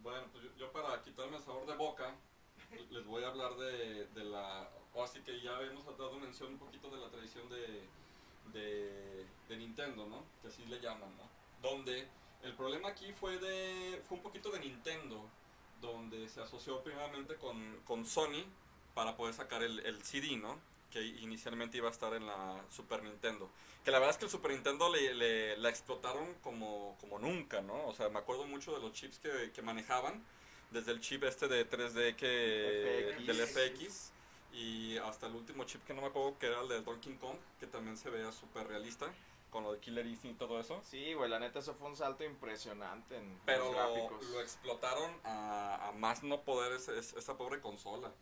Bueno, 0.00 0.26
pues 0.32 0.44
yo, 0.44 0.50
yo 0.56 0.72
para 0.72 1.00
quitarme 1.02 1.36
el 1.36 1.42
sabor 1.42 1.66
de 1.66 1.74
boca, 1.76 2.14
les 2.90 3.04
voy 3.06 3.22
a 3.24 3.28
hablar 3.28 3.54
de, 3.56 4.06
de 4.08 4.24
la... 4.24 4.68
Así 5.02 5.20
que 5.22 5.40
ya 5.40 5.60
hemos 5.62 5.84
dado 5.86 6.18
mención 6.18 6.52
un 6.52 6.58
poquito 6.58 6.90
de 6.90 6.98
la 6.98 7.10
tradición 7.10 7.48
de, 7.48 7.82
de, 8.52 9.26
de 9.48 9.56
Nintendo, 9.56 10.06
¿no? 10.06 10.24
Que 10.42 10.48
así 10.48 10.64
le 10.66 10.80
llaman, 10.80 11.16
¿no? 11.16 11.28
Donde 11.68 12.06
el 12.42 12.54
problema 12.54 12.88
aquí 12.90 13.12
fue 13.12 13.38
de... 13.38 14.02
Fue 14.06 14.18
un 14.18 14.22
poquito 14.22 14.50
de 14.50 14.60
Nintendo, 14.60 15.28
donde 15.80 16.28
se 16.28 16.40
asoció 16.40 16.82
primeramente 16.82 17.36
con, 17.36 17.80
con 17.84 18.04
Sony 18.04 18.44
para 18.94 19.16
poder 19.16 19.34
sacar 19.34 19.62
el, 19.62 19.80
el 19.80 20.02
CD, 20.04 20.36
¿no? 20.36 20.58
Que 20.90 21.02
inicialmente 21.02 21.76
iba 21.76 21.88
a 21.88 21.92
estar 21.92 22.14
en 22.14 22.26
la 22.26 22.64
Super 22.70 23.02
Nintendo. 23.02 23.50
Que 23.84 23.90
la 23.90 23.98
verdad 23.98 24.12
es 24.12 24.18
que 24.18 24.24
el 24.26 24.30
Super 24.30 24.52
Nintendo 24.52 24.90
le, 24.90 25.12
le- 25.14 25.56
la 25.58 25.68
explotaron 25.68 26.34
como, 26.42 26.96
como 27.00 27.18
nunca, 27.18 27.60
¿no? 27.60 27.86
O 27.86 27.94
sea, 27.94 28.08
me 28.08 28.18
acuerdo 28.18 28.46
mucho 28.46 28.72
de 28.74 28.80
los 28.80 28.92
chips 28.92 29.18
que, 29.18 29.50
que 29.52 29.62
manejaban. 29.62 30.24
Desde 30.70 30.92
el 30.92 31.00
chip 31.00 31.22
este 31.24 31.46
de 31.46 31.68
3D 31.68 32.16
que, 32.16 33.14
FX. 33.16 33.26
del 33.26 33.46
FX 33.46 34.10
y 34.52 34.96
hasta 34.98 35.26
el 35.26 35.34
último 35.34 35.64
chip 35.64 35.84
que 35.84 35.94
no 35.94 36.00
me 36.00 36.08
acuerdo 36.08 36.38
que 36.38 36.46
era 36.46 36.60
el 36.62 36.68
de 36.68 36.80
Donkey 36.82 37.14
Kong, 37.16 37.36
que 37.60 37.66
también 37.66 37.96
se 37.96 38.08
veía 38.10 38.32
súper 38.32 38.66
realista, 38.66 39.12
con 39.50 39.62
lo 39.62 39.72
de 39.72 39.78
Killer 39.80 40.06
Instinct 40.06 40.36
y 40.36 40.38
todo 40.38 40.58
eso. 40.58 40.80
Sí, 40.88 41.12
güey, 41.14 41.28
la 41.30 41.38
neta 41.38 41.58
eso 41.60 41.74
fue 41.74 41.88
un 41.88 41.96
salto 41.96 42.24
impresionante 42.24 43.16
en 43.16 43.38
Pero 43.44 43.66
los 43.66 43.72
lo, 43.74 43.78
gráficos. 43.78 44.24
lo 44.30 44.40
explotaron 44.40 45.10
a, 45.24 45.88
a 45.88 45.92
más 45.92 46.22
no 46.24 46.40
poder 46.42 46.72
ese- 46.72 46.98
esa 46.98 47.36
pobre 47.36 47.60
consola. 47.60 48.12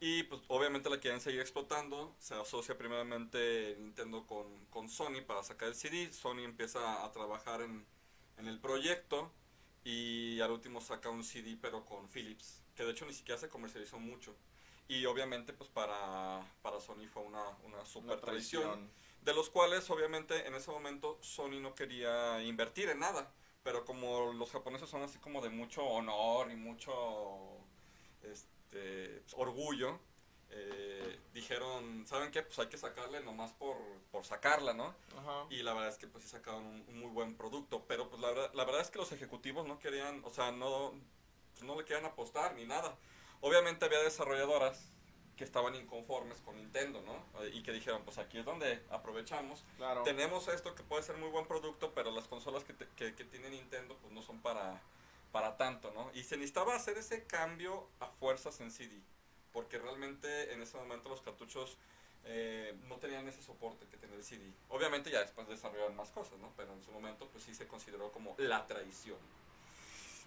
Y 0.00 0.24
pues 0.24 0.42
obviamente 0.48 0.90
la 0.90 0.98
quieren 1.00 1.20
seguir 1.20 1.40
explotando. 1.40 2.14
Se 2.18 2.34
asocia 2.34 2.76
primeramente 2.76 3.76
Nintendo 3.80 4.26
con, 4.26 4.66
con 4.66 4.88
Sony 4.88 5.22
para 5.26 5.42
sacar 5.42 5.68
el 5.68 5.74
CD. 5.74 6.12
Sony 6.12 6.40
empieza 6.40 7.04
a 7.04 7.12
trabajar 7.12 7.62
en, 7.62 7.86
en 8.38 8.46
el 8.46 8.60
proyecto. 8.60 9.30
Y 9.84 10.40
al 10.40 10.50
último 10.50 10.80
saca 10.80 11.10
un 11.10 11.24
CD 11.24 11.56
pero 11.60 11.84
con 11.84 12.08
Philips. 12.08 12.62
Que 12.74 12.84
de 12.84 12.90
hecho 12.92 13.06
ni 13.06 13.12
siquiera 13.12 13.40
se 13.40 13.48
comercializó 13.48 13.98
mucho. 13.98 14.34
Y 14.88 15.06
obviamente 15.06 15.52
pues 15.52 15.70
para, 15.70 16.40
para 16.62 16.80
Sony 16.80 17.06
fue 17.12 17.22
una, 17.22 17.42
una 17.64 17.84
super 17.86 18.12
Una 18.12 18.20
tradición 18.20 18.90
de 19.22 19.32
los 19.34 19.48
cuales 19.48 19.88
obviamente 19.90 20.46
en 20.46 20.54
ese 20.54 20.70
momento 20.70 21.18
Sony 21.22 21.60
no 21.60 21.74
quería 21.74 22.42
invertir 22.42 22.90
en 22.90 22.98
nada, 22.98 23.32
pero 23.62 23.84
como 23.86 24.32
los 24.34 24.50
japoneses 24.50 24.88
son 24.88 25.02
así 25.02 25.18
como 25.18 25.40
de 25.40 25.48
mucho 25.48 25.82
honor 25.82 26.50
y 26.50 26.56
mucho 26.56 26.92
este, 28.22 28.53
orgullo, 29.34 29.98
eh, 30.50 31.18
dijeron, 31.32 32.06
¿saben 32.06 32.30
qué? 32.30 32.42
Pues 32.42 32.58
hay 32.58 32.68
que 32.68 32.78
sacarle 32.78 33.20
nomás 33.20 33.52
por, 33.52 33.76
por 34.12 34.24
sacarla, 34.24 34.72
¿no? 34.72 34.94
Ajá. 35.18 35.46
Y 35.50 35.62
la 35.62 35.74
verdad 35.74 35.90
es 35.90 35.98
que 35.98 36.06
pues 36.06 36.22
sí 36.24 36.30
sacaron 36.30 36.64
un, 36.64 36.84
un 36.88 37.00
muy 37.00 37.10
buen 37.10 37.36
producto, 37.36 37.84
pero 37.88 38.08
pues 38.08 38.20
la 38.20 38.28
verdad, 38.28 38.50
la 38.54 38.64
verdad 38.64 38.80
es 38.82 38.90
que 38.90 38.98
los 38.98 39.10
ejecutivos 39.12 39.66
no 39.66 39.78
querían, 39.78 40.22
o 40.24 40.30
sea, 40.30 40.52
no, 40.52 40.92
pues, 41.52 41.64
no 41.64 41.76
le 41.76 41.84
querían 41.84 42.04
apostar 42.04 42.54
ni 42.54 42.64
nada. 42.66 42.96
Obviamente 43.40 43.84
había 43.84 43.98
desarrolladoras 44.00 44.90
que 45.36 45.42
estaban 45.42 45.74
inconformes 45.74 46.40
con 46.42 46.56
Nintendo, 46.56 47.02
¿no? 47.02 47.44
Y 47.48 47.64
que 47.64 47.72
dijeron, 47.72 48.02
pues 48.04 48.18
aquí 48.18 48.38
es 48.38 48.44
donde 48.44 48.80
aprovechamos. 48.88 49.64
Claro. 49.76 50.04
Tenemos 50.04 50.46
esto 50.46 50.76
que 50.76 50.84
puede 50.84 51.02
ser 51.02 51.16
muy 51.16 51.28
buen 51.30 51.46
producto, 51.48 51.92
pero 51.92 52.12
las 52.12 52.28
consolas 52.28 52.62
que, 52.62 52.72
te- 52.72 52.86
que, 52.94 53.16
que 53.16 53.24
tiene 53.24 53.50
Nintendo 53.50 53.96
pues 54.00 54.12
no 54.12 54.22
son 54.22 54.40
para, 54.40 54.80
para 55.34 55.56
tanto, 55.56 55.90
¿no? 55.90 56.12
Y 56.14 56.22
se 56.22 56.36
necesitaba 56.36 56.76
hacer 56.76 56.96
ese 56.96 57.24
cambio 57.26 57.88
a 57.98 58.06
fuerzas 58.06 58.60
en 58.60 58.70
CD, 58.70 59.00
porque 59.52 59.78
realmente 59.80 60.52
en 60.52 60.62
ese 60.62 60.76
momento 60.76 61.08
los 61.08 61.22
cartuchos 61.22 61.76
eh, 62.24 62.78
no 62.84 62.98
tenían 62.98 63.26
ese 63.26 63.42
soporte 63.42 63.84
que 63.88 63.96
tenía 63.96 64.14
el 64.14 64.22
CD. 64.22 64.52
Obviamente 64.68 65.10
ya 65.10 65.18
después 65.18 65.48
desarrollaron 65.48 65.96
más 65.96 66.10
cosas, 66.10 66.38
¿no? 66.38 66.52
Pero 66.56 66.72
en 66.72 66.80
su 66.84 66.92
momento 66.92 67.28
pues 67.32 67.42
sí 67.42 67.52
se 67.52 67.66
consideró 67.66 68.12
como 68.12 68.36
la 68.38 68.64
traición. 68.68 69.18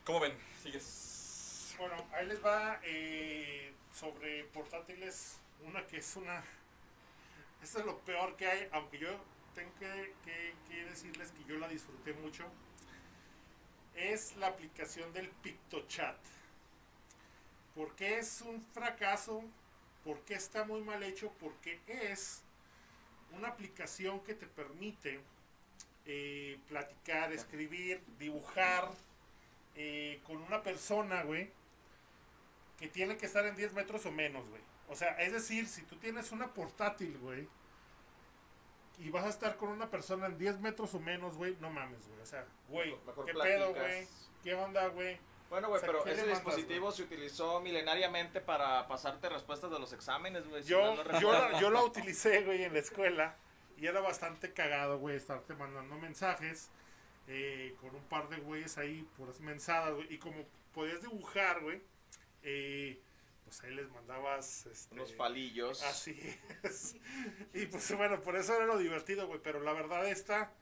¿Cómo 0.03 0.19
ven? 0.19 0.37
¿Sigues? 0.61 1.73
Bueno, 1.79 1.95
ahí 2.11 2.25
les 2.25 2.43
va 2.43 2.81
eh, 2.83 3.73
sobre 3.95 4.43
portátiles. 4.43 5.39
Una 5.63 5.87
que 5.87 5.99
es 5.99 6.15
una. 6.17 6.43
Esto 7.63 7.79
es 7.79 7.85
lo 7.85 7.97
peor 7.99 8.35
que 8.35 8.45
hay, 8.45 8.67
aunque 8.73 8.97
yo 8.97 9.07
tengo 9.55 9.71
que, 9.79 10.13
que- 10.25 10.53
que 10.67 10.83
decirles 10.83 11.31
que 11.31 11.45
yo 11.45 11.57
la 11.59 11.69
disfruté 11.69 12.11
mucho. 12.11 12.43
Es 13.97 14.35
la 14.37 14.47
aplicación 14.47 15.11
del 15.13 15.29
PictoChat. 15.29 16.17
¿Por 17.75 17.95
qué 17.95 18.19
es 18.19 18.41
un 18.41 18.63
fracaso? 18.73 19.43
¿Por 20.03 20.21
qué 20.21 20.35
está 20.35 20.63
muy 20.63 20.81
mal 20.81 21.03
hecho? 21.03 21.31
Porque 21.39 21.79
es 21.87 22.41
una 23.33 23.49
aplicación 23.49 24.21
que 24.21 24.33
te 24.33 24.47
permite 24.47 25.19
eh, 26.05 26.57
platicar, 26.69 27.33
escribir, 27.33 28.01
dibujar 28.17 28.89
eh, 29.75 30.21
con 30.25 30.37
una 30.37 30.63
persona, 30.63 31.23
güey, 31.23 31.49
que 32.79 32.87
tiene 32.87 33.17
que 33.17 33.25
estar 33.25 33.45
en 33.45 33.55
10 33.55 33.73
metros 33.73 34.05
o 34.05 34.11
menos, 34.11 34.47
güey. 34.49 34.61
O 34.87 34.95
sea, 34.95 35.11
es 35.21 35.33
decir, 35.33 35.67
si 35.67 35.81
tú 35.81 35.97
tienes 35.97 36.31
una 36.31 36.53
portátil, 36.53 37.17
güey, 37.17 37.47
y 38.97 39.09
vas 39.09 39.25
a 39.25 39.29
estar 39.29 39.57
con 39.57 39.69
una 39.69 39.89
persona 39.89 40.25
en 40.25 40.37
10 40.37 40.59
metros 40.59 40.93
o 40.93 40.99
menos, 40.99 41.37
güey, 41.37 41.55
no 41.59 41.69
mames, 41.69 42.07
güey. 42.07 42.21
O 42.21 42.25
sea, 42.25 42.45
güey, 42.67 42.95
¿qué 43.25 43.33
platicas. 43.33 43.43
pedo, 43.43 43.73
güey? 43.73 44.07
¿Qué 44.43 44.53
onda, 44.55 44.87
güey? 44.87 45.19
Bueno, 45.49 45.69
güey, 45.69 45.77
O 45.77 45.79
sea, 45.79 45.87
pero 45.87 46.03
¿qué 46.03 46.11
ese 46.11 46.21
mandas, 46.21 46.43
dispositivo 46.43 46.91
se 46.91 47.03
utilizó 47.03 47.61
milenariamente 47.61 48.41
para 48.41 48.87
pasarte 48.87 49.29
respuestas 49.29 49.71
de 49.71 49.79
los 49.79 49.93
exámenes, 49.93 50.47
güey. 50.47 50.63
si 50.63 50.69
Yo, 50.69 50.95
no 50.95 51.19
yo, 51.19 51.59
yo 51.59 51.69
la 51.69 51.83
utilicé, 51.83 52.43
güey, 52.43 52.63
en 52.63 52.73
la 52.73 52.79
escuela. 52.79 53.35
Y 53.77 53.85
era 53.85 54.01
bastante 54.01 54.53
cagado, 54.53 54.97
güey, 54.97 55.15
estarte 55.15 55.53
mandando 55.53 55.95
mensajes 55.97 56.71
eh, 57.27 57.75
con 57.79 57.93
un 57.93 58.03
par 58.03 58.27
de 58.29 58.37
güeyes 58.37 58.77
ahí, 58.77 59.07
puras 59.15 59.39
mensadas, 59.39 59.93
güey. 59.93 60.11
Y 60.13 60.17
como 60.17 60.43
podías 60.73 61.01
dibujar, 61.01 61.61
güey, 61.61 61.81
eh, 62.41 62.99
pues 63.47 63.63
ahí 63.63 63.73
les 63.73 63.89
mandabas... 63.89 64.65
Este, 64.67 64.93
Unos 64.93 65.15
falillos. 65.15 65.81
Así 65.83 66.19
es. 66.63 66.95
Y 67.53 67.65
pues 67.67 67.91
bueno, 67.95 68.21
por 68.21 68.35
eso 68.35 68.55
era 68.55 68.65
lo 68.65 68.77
divertido, 68.77 69.25
güey. 69.27 69.39
Pero 69.41 69.61
la 69.61 69.73
verdad 69.73 70.07
esta, 70.07 70.53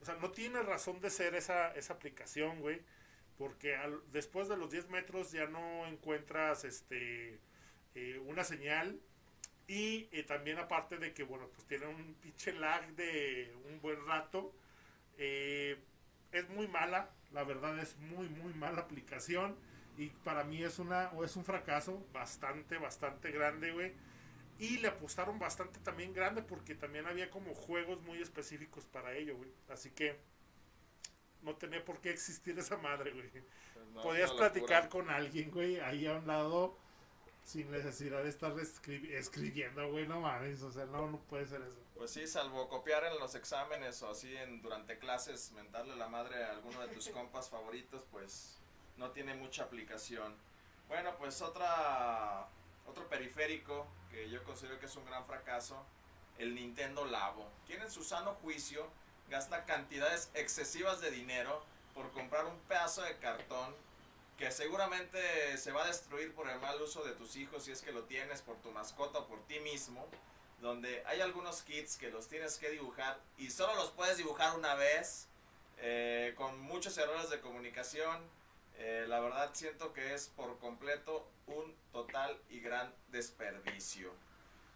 o 0.00 0.04
sea, 0.04 0.14
no 0.16 0.30
tiene 0.30 0.62
razón 0.62 1.00
de 1.00 1.10
ser 1.10 1.34
esa, 1.34 1.72
esa 1.74 1.94
aplicación, 1.94 2.60
güey. 2.60 2.80
Porque 3.36 3.76
al- 3.76 4.02
después 4.12 4.48
de 4.48 4.56
los 4.56 4.70
10 4.70 4.88
metros 4.88 5.32
ya 5.32 5.46
no 5.46 5.86
encuentras 5.86 6.64
este 6.64 7.38
eh, 7.94 8.18
una 8.26 8.44
señal. 8.44 9.00
Y 9.66 10.08
eh, 10.12 10.22
también 10.22 10.58
aparte 10.58 10.96
de 10.96 11.12
que, 11.12 11.24
bueno, 11.24 11.48
pues 11.48 11.66
tiene 11.66 11.86
un 11.86 12.14
pinche 12.22 12.52
lag 12.52 12.86
de 12.94 13.54
un 13.66 13.80
buen 13.80 14.04
rato. 14.06 14.54
eh, 15.18 15.76
es 16.30 16.46
muy 16.50 16.68
mala, 16.68 17.10
la 17.32 17.42
verdad 17.42 17.78
es 17.78 17.96
muy, 17.96 18.28
muy 18.28 18.52
mala 18.54 18.80
aplicación. 18.82 19.56
Y 19.98 20.08
para 20.24 20.44
mí 20.44 20.62
es, 20.62 20.78
una, 20.78 21.10
o 21.10 21.24
es 21.24 21.36
un 21.36 21.44
fracaso 21.44 22.06
bastante, 22.12 22.78
bastante 22.78 23.30
grande, 23.32 23.72
güey. 23.72 23.92
Y 24.58 24.78
le 24.78 24.88
apostaron 24.88 25.38
bastante 25.38 25.78
también 25.80 26.12
grande 26.14 26.42
porque 26.42 26.74
también 26.74 27.06
había 27.06 27.30
como 27.30 27.54
juegos 27.54 28.00
muy 28.02 28.22
específicos 28.22 28.86
para 28.86 29.12
ello, 29.14 29.36
güey. 29.36 29.50
Así 29.68 29.90
que 29.90 30.16
no 31.42 31.54
tenía 31.56 31.84
por 31.84 32.00
qué 32.00 32.10
existir 32.10 32.58
esa 32.58 32.76
madre, 32.76 33.12
güey. 33.12 33.28
Pues 33.30 33.86
no, 33.92 34.02
Podías 34.02 34.32
platicar 34.32 34.88
con 34.88 35.10
alguien, 35.10 35.50
güey, 35.50 35.80
ahí 35.80 36.06
a 36.06 36.14
un 36.16 36.26
lado 36.26 36.76
sin 37.44 37.70
necesidad 37.70 38.22
de 38.22 38.28
estar 38.28 38.52
escri- 38.54 39.10
escribiendo, 39.12 39.90
güey, 39.90 40.06
no 40.06 40.20
mames, 40.20 40.62
o 40.62 40.70
sea, 40.70 40.84
no, 40.86 41.08
no 41.10 41.18
puede 41.20 41.46
ser 41.46 41.62
eso. 41.62 41.78
Pues 41.94 42.10
sí, 42.10 42.26
salvo 42.26 42.68
copiar 42.68 43.04
en 43.04 43.18
los 43.18 43.34
exámenes 43.34 44.02
o 44.02 44.10
así 44.10 44.36
en, 44.36 44.60
durante 44.60 44.98
clases, 44.98 45.52
mentarle 45.52 45.96
la 45.96 46.08
madre 46.08 46.44
a 46.44 46.50
alguno 46.50 46.80
de 46.82 46.88
tus 46.88 47.08
compas 47.10 47.48
favoritos, 47.48 48.04
pues 48.10 48.58
no 48.98 49.10
tiene 49.10 49.34
mucha 49.34 49.64
aplicación. 49.64 50.34
Bueno, 50.88 51.16
pues 51.16 51.40
otra 51.42 52.46
otro 52.86 53.08
periférico 53.08 53.86
que 54.10 54.30
yo 54.30 54.42
considero 54.44 54.78
que 54.80 54.86
es 54.86 54.96
un 54.96 55.04
gran 55.04 55.26
fracaso, 55.26 55.82
el 56.38 56.54
Nintendo 56.54 57.04
Labo. 57.04 57.46
Quien 57.66 57.82
en 57.82 57.90
su 57.90 58.02
sano 58.02 58.34
juicio 58.42 58.86
gasta 59.28 59.64
cantidades 59.64 60.30
excesivas 60.34 61.00
de 61.00 61.10
dinero 61.10 61.62
por 61.94 62.10
comprar 62.12 62.46
un 62.46 62.58
pedazo 62.60 63.02
de 63.02 63.16
cartón 63.18 63.74
que 64.38 64.50
seguramente 64.50 65.58
se 65.58 65.72
va 65.72 65.84
a 65.84 65.88
destruir 65.88 66.34
por 66.34 66.48
el 66.48 66.58
mal 66.60 66.80
uso 66.80 67.04
de 67.04 67.12
tus 67.12 67.36
hijos 67.36 67.64
si 67.64 67.72
es 67.72 67.82
que 67.82 67.92
lo 67.92 68.04
tienes 68.04 68.40
por 68.40 68.56
tu 68.58 68.70
mascota 68.70 69.18
o 69.18 69.26
por 69.26 69.40
ti 69.46 69.58
mismo 69.60 70.08
donde 70.60 71.02
hay 71.06 71.20
algunos 71.20 71.62
kits 71.62 71.96
que 71.96 72.10
los 72.10 72.28
tienes 72.28 72.58
que 72.58 72.70
dibujar 72.70 73.18
y 73.36 73.50
solo 73.50 73.74
los 73.76 73.90
puedes 73.90 74.16
dibujar 74.16 74.56
una 74.56 74.74
vez, 74.74 75.28
eh, 75.78 76.34
con 76.36 76.60
muchos 76.60 76.96
errores 76.98 77.30
de 77.30 77.40
comunicación. 77.40 78.22
Eh, 78.78 79.06
la 79.08 79.18
verdad 79.20 79.50
siento 79.52 79.92
que 79.92 80.14
es 80.14 80.28
por 80.28 80.56
completo 80.58 81.28
un 81.48 81.74
total 81.92 82.38
y 82.48 82.60
gran 82.60 82.92
desperdicio. 83.08 84.12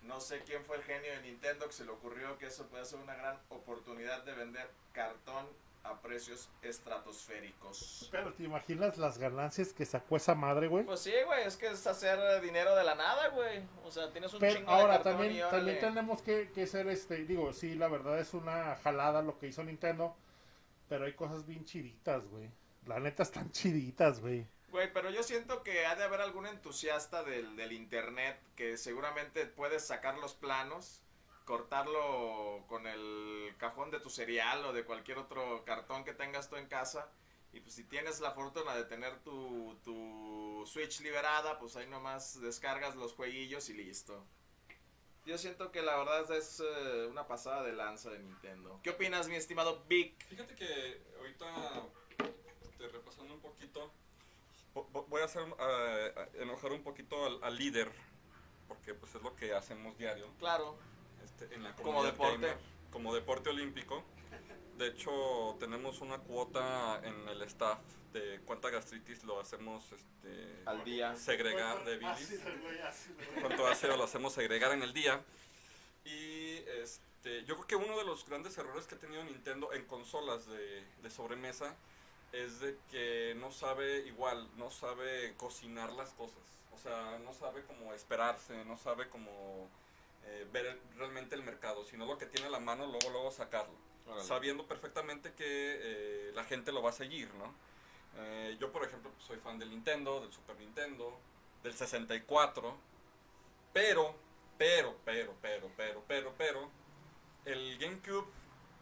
No 0.02 0.20
sé 0.20 0.42
quién 0.44 0.64
fue 0.64 0.76
el 0.76 0.82
genio 0.82 1.12
de 1.12 1.22
Nintendo 1.22 1.66
que 1.66 1.72
se 1.72 1.84
le 1.84 1.92
ocurrió 1.92 2.36
que 2.38 2.46
eso 2.46 2.66
puede 2.66 2.84
ser 2.84 2.98
una 2.98 3.14
gran 3.14 3.38
oportunidad 3.48 4.24
de 4.24 4.32
vender 4.32 4.68
cartón 4.92 5.46
a 5.84 6.00
precios 6.00 6.48
estratosféricos. 6.62 8.08
Pero 8.10 8.32
te 8.32 8.44
imaginas 8.44 8.98
las 8.98 9.18
ganancias 9.18 9.72
que 9.72 9.84
sacó 9.84 10.16
esa 10.16 10.34
madre, 10.34 10.66
güey. 10.68 10.84
Pues 10.84 11.00
sí, 11.00 11.12
güey, 11.24 11.44
es 11.44 11.56
que 11.56 11.68
es 11.68 11.86
hacer 11.86 12.40
dinero 12.40 12.74
de 12.74 12.84
la 12.84 12.94
nada, 12.94 13.28
güey. 13.28 13.62
O 13.84 13.90
sea, 13.90 14.10
tienes 14.10 14.32
un 14.32 14.40
Pero 14.40 14.56
chingo 14.56 14.70
de 14.70 14.80
ahora 14.80 14.94
cartón 14.94 15.12
también, 15.12 15.36
y 15.36 15.50
también 15.50 15.80
tenemos 15.80 16.22
que, 16.22 16.50
que 16.50 16.66
ser 16.66 16.88
este, 16.88 17.24
digo, 17.24 17.52
sí, 17.52 17.74
la 17.74 17.88
verdad 17.88 18.18
es 18.18 18.34
una 18.34 18.76
jalada 18.76 19.22
lo 19.22 19.38
que 19.38 19.48
hizo 19.48 19.62
Nintendo, 19.62 20.16
pero 20.88 21.04
hay 21.04 21.14
cosas 21.14 21.46
bien 21.46 21.64
chiditas, 21.64 22.26
güey. 22.28 22.50
La 22.86 22.98
neta 22.98 23.22
están 23.22 23.50
chiditas, 23.52 24.20
güey. 24.20 24.46
Güey, 24.70 24.92
pero 24.92 25.10
yo 25.10 25.22
siento 25.22 25.62
que 25.62 25.86
ha 25.86 25.94
de 25.94 26.04
haber 26.04 26.20
algún 26.20 26.46
entusiasta 26.46 27.22
del, 27.22 27.56
del 27.56 27.72
internet 27.72 28.40
que 28.56 28.76
seguramente 28.76 29.46
puedes 29.46 29.86
sacar 29.86 30.18
los 30.18 30.34
planos, 30.34 31.02
cortarlo 31.44 32.64
con 32.68 32.86
el 32.86 33.54
cajón 33.58 33.90
de 33.90 34.00
tu 34.00 34.08
cereal 34.08 34.64
o 34.64 34.72
de 34.72 34.84
cualquier 34.84 35.18
otro 35.18 35.64
cartón 35.64 36.04
que 36.04 36.14
tengas 36.14 36.48
tú 36.48 36.56
en 36.56 36.66
casa. 36.68 37.08
Y 37.52 37.60
pues 37.60 37.74
si 37.74 37.84
tienes 37.84 38.20
la 38.20 38.30
fortuna 38.30 38.74
de 38.74 38.84
tener 38.84 39.18
tu, 39.20 39.78
tu 39.84 40.64
Switch 40.66 41.00
liberada, 41.00 41.58
pues 41.58 41.76
ahí 41.76 41.86
nomás 41.86 42.40
descargas 42.40 42.96
los 42.96 43.12
jueguillos 43.12 43.68
y 43.68 43.74
listo. 43.74 44.24
Yo 45.24 45.38
siento 45.38 45.70
que 45.70 45.82
la 45.82 45.96
verdad 45.96 46.30
es 46.36 46.60
eh, 46.60 47.06
una 47.08 47.28
pasada 47.28 47.62
de 47.62 47.72
lanza 47.72 48.10
de 48.10 48.18
Nintendo. 48.18 48.80
¿Qué 48.82 48.90
opinas, 48.90 49.28
mi 49.28 49.36
estimado 49.36 49.84
Vic? 49.86 50.26
Fíjate 50.26 50.54
que 50.54 51.00
ahorita, 51.18 51.84
te 52.82 52.88
repasando 52.88 53.34
un 53.34 53.40
poquito, 53.40 53.90
vo- 54.74 54.86
vo- 54.92 55.06
voy 55.08 55.22
a 55.22 55.26
hacer 55.26 55.42
eh, 55.60 56.28
enojar 56.40 56.72
un 56.72 56.82
poquito 56.82 57.24
al, 57.26 57.38
al 57.44 57.56
líder, 57.56 57.90
porque 58.66 58.92
pues 58.94 59.14
es 59.14 59.22
lo 59.22 59.36
que 59.36 59.54
hacemos 59.54 59.96
diario. 59.96 60.26
Claro, 60.40 60.76
este, 61.24 61.54
en 61.54 61.62
la 61.62 61.74
Como 61.76 62.02
deporte. 62.02 62.32
gamer, 62.34 62.58
como 62.90 63.14
deporte 63.14 63.50
olímpico. 63.50 64.02
De 64.78 64.88
hecho, 64.88 65.56
tenemos 65.60 66.00
una 66.00 66.18
cuota 66.18 67.00
en 67.04 67.28
el 67.28 67.42
staff 67.42 67.78
de 68.12 68.40
cuánta 68.46 68.68
gastritis 68.70 69.22
lo 69.22 69.38
hacemos 69.38 69.84
este, 69.92 70.62
al 70.66 70.82
día. 70.82 71.14
segregar 71.14 71.84
de 71.84 71.98
bilis. 71.98 72.40
cuánto 73.40 73.66
ácido 73.68 73.96
lo 73.96 74.04
hacemos 74.04 74.32
segregar 74.32 74.72
en 74.72 74.82
el 74.82 74.92
día. 74.92 75.22
Y 76.04 76.56
este, 76.80 77.44
yo 77.44 77.54
creo 77.54 77.66
que 77.68 77.76
uno 77.76 77.96
de 77.96 78.04
los 78.04 78.26
grandes 78.26 78.58
errores 78.58 78.86
que 78.86 78.96
ha 78.96 78.98
tenido 78.98 79.22
Nintendo 79.22 79.72
en 79.72 79.84
consolas 79.84 80.46
de, 80.48 80.84
de 81.02 81.10
sobremesa 81.10 81.76
es 82.32 82.60
de 82.60 82.78
que 82.90 83.34
no 83.36 83.52
sabe 83.52 84.00
igual, 84.06 84.48
no 84.56 84.70
sabe 84.70 85.34
cocinar 85.36 85.92
las 85.92 86.10
cosas. 86.14 86.42
O 86.72 86.78
sea, 86.78 87.18
no 87.18 87.32
sabe 87.34 87.62
cómo 87.64 87.92
esperarse, 87.92 88.64
no 88.64 88.76
sabe 88.78 89.08
cómo 89.08 89.68
eh, 90.24 90.46
ver 90.52 90.66
el- 90.66 90.80
realmente 90.96 91.34
el 91.34 91.42
mercado, 91.42 91.84
sino 91.84 92.06
lo 92.06 92.16
que 92.16 92.26
tiene 92.26 92.46
a 92.46 92.50
la 92.50 92.60
mano, 92.60 92.86
luego, 92.86 93.10
luego 93.10 93.30
sacarlo 93.32 93.74
Órale. 94.06 94.22
sabiendo 94.22 94.66
perfectamente 94.66 95.32
que 95.34 95.44
eh, 95.46 96.32
la 96.34 96.44
gente 96.44 96.72
lo 96.72 96.82
va 96.82 96.90
a 96.90 96.92
seguir, 96.92 97.34
¿no? 97.34 97.54
Eh, 98.16 98.56
yo, 98.60 98.70
por 98.72 98.84
ejemplo, 98.84 99.10
pues, 99.10 99.24
soy 99.24 99.38
fan 99.38 99.58
del 99.58 99.70
Nintendo, 99.70 100.20
del 100.20 100.32
Super 100.32 100.56
Nintendo, 100.58 101.18
del 101.62 101.74
64, 101.74 102.76
pero, 103.72 104.14
pero, 104.58 104.96
pero, 105.04 105.34
pero, 105.40 105.70
pero, 105.76 106.02
pero, 106.06 106.34
pero, 106.36 106.70
el 107.44 107.78
GameCube, 107.78 108.28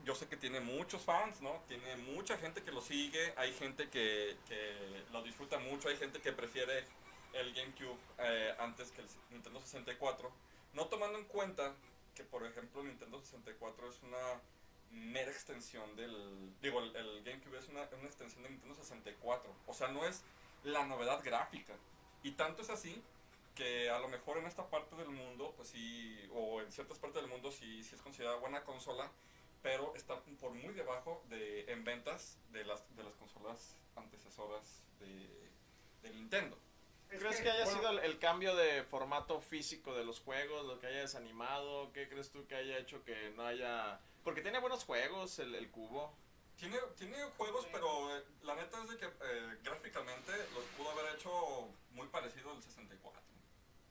yo 0.05 0.15
sé 0.15 0.29
que 0.29 0.37
tiene 0.37 0.61
muchos 0.61 1.03
fans, 1.03 1.41
¿no? 1.41 1.63
Tiene 1.69 1.97
mucha 1.97 2.37
gente 2.39 2.63
que 2.63 2.73
lo 2.73 2.81
sigue, 2.81 3.35
hay 3.37 3.53
gente 3.53 3.89
que, 3.89 4.37
que 4.49 5.05
lo 5.13 5.23
disfruta 5.23 5.59
mucho, 5.59 5.89
hay 5.89 5.97
gente 5.97 6.21
que 6.21 6.33
prefiere 6.33 6.85
el 7.33 7.55
GameCube 7.55 7.99
eh, 8.19 8.55
antes 8.59 8.91
que 8.91 9.03
el 9.03 9.09
Nintendo 9.31 9.61
64, 9.61 10.31
no 10.75 10.87
tomando 10.87 11.19
en 11.19 11.25
cuenta 11.25 11.75
que, 12.15 12.25
por 12.25 12.45
ejemplo, 12.45 12.81
el 12.81 12.89
Nintendo 12.89 13.21
64 13.21 13.89
es 13.89 14.03
una 14.03 14.41
mera 14.91 15.31
extensión 15.31 15.95
del... 15.97 16.53
Digo, 16.61 16.81
el, 16.81 16.95
el 16.97 17.23
GameCube 17.23 17.59
es 17.59 17.69
una, 17.69 17.83
una 17.97 18.07
extensión 18.07 18.43
de 18.43 18.51
Nintendo 18.51 18.75
64. 18.75 19.55
O 19.67 19.75
sea, 19.75 19.89
no 19.89 20.05
es 20.05 20.23
la 20.65 20.85
novedad 20.87 21.23
gráfica. 21.23 21.75
Y 22.23 22.33
tanto 22.33 22.63
es 22.63 22.71
así 22.71 23.03
que 23.55 23.91
a 23.91 23.99
lo 23.99 24.09
mejor 24.09 24.39
en 24.39 24.47
esta 24.47 24.69
parte 24.69 24.97
del 24.97 25.11
mundo, 25.11 25.53
pues 25.57 25.69
sí, 25.69 26.19
o 26.33 26.61
en 26.61 26.71
ciertas 26.73 26.99
partes 26.99 27.23
del 27.23 27.31
mundo 27.31 27.51
sí, 27.51 27.83
sí 27.83 27.95
es 27.95 28.03
considerada 28.03 28.37
buena 28.37 28.63
consola, 28.65 29.11
pero 29.63 29.95
está 29.95 30.21
por 30.41 30.53
muy 30.53 30.75
debajo 30.75 31.23
de, 31.29 31.71
en 31.71 31.85
ventas 31.85 32.39
de 32.53 32.65
las, 32.65 32.95
de 32.97 33.03
las 33.05 33.15
consolas 33.15 33.77
antecesoras 33.97 34.83
de, 34.99 35.51
de 36.03 36.11
Nintendo. 36.15 36.57
Es 37.11 37.19
¿Crees 37.19 37.41
que, 37.41 37.51
haya 37.51 37.65
bueno, 37.65 37.79
sido 37.79 37.91
el, 37.91 37.99
el 37.99 38.19
cambio 38.19 38.55
de 38.55 38.85
formato 38.85 39.41
físico 39.41 39.95
de 39.95 40.05
los 40.05 40.21
juegos, 40.21 40.65
lo 40.65 40.79
que 40.79 40.87
haya 40.87 41.01
desanimado? 41.01 41.93
¿Qué 41.93 42.09
crees 42.09 42.31
tú 42.31 42.47
que 42.47 42.55
haya 42.55 42.79
hecho 42.79 43.03
que 43.05 43.31
no 43.37 43.45
haya...? 43.45 44.01
Porque 44.23 44.43
tiene 44.43 44.61
buenos 44.61 44.85
juegos 44.85 45.39
el, 45.41 45.55
el 45.55 45.71
cubo. 45.71 46.15
Tiene, 46.57 46.79
tiene 46.97 47.17
juegos, 47.37 47.67
pero 47.73 48.17
eh, 48.17 48.23
la 48.43 48.55
neta 48.55 48.83
es 48.83 48.91
de 48.91 48.97
que 48.99 49.07
eh, 49.07 49.59
gráficamente 49.65 50.33
los 50.55 50.65
pudo 50.77 50.91
haber 50.91 51.15
hecho 51.15 51.69
muy 51.93 52.07
parecido 52.09 52.53
al 52.53 52.63
64. 52.63 53.21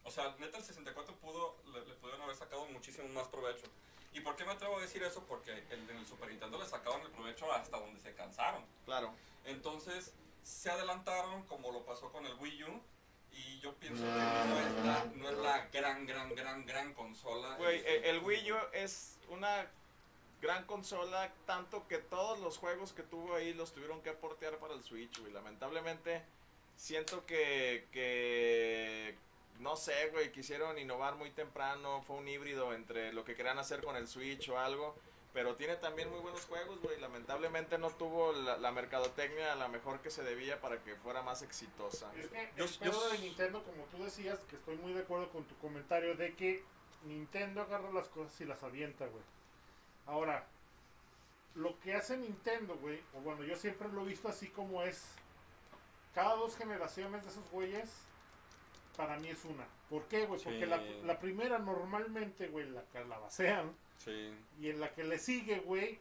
O 0.03 0.11
sea, 0.11 0.35
neta 0.39 0.57
el 0.57 0.63
64 0.63 1.15
pudo, 1.15 1.57
le, 1.73 1.85
le 1.85 1.95
pudieron 1.95 2.21
haber 2.21 2.35
sacado 2.35 2.65
muchísimo 2.67 3.07
más 3.09 3.27
provecho. 3.27 3.67
¿Y 4.13 4.21
por 4.21 4.35
qué 4.35 4.45
me 4.45 4.51
atrevo 4.51 4.77
a 4.77 4.81
decir 4.81 5.03
eso? 5.03 5.23
Porque 5.25 5.51
el, 5.51 5.89
en 5.89 5.97
el 5.97 6.05
Super 6.07 6.29
Nintendo 6.29 6.57
le 6.57 6.65
sacaban 6.65 7.01
el 7.01 7.11
provecho 7.11 7.51
hasta 7.51 7.77
donde 7.77 7.99
se 7.99 8.13
cansaron. 8.13 8.65
Claro. 8.85 9.13
Entonces 9.45 10.13
se 10.43 10.69
adelantaron 10.69 11.43
como 11.43 11.71
lo 11.71 11.85
pasó 11.85 12.11
con 12.11 12.25
el 12.25 12.33
Wii 12.35 12.63
U. 12.63 12.81
Y 13.31 13.59
yo 13.59 13.73
pienso 13.75 14.03
que 14.03 14.09
no 14.09 14.59
es 14.59 14.85
la, 14.85 15.05
no 15.15 15.29
es 15.29 15.37
la 15.37 15.67
gran, 15.67 16.05
gran, 16.05 16.33
gran, 16.35 16.65
gran 16.65 16.93
consola. 16.93 17.55
Güey, 17.57 17.77
Este, 17.77 18.09
el, 18.09 18.15
el 18.17 18.23
Wii 18.23 18.51
U 18.51 18.57
es 18.73 19.17
una 19.29 19.69
gran 20.41 20.65
consola, 20.65 21.31
tanto 21.45 21.87
que 21.87 21.99
todos 21.99 22.39
los 22.39 22.57
juegos 22.57 22.91
que 22.93 23.03
tuvo 23.03 23.35
ahí 23.35 23.53
los 23.53 23.73
tuvieron 23.73 24.01
que 24.01 24.13
portear 24.13 24.57
para 24.57 24.73
el 24.73 24.83
Switch, 24.83 25.19
güey. 25.19 25.31
Lamentablemente, 25.31 26.23
siento 26.75 27.25
que, 27.25 27.87
que 27.91 29.15
no 29.59 29.75
sé, 29.75 30.09
güey, 30.09 30.31
quisieron 30.31 30.77
innovar 30.79 31.15
muy 31.15 31.31
temprano, 31.31 32.01
fue 32.07 32.15
un 32.17 32.27
híbrido 32.27 32.73
entre 32.73 33.13
lo 33.13 33.23
que 33.25 33.35
querían 33.35 33.59
hacer 33.59 33.83
con 33.83 33.95
el 33.95 34.07
Switch 34.07 34.47
o 34.49 34.57
algo, 34.57 34.95
pero 35.33 35.55
tiene 35.55 35.75
también 35.75 36.09
muy 36.09 36.19
buenos 36.21 36.45
juegos, 36.45 36.81
güey. 36.81 36.99
Lamentablemente 36.99 37.77
no 37.77 37.89
tuvo 37.91 38.31
la, 38.33 38.57
la 38.57 38.71
mercadotecnia 38.71 39.53
la 39.55 39.67
mejor 39.67 39.99
que 40.01 40.09
se 40.09 40.23
debía 40.23 40.59
para 40.59 40.81
que 40.81 40.95
fuera 40.95 41.21
más 41.21 41.41
exitosa. 41.43 42.11
Es 42.15 42.27
que 42.29 42.49
Yo- 42.57 42.65
el 42.65 42.71
yo- 42.91 43.09
de 43.09 43.19
Nintendo, 43.19 43.63
como 43.63 43.83
tú 43.85 44.03
decías, 44.03 44.39
que 44.49 44.55
estoy 44.55 44.77
muy 44.77 44.93
de 44.93 45.01
acuerdo 45.01 45.29
con 45.29 45.43
tu 45.45 45.55
comentario, 45.57 46.15
de 46.15 46.33
que 46.35 46.63
Nintendo 47.03 47.61
agarra 47.61 47.91
las 47.91 48.07
cosas 48.07 48.39
y 48.41 48.45
las 48.45 48.63
avienta, 48.63 49.05
güey. 49.05 49.23
Ahora, 50.07 50.45
lo 51.55 51.79
que 51.81 51.93
hace 51.93 52.17
Nintendo, 52.17 52.75
güey, 52.77 53.01
o 53.15 53.19
bueno, 53.21 53.43
yo 53.43 53.55
siempre 53.55 53.87
lo 53.89 54.01
he 54.01 54.05
visto 54.05 54.27
así 54.29 54.47
como 54.49 54.81
es, 54.83 55.03
cada 56.15 56.35
dos 56.35 56.55
generaciones 56.57 57.23
de 57.23 57.29
esos 57.29 57.47
güeyes, 57.51 57.89
para 58.99 59.17
mí 59.17 59.29
es 59.29 59.45
una. 59.45 59.65
¿Por 59.89 60.03
qué, 60.09 60.25
güey? 60.25 60.41
Porque 60.43 60.59
Sí. 60.59 60.65
la, 60.65 60.75
la 61.05 61.19
primera 61.19 61.57
normalmente, 61.57 62.49
güey, 62.49 62.69
la 62.69 62.83
calabacean, 62.91 63.73
Sí. 63.97 64.33
y 64.59 64.69
en 64.69 64.81
la 64.81 64.93
que 64.93 65.05
le 65.05 65.17
sigue, 65.19 65.59
güey, 65.61 65.97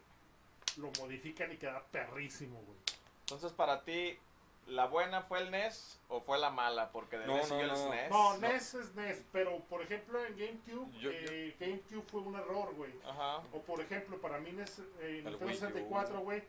lo 0.79 0.91
modifican 1.01 1.53
y 1.53 1.57
queda 1.59 1.81
perrísimo, 1.93 2.61
güey. 2.63 2.79
Entonces, 3.21 3.53
para 3.53 3.85
ti, 3.85 4.19
¿la 4.67 4.87
buena 4.87 5.23
fue 5.23 5.39
el 5.43 5.53
NES 5.53 6.01
o 6.09 6.21
fue 6.21 6.39
la 6.39 6.51
mala? 6.51 6.91
Porque 6.91 7.19
de 7.19 7.27
No, 7.29 7.37
NES 7.37 7.43
no, 7.43 7.49
siguió 7.51 7.63
el 7.63 7.69
no. 7.71 7.77
SNES. 7.89 8.11
No, 8.11 8.39
NES 8.39 8.75
es 8.75 8.95
NES, 8.97 9.25
pero 9.31 9.61
por 9.71 9.81
ejemplo 9.83 10.25
en 10.25 10.37
GameCube, 10.37 10.99
Yo- 10.99 11.11
eh, 11.13 11.55
GameCube 11.61 12.03
fue 12.11 12.23
un 12.23 12.35
error, 12.35 12.75
güey. 12.75 12.93
Ajá. 13.07 13.37
O 13.53 13.63
por 13.63 13.81
ejemplo, 13.81 14.21
para 14.21 14.41
mí 14.41 14.51
NES, 14.51 14.81
eh, 15.01 15.23
Nintendo 15.25 15.39
Wii 15.47 15.55
U. 15.55 15.59
64, 15.59 16.19
güey, 16.19 16.43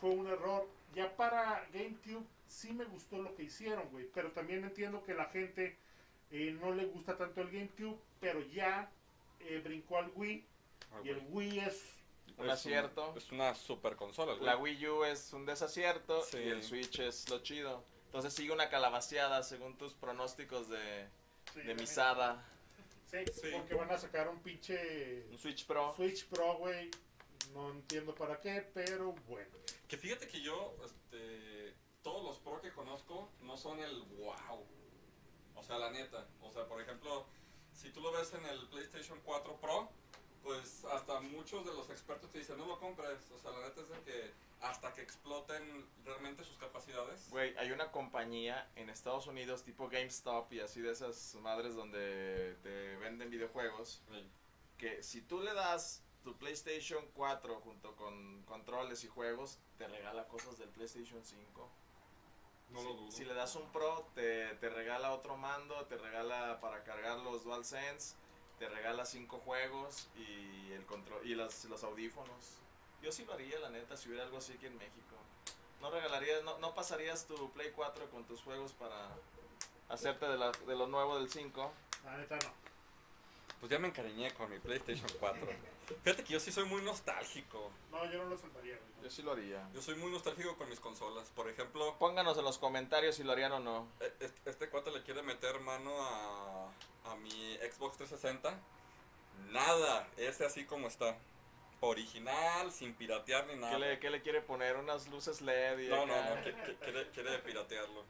fue 0.00 0.10
un 0.10 0.28
error. 0.28 0.68
Ya 0.94 1.16
para 1.16 1.66
GameCube 1.74 2.24
sí 2.46 2.72
me 2.72 2.84
gustó 2.84 3.18
lo 3.18 3.34
que 3.34 3.42
hicieron, 3.42 3.88
güey. 3.90 4.08
Pero 4.14 4.30
también 4.30 4.62
entiendo 4.62 5.02
que 5.02 5.14
la 5.14 5.24
gente 5.26 5.76
eh, 6.30 6.56
no 6.60 6.72
le 6.74 6.86
gusta 6.86 7.16
tanto 7.16 7.40
el 7.40 7.50
GameCube, 7.50 7.98
pero 8.20 8.40
ya 8.40 8.90
eh, 9.40 9.60
brincó 9.62 9.98
al 9.98 10.10
Wii. 10.14 10.44
Ah, 10.92 11.00
Y 11.04 11.08
el. 11.10 11.22
Wii 11.30 11.60
es... 11.60 11.82
Un 12.38 12.50
acierto. 12.50 13.14
es 13.16 13.32
una 13.32 13.54
super 13.54 13.96
consola. 13.96 14.32
güey. 14.34 14.44
La 14.44 14.56
Wii 14.58 14.86
U 14.88 15.04
es 15.04 15.32
un 15.32 15.46
desacierto 15.46 16.22
Sí. 16.22 16.38
y 16.38 16.48
el 16.48 16.62
Switch 16.62 16.98
es 16.98 17.28
lo 17.30 17.38
chido. 17.42 17.82
Entonces 18.06 18.34
sigue 18.34 18.52
una 18.52 18.68
calabaceada 18.68 19.42
según 19.42 19.78
tus 19.78 19.94
pronósticos 19.94 20.68
de, 20.68 21.08
sí, 21.54 21.60
de 21.62 21.74
misada. 21.74 22.44
Sí, 23.10 23.18
Sí. 23.32 23.48
porque 23.52 23.74
van 23.74 23.90
a 23.90 23.96
sacar 23.96 24.28
un 24.28 24.40
pinche 24.42 25.24
Un 25.30 25.38
Switch 25.38 25.64
Pro. 25.66 25.94
Switch 25.96 26.26
Pro, 26.26 26.56
güey. 26.58 26.90
No 27.54 27.70
entiendo 27.70 28.14
para 28.14 28.38
qué, 28.40 28.68
pero 28.74 29.12
bueno. 29.28 29.56
Que 29.88 29.96
fíjate 29.96 30.26
que 30.28 30.42
yo, 30.42 30.76
este, 30.84 31.72
todos 32.02 32.22
los 32.24 32.38
pro 32.40 32.60
que 32.60 32.70
conozco 32.72 33.30
no 33.40 33.56
son 33.56 33.78
el 33.80 34.02
wow. 34.18 34.66
O 35.56 35.62
sea, 35.62 35.78
la 35.78 35.90
neta. 35.90 36.26
O 36.42 36.50
sea, 36.52 36.66
por 36.66 36.80
ejemplo, 36.80 37.26
si 37.74 37.90
tú 37.90 38.00
lo 38.00 38.12
ves 38.12 38.32
en 38.34 38.44
el 38.46 38.66
PlayStation 38.68 39.20
4 39.24 39.56
Pro, 39.56 39.88
pues 40.42 40.84
hasta 40.84 41.20
muchos 41.20 41.66
de 41.66 41.74
los 41.74 41.90
expertos 41.90 42.30
te 42.30 42.38
dicen, 42.38 42.56
no 42.56 42.66
lo 42.66 42.78
compres. 42.78 43.18
O 43.34 43.38
sea, 43.38 43.50
la 43.50 43.66
neta 43.66 43.80
es 43.80 43.88
de 43.88 44.00
que 44.02 44.32
hasta 44.60 44.92
que 44.94 45.02
exploten 45.02 45.86
realmente 46.04 46.44
sus 46.44 46.56
capacidades. 46.56 47.28
Güey, 47.30 47.56
hay 47.58 47.72
una 47.72 47.90
compañía 47.90 48.70
en 48.76 48.88
Estados 48.88 49.26
Unidos 49.26 49.64
tipo 49.64 49.88
GameStop 49.88 50.52
y 50.52 50.60
así 50.60 50.80
de 50.80 50.92
esas 50.92 51.34
madres 51.42 51.74
donde 51.74 52.56
te 52.62 52.96
venden 52.96 53.30
videojuegos. 53.30 54.02
Sí. 54.08 54.30
Que 54.78 55.02
si 55.02 55.20
tú 55.22 55.40
le 55.40 55.52
das 55.52 56.02
tu 56.22 56.36
PlayStation 56.36 57.04
4 57.14 57.60
junto 57.60 57.96
con 57.96 58.42
controles 58.42 59.04
y 59.04 59.08
juegos, 59.08 59.58
te 59.78 59.86
regala 59.88 60.26
cosas 60.26 60.58
del 60.58 60.68
PlayStation 60.70 61.24
5. 61.24 61.70
No 62.70 62.80
si, 62.80 62.86
lo 62.86 62.94
dudo. 62.94 63.10
si 63.12 63.24
le 63.24 63.34
das 63.34 63.54
un 63.56 63.70
Pro, 63.70 64.06
te, 64.14 64.54
te 64.56 64.68
regala 64.68 65.12
otro 65.12 65.36
mando, 65.36 65.84
te 65.86 65.96
regala 65.96 66.58
para 66.60 66.82
cargar 66.84 67.18
los 67.18 67.44
DualSense, 67.44 68.16
te 68.58 68.68
regala 68.68 69.04
cinco 69.06 69.38
juegos 69.38 70.08
y 70.16 70.72
el 70.72 70.84
control 70.86 71.26
y 71.26 71.34
los, 71.34 71.64
los 71.66 71.84
audífonos. 71.84 72.58
Yo 73.02 73.12
sí 73.12 73.24
lo 73.24 73.34
haría, 73.34 73.58
la 73.60 73.70
neta, 73.70 73.96
si 73.96 74.08
hubiera 74.08 74.24
algo 74.24 74.38
así 74.38 74.54
aquí 74.54 74.66
en 74.66 74.76
México. 74.78 75.14
No 75.80 75.90
regalarías, 75.90 76.42
no, 76.42 76.58
no 76.58 76.74
pasarías 76.74 77.26
tu 77.26 77.52
Play 77.52 77.70
4 77.70 78.10
con 78.10 78.24
tus 78.24 78.40
juegos 78.42 78.72
para 78.72 79.10
hacerte 79.88 80.26
de, 80.26 80.36
la- 80.38 80.50
de 80.52 80.74
lo 80.74 80.86
nuevo 80.86 81.18
del 81.18 81.30
5. 81.30 81.72
La 82.04 82.16
neta 82.16 82.36
no. 82.36 82.65
Pues 83.66 83.72
ya 83.72 83.80
me 83.80 83.88
encariñé 83.88 84.32
con 84.34 84.48
mi 84.48 84.60
PlayStation 84.60 85.08
4. 85.18 85.44
Fíjate 86.04 86.22
que 86.22 86.34
yo 86.34 86.38
sí 86.38 86.52
soy 86.52 86.66
muy 86.66 86.82
nostálgico. 86.82 87.72
No, 87.90 88.08
yo 88.12 88.22
no 88.22 88.30
lo 88.30 88.38
soltaría, 88.38 88.76
güey. 88.76 89.02
Yo 89.02 89.10
sí 89.10 89.22
lo 89.22 89.32
haría. 89.32 89.68
Yo 89.74 89.82
soy 89.82 89.96
muy 89.96 90.08
nostálgico 90.12 90.56
con 90.56 90.68
mis 90.68 90.78
consolas. 90.78 91.30
Por 91.30 91.50
ejemplo, 91.50 91.96
Pónganos 91.98 92.38
en 92.38 92.44
los 92.44 92.58
comentarios 92.58 93.16
si 93.16 93.24
lo 93.24 93.32
harían 93.32 93.50
o 93.50 93.58
no. 93.58 93.88
Este, 93.98 94.30
este 94.48 94.68
cuate 94.68 94.92
le 94.92 95.02
quiere 95.02 95.22
meter 95.22 95.58
mano 95.58 96.00
a, 96.00 96.70
a 97.06 97.16
mi 97.16 97.56
Xbox 97.56 97.96
360. 97.96 98.56
Nada, 99.50 100.08
ese 100.16 100.46
así 100.46 100.64
como 100.64 100.86
está. 100.86 101.18
Original, 101.80 102.70
sin 102.70 102.94
piratear 102.94 103.48
ni 103.48 103.56
nada. 103.56 103.72
¿Qué 103.72 103.78
le, 103.80 103.98
qué 103.98 104.10
le 104.10 104.22
quiere 104.22 104.42
poner? 104.42 104.76
¿Unas 104.76 105.08
luces 105.08 105.40
LED? 105.40 105.80
Y 105.80 105.88
No, 105.88 106.06
no, 106.06 106.14
acá? 106.14 106.36
no, 106.36 106.42
quiere, 106.78 107.10
quiere 107.10 107.38
piratearlo. 107.40 108.04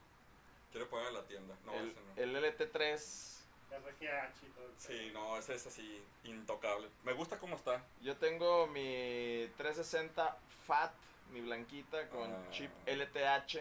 Quiere 0.71 0.85
poner 0.85 1.09
en 1.09 1.15
la 1.15 1.25
tienda. 1.25 1.57
No, 1.65 1.73
el, 1.73 1.89
ese 1.93 2.01
no. 2.35 2.41
el 2.43 2.59
LT3 2.59 3.36
RGH 3.79 4.47
y 4.47 4.51
todo 4.51 4.67
el 4.67 4.79
Sí, 4.79 5.11
no, 5.13 5.37
ese 5.39 5.55
es 5.55 5.67
así, 5.67 6.03
intocable. 6.25 6.89
Me 7.05 7.13
gusta 7.13 7.39
cómo 7.39 7.57
está. 7.57 7.85
Yo 8.03 8.17
tengo 8.17 8.67
mi 8.69 9.49
360 9.57 10.37
FAT, 10.67 10.93
mi 11.33 11.41
blanquita 11.41 12.09
con 12.09 12.33
Ah. 12.33 12.51
chip 12.51 12.71
LTH. 12.87 13.61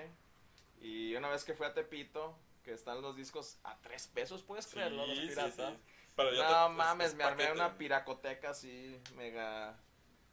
Y 0.81 1.15
una 1.15 1.29
vez 1.29 1.43
que 1.43 1.53
fui 1.53 1.65
a 1.65 1.73
Tepito, 1.73 2.35
que 2.63 2.73
están 2.73 3.01
los 3.01 3.15
discos 3.15 3.57
a 3.63 3.77
3 3.81 4.07
pesos, 4.07 4.43
¿puedes 4.43 4.67
creerlo? 4.67 5.05
Los 5.05 5.17
Sí, 5.17 5.23
sí, 5.23 5.29
pirata. 5.29 5.71
sí. 5.71 5.77
Pero 6.15 6.31
No 6.31 6.37
te- 6.37 6.45
es- 6.71 6.77
mames, 6.77 7.07
es 7.09 7.15
me 7.15 7.23
armé 7.23 7.43
paquete. 7.43 7.59
una 7.59 7.77
piracoteca 7.77 8.49
así, 8.51 8.99
mega 9.15 9.77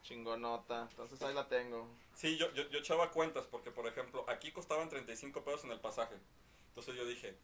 chingonota. 0.02 0.88
Entonces 0.90 1.20
ahí 1.22 1.34
la 1.34 1.48
tengo. 1.48 1.88
Sí, 2.14 2.36
yo, 2.36 2.52
yo, 2.54 2.68
yo 2.70 2.78
echaba 2.80 3.10
cuentas 3.10 3.46
porque, 3.50 3.70
por 3.70 3.86
ejemplo, 3.86 4.24
aquí 4.28 4.52
costaban 4.52 4.88
35 4.88 5.42
pesos 5.44 5.64
en 5.64 5.72
el 5.72 5.80
pasaje. 5.80 6.14
Entonces 6.68 6.94
yo 6.94 7.04
dije, 7.06 7.36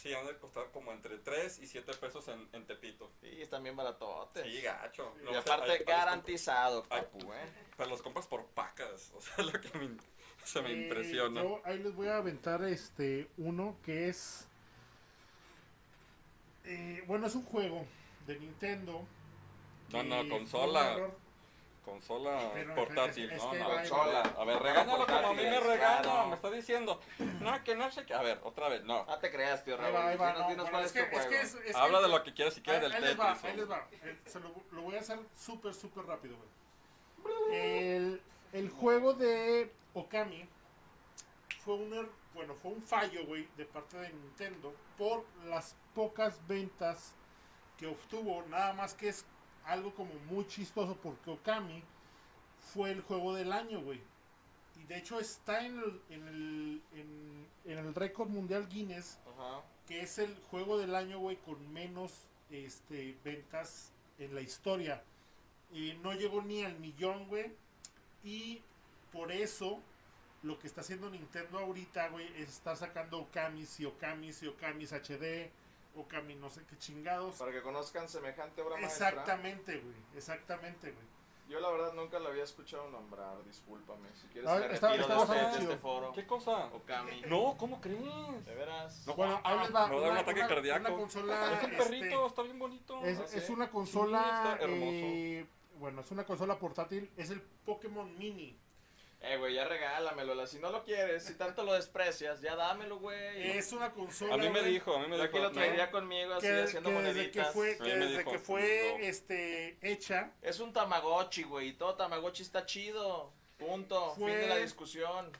sí, 0.00 0.12
han 0.14 0.26
de 0.26 0.36
costar 0.38 0.70
como 0.72 0.92
entre 0.92 1.18
3 1.18 1.58
y 1.60 1.66
7 1.66 1.92
pesos 1.94 2.26
en, 2.28 2.48
en 2.52 2.64
Tepito. 2.66 3.10
Y 3.22 3.42
están 3.42 3.62
bien 3.62 3.76
baratotes. 3.76 4.44
Sí, 4.44 4.60
gacho. 4.62 5.14
y 5.20 5.24
No, 5.24 5.30
o 5.30 5.42
sea, 5.42 5.54
aparte 5.54 5.84
garantizado, 5.84 6.86
Ay. 6.90 7.02
papu, 7.02 7.32
eh. 7.32 7.46
Pero 7.76 7.90
los 7.90 8.02
compras 8.02 8.26
por 8.26 8.44
pacas, 8.46 9.12
o 9.14 9.20
sea, 9.20 9.44
lo 9.44 9.52
que 9.52 9.76
me, 9.78 9.96
se 10.44 10.62
me 10.62 10.70
Eh, 10.70 10.82
impresiona. 10.84 11.42
Yo 11.42 11.60
ahí 11.64 11.78
les 11.78 11.94
voy 11.94 12.08
a 12.08 12.16
aventar 12.16 12.62
este 12.64 13.28
uno 13.36 13.76
que 13.84 14.08
es. 14.08 14.46
eh, 16.64 17.02
bueno, 17.06 17.26
es 17.26 17.34
un 17.34 17.44
juego 17.44 17.84
de 18.26 18.38
Nintendo. 18.38 19.04
No, 19.90 20.02
no, 20.02 20.28
consola. 20.28 21.10
Consola 21.84 22.50
Pero 22.52 22.74
portátil, 22.74 23.30
es- 23.30 23.38
es 23.38 23.42
no, 23.44 23.50
que 23.52 23.58
no, 23.58 23.68
consola. 23.70 24.20
A 24.38 24.44
ver, 24.44 24.62
regáñalo 24.62 25.06
como 25.06 25.18
a 25.28 25.32
mí 25.32 25.42
me 25.42 25.60
claro. 25.60 26.26
me 26.28 26.34
está 26.34 26.50
diciendo. 26.50 27.00
No, 27.40 27.64
que 27.64 27.74
no 27.74 27.90
sé 27.90 28.04
qué. 28.04 28.12
A 28.14 28.22
ver, 28.22 28.38
otra 28.44 28.68
vez, 28.68 28.84
no. 28.84 29.04
No 29.06 29.18
te 29.18 29.30
creas, 29.30 29.64
tío 29.64 29.74
Ahí 29.76 29.80
Raúl. 29.80 29.94
va, 29.94 30.08
ahí 30.08 30.16
va, 30.18 30.26
Dinos, 30.32 30.40
no, 30.42 30.48
dinos 30.50 30.56
bueno, 30.64 30.70
cuál 30.70 30.84
es 30.84 30.92
que- 30.92 31.00
tu 31.00 31.04
es 31.06 31.12
juego. 31.12 31.30
que 31.30 31.40
es- 31.40 31.54
es 31.54 31.72
que- 31.72 31.76
Habla 31.80 32.00
de 32.02 32.08
lo 32.08 32.22
que 32.22 32.34
quieras 32.34 32.54
si 32.54 32.60
quieres 32.62 32.82
Ahí, 32.82 32.88
del 32.90 32.96
ahí 32.96 33.08
les 33.08 33.18
va, 33.20 33.32
Tetris. 33.34 33.44
ahí 33.50 33.56
les 33.56 33.70
va. 33.70 33.88
Eh, 33.92 34.18
se 34.26 34.40
lo, 34.40 34.54
lo 34.72 34.82
voy 34.82 34.96
a 34.96 35.00
hacer 35.00 35.18
súper, 35.34 35.74
súper 35.74 36.04
rápido, 36.04 36.36
güey. 36.36 36.48
El, 37.52 38.22
el 38.52 38.70
juego 38.70 39.14
de 39.14 39.72
Okami 39.94 40.46
fue 41.64 41.74
un, 41.74 41.92
er- 41.92 42.10
bueno, 42.34 42.54
fue 42.54 42.70
un 42.72 42.82
fallo, 42.82 43.24
güey, 43.26 43.48
de 43.56 43.64
parte 43.64 43.96
de 43.98 44.10
Nintendo 44.10 44.74
por 44.96 45.24
las 45.46 45.74
pocas 45.94 46.46
ventas 46.46 47.14
que 47.78 47.86
obtuvo. 47.86 48.42
Nada 48.48 48.72
más 48.74 48.94
que 48.94 49.08
es 49.08 49.24
algo 49.64 49.94
como 49.94 50.12
muy 50.30 50.46
chistoso 50.46 50.96
porque 51.02 51.30
Okami 51.30 51.82
fue 52.72 52.90
el 52.90 53.00
juego 53.02 53.34
del 53.34 53.52
año, 53.52 53.80
güey. 53.82 54.00
Y 54.80 54.84
de 54.84 54.98
hecho 54.98 55.20
está 55.20 55.64
en 55.64 55.78
el, 55.78 56.02
en 56.10 56.28
el, 56.28 56.82
en, 56.94 57.46
en 57.72 57.78
el 57.78 57.94
récord 57.94 58.28
mundial 58.28 58.68
Guinness 58.68 59.18
Ajá. 59.26 59.62
que 59.86 60.00
es 60.00 60.18
el 60.18 60.34
juego 60.50 60.78
del 60.78 60.94
año, 60.94 61.18
güey, 61.18 61.36
con 61.36 61.72
menos 61.72 62.12
este, 62.50 63.16
ventas 63.24 63.92
en 64.18 64.34
la 64.34 64.40
historia. 64.40 65.02
Y 65.72 65.92
no 66.02 66.12
llegó 66.14 66.42
ni 66.42 66.64
al 66.64 66.78
millón, 66.78 67.28
güey. 67.28 67.52
Y 68.24 68.62
por 69.12 69.32
eso 69.32 69.80
lo 70.42 70.58
que 70.58 70.66
está 70.66 70.80
haciendo 70.80 71.10
Nintendo 71.10 71.58
ahorita, 71.58 72.08
güey, 72.08 72.26
es 72.36 72.48
estar 72.48 72.76
sacando 72.76 73.18
Okamis 73.18 73.78
y 73.80 73.84
Okamis 73.84 74.42
y 74.42 74.48
Okamis 74.48 74.92
HD, 74.92 75.50
Okami 75.96 76.34
no 76.36 76.50
sé 76.50 76.64
qué 76.66 76.76
chingados. 76.78 77.36
Para 77.36 77.52
que 77.52 77.62
conozcan 77.62 78.08
semejante 78.08 78.62
obra 78.62 78.76
maestra. 78.76 79.08
Exactamente, 79.08 79.78
güey, 79.78 79.96
exactamente, 80.16 80.92
güey. 80.92 81.06
Yo 81.48 81.58
la 81.58 81.68
verdad 81.70 81.92
nunca 81.94 82.20
lo 82.20 82.28
había 82.28 82.44
escuchado 82.44 82.88
nombrar, 82.90 83.42
discúlpame. 83.44 84.08
Si 84.14 84.28
quieres 84.28 84.48
me 84.48 84.56
está- 84.72 84.94
está 84.94 85.34
de, 85.34 85.40
este, 85.40 85.56
de 85.58 85.62
este 85.64 85.76
foro. 85.78 86.12
¿Qué 86.12 86.24
cosa? 86.24 86.66
Okami. 86.66 87.22
No, 87.26 87.56
¿cómo 87.58 87.80
crees? 87.80 88.00
¿De 88.46 88.54
veras? 88.54 89.04
No. 89.04 89.14
Bueno, 89.16 89.40
ahí 89.42 89.58
les 89.58 89.74
va. 89.74 89.88
Me 89.88 89.94
va 89.96 90.00
a 90.00 90.02
dar 90.04 90.12
un 90.12 90.18
ataque 90.18 90.40
cardíaco. 90.46 90.80
Una 90.88 90.96
consola, 90.96 91.52
Es 91.58 91.64
un 91.64 91.70
este, 91.72 91.76
perrito, 91.82 92.26
está 92.26 92.42
bien 92.42 92.58
bonito. 92.60 93.04
Es, 93.04 93.18
Ah, 93.18 93.24
es 93.36 93.46
¿sí? 93.46 93.52
una 93.52 93.68
consola. 93.68 94.20
está 94.52 94.64
hermoso. 94.64 94.90
eh, 94.92 95.46
bueno, 95.80 96.00
es 96.02 96.10
una 96.12 96.24
consola 96.24 96.56
portátil. 96.56 97.10
Es 97.16 97.30
el 97.30 97.40
Pokémon 97.40 98.16
Mini. 98.16 98.56
Eh, 99.22 99.36
güey, 99.36 99.54
ya 99.54 99.66
regálamelo. 99.66 100.46
Si 100.46 100.58
no 100.58 100.70
lo 100.70 100.82
quieres, 100.82 101.24
si 101.24 101.34
tanto 101.34 101.62
lo 101.62 101.74
desprecias, 101.74 102.40
ya 102.40 102.56
dámelo, 102.56 102.98
güey. 102.98 103.50
Es 103.50 103.70
una 103.72 103.92
consola. 103.92 104.32
A 104.34 104.36
mí 104.38 104.48
me 104.48 104.60
güey, 104.60 104.72
dijo, 104.72 104.94
a 104.94 104.98
mí 105.00 105.08
me 105.08 105.16
dijo. 105.16 105.24
aquí 105.26 105.36
lo 105.38 105.42
no, 105.44 105.52
traería 105.52 105.90
conmigo 105.90 106.32
así 106.34 106.46
Que, 106.46 106.62
haciendo 106.62 106.90
que 106.90 107.02
desde 107.02 107.30
que 107.30 107.44
fue, 107.44 107.76
que 107.76 107.96
desde 107.96 108.18
dijo, 108.18 108.30
que 108.32 108.38
fue 108.38 108.96
no. 108.98 109.04
este, 109.04 109.78
hecha, 109.82 110.32
Es 110.40 110.58
un 110.60 110.72
Tamagotchi, 110.72 111.42
güey. 111.42 111.68
y 111.68 111.72
Todo 111.74 111.94
Tamagotchi 111.96 112.42
está 112.42 112.64
chido. 112.64 113.32
Punto. 113.58 114.14
Fue- 114.14 114.30
Fin 114.32 114.40
de 114.40 114.46
la 114.48 114.56
discusión. 114.56 115.30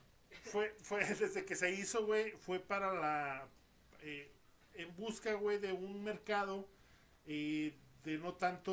fue, 0.42 0.74
fue 0.82 1.02
desde 1.06 1.46
que 1.46 1.56
se 1.56 1.70
hizo, 1.70 2.04
güey, 2.04 2.32
fue 2.32 2.58
para 2.60 2.92
la. 2.92 3.48
eh, 4.02 4.30
en 4.74 4.94
busca, 4.96 5.32
güey, 5.34 5.58
de 5.58 5.72
un 5.72 6.04
mercado 6.04 6.68
eh, 7.26 7.74
de 8.04 8.18
no 8.18 8.34
tanto 8.34 8.72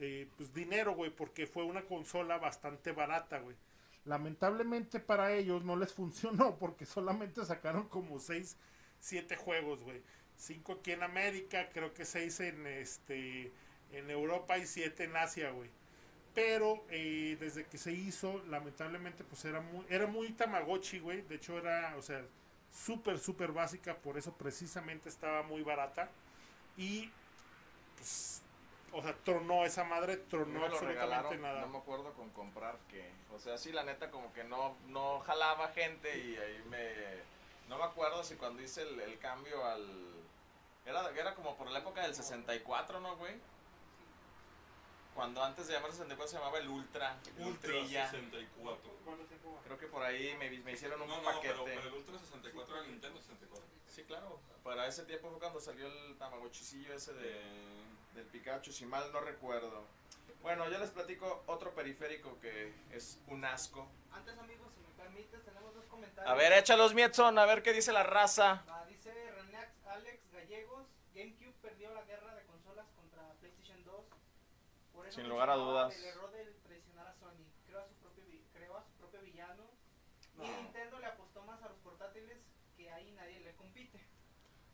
eh, 0.00 0.28
pues, 0.36 0.52
dinero, 0.52 0.94
güey, 0.94 1.10
porque 1.10 1.46
fue 1.46 1.62
una 1.64 1.82
consola 1.82 2.38
bastante 2.38 2.90
barata, 2.92 3.38
güey. 3.38 3.56
Lamentablemente 4.04 5.00
para 5.00 5.32
ellos 5.32 5.64
no 5.64 5.76
les 5.76 5.92
funcionó 5.94 6.56
porque 6.58 6.86
solamente 6.86 7.44
sacaron 7.44 7.88
como 7.88 8.18
6, 8.18 8.56
7 9.00 9.36
juegos, 9.36 9.82
güey. 9.82 10.02
5 10.36 10.72
aquí 10.72 10.92
en 10.92 11.02
América, 11.02 11.68
creo 11.72 11.94
que 11.94 12.04
6 12.04 12.40
en 12.40 12.66
este 12.66 13.52
en 13.92 14.10
Europa 14.10 14.58
y 14.58 14.66
7 14.66 15.04
en 15.04 15.16
Asia, 15.16 15.50
güey. 15.50 15.70
Pero 16.34 16.84
eh, 16.88 17.36
desde 17.38 17.66
que 17.66 17.76
se 17.78 17.92
hizo, 17.92 18.42
lamentablemente, 18.48 19.22
pues 19.24 19.44
era 19.44 19.60
muy, 19.60 19.84
era 19.88 20.06
muy 20.06 20.32
Tamagotchi, 20.32 20.98
güey. 20.98 21.22
De 21.22 21.34
hecho, 21.36 21.58
era, 21.58 21.94
o 21.96 22.02
sea, 22.02 22.24
súper, 22.70 23.18
súper 23.18 23.52
básica. 23.52 23.96
Por 23.98 24.16
eso 24.16 24.34
precisamente 24.36 25.08
estaba 25.10 25.42
muy 25.42 25.62
barata. 25.62 26.10
Y, 26.76 27.10
pues, 27.96 28.42
o 28.92 29.02
sea, 29.02 29.14
tronó 29.24 29.64
esa 29.64 29.84
madre, 29.84 30.16
tronó 30.16 30.60
me 30.60 30.66
absolutamente 30.66 31.38
nada. 31.38 31.60
no 31.62 31.68
me 31.68 31.78
acuerdo 31.78 32.12
con 32.14 32.30
comprar 32.30 32.76
que, 32.88 33.10
o 33.34 33.38
sea, 33.38 33.56
sí, 33.58 33.72
la 33.72 33.82
neta 33.84 34.10
como 34.10 34.32
que 34.32 34.44
no, 34.44 34.76
no 34.88 35.20
jalaba 35.20 35.68
gente 35.68 36.16
y 36.18 36.36
ahí 36.36 36.62
me, 36.68 36.92
no 37.68 37.78
me 37.78 37.84
acuerdo 37.84 38.22
si 38.22 38.36
cuando 38.36 38.62
hice 38.62 38.82
el, 38.82 39.00
el 39.00 39.18
cambio 39.18 39.64
al, 39.64 39.86
era, 40.84 41.08
era 41.10 41.34
como 41.34 41.56
por 41.56 41.70
la 41.70 41.78
época 41.78 42.02
del 42.02 42.14
64, 42.14 43.00
¿no, 43.00 43.16
güey? 43.16 43.34
Cuando 45.14 45.42
antes 45.44 45.66
de 45.66 45.74
llamarse 45.74 45.98
64 45.98 46.28
se 46.30 46.38
llamaba 46.38 46.58
el 46.58 46.68
Ultra, 46.68 47.18
Ultra 47.38 47.46
Ultrilla. 47.46 48.10
64. 48.10 48.90
¿Cuánto 49.04 49.24
tiempo 49.26 49.52
va? 49.54 49.60
Creo 49.62 49.78
que 49.78 49.86
por 49.86 50.02
ahí 50.02 50.34
me, 50.38 50.50
me 50.60 50.72
hicieron 50.72 51.02
un 51.02 51.08
No, 51.08 51.18
no, 51.18 51.22
paquete. 51.24 51.48
pero, 51.52 51.64
pero 51.64 51.80
el 51.88 51.92
Ultra 51.94 52.18
64 52.18 52.74
era 52.76 52.84
el 52.86 52.90
Nintendo 52.92 53.20
64. 53.20 53.66
Sí, 53.88 54.04
claro. 54.04 54.40
Para 54.64 54.86
ese 54.86 55.04
tiempo 55.04 55.28
fue 55.28 55.38
cuando 55.38 55.60
salió 55.60 55.86
el 55.86 56.16
Tamagotchicillo 56.16 56.94
ese 56.94 57.12
de, 57.12 57.42
del 58.14 58.24
Pikachu, 58.26 58.72
si 58.72 58.84
mal 58.86 59.10
no 59.12 59.20
recuerdo. 59.20 59.84
Bueno, 60.42 60.68
yo 60.68 60.78
les 60.78 60.90
platico 60.90 61.44
otro 61.46 61.72
periférico 61.74 62.38
que 62.40 62.72
es 62.90 63.18
un 63.28 63.44
asco. 63.44 63.86
Antes, 64.12 64.36
amigos, 64.38 64.72
si 64.74 64.80
me 64.80 64.88
permites, 65.02 65.42
tenemos 65.44 65.74
dos 65.74 65.84
comentarios. 65.86 66.32
A 66.32 66.34
ver, 66.36 66.52
échalos, 66.52 66.94
Mietson, 66.94 67.38
a 67.38 67.46
ver 67.46 67.62
qué 67.62 67.72
dice 67.72 67.92
la 67.92 68.02
raza. 68.02 68.64
Va, 68.68 68.84
dice 68.86 69.12
René 69.32 69.58
Alex 69.86 70.20
Gallegos, 70.32 70.86
GameCube 71.14 71.54
perdió 71.62 71.94
la 71.94 72.02
guerra 72.02 72.34
de 72.34 72.42
consolas 72.46 72.86
contra 72.96 73.22
PlayStation 73.40 73.84
2. 73.84 74.04
Por 74.92 75.06
eso 75.06 75.20
Sin 75.20 75.28
lugar 75.28 75.48
a 75.50 75.54
dudas. 75.54 75.94
El 75.96 76.04
error 76.06 76.30
de 76.32 76.44
traicionar 76.66 77.06
a 77.06 77.14
Sony. 77.14 77.46
Creó 77.66 77.80
a 77.80 77.86
su 77.86 77.94
propio, 77.94 78.24
creó 78.52 78.76
a 78.76 78.82
su 78.82 78.90
propio 78.98 79.20
villano. 79.22 79.62
Y 80.34 80.38
No. 80.38 80.56
Nintendo 80.62 80.98
le 80.98 81.06
apostó 81.06 81.42
más 81.44 81.62
a 81.62 81.68
los 81.68 81.78
portátiles 81.78 82.38
que 82.76 82.90
ahí 82.90 83.12
nadie 83.12 83.38
le 83.40 83.54
compite. 83.54 84.00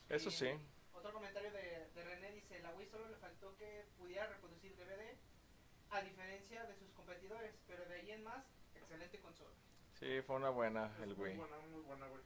Eso 0.08 0.30
Y, 0.30 0.32
sí. 0.32 0.50
Otro 0.98 1.12
comentario 1.12 1.52
de, 1.52 1.88
de 1.94 2.04
René 2.04 2.32
dice, 2.32 2.60
la 2.60 2.74
Wii 2.74 2.88
solo 2.88 3.08
le 3.08 3.16
faltó 3.16 3.56
que 3.56 3.84
pudiera 3.96 4.26
reproducir 4.26 4.74
DVD, 4.76 5.16
a 5.90 6.00
diferencia 6.02 6.64
de 6.64 6.74
sus 6.74 6.90
competidores, 6.90 7.54
pero 7.68 7.84
de 7.86 7.94
ahí 7.94 8.10
en 8.10 8.24
más, 8.24 8.44
excelente 8.74 9.20
consola. 9.20 9.50
Sí, 9.94 10.20
fue 10.26 10.36
una 10.36 10.50
buena 10.50 10.92
el 11.02 11.16
muy 11.16 11.28
Wii. 11.28 11.36
buena, 11.36 11.58
muy 11.70 11.80
buena, 11.82 12.06
güey. 12.08 12.22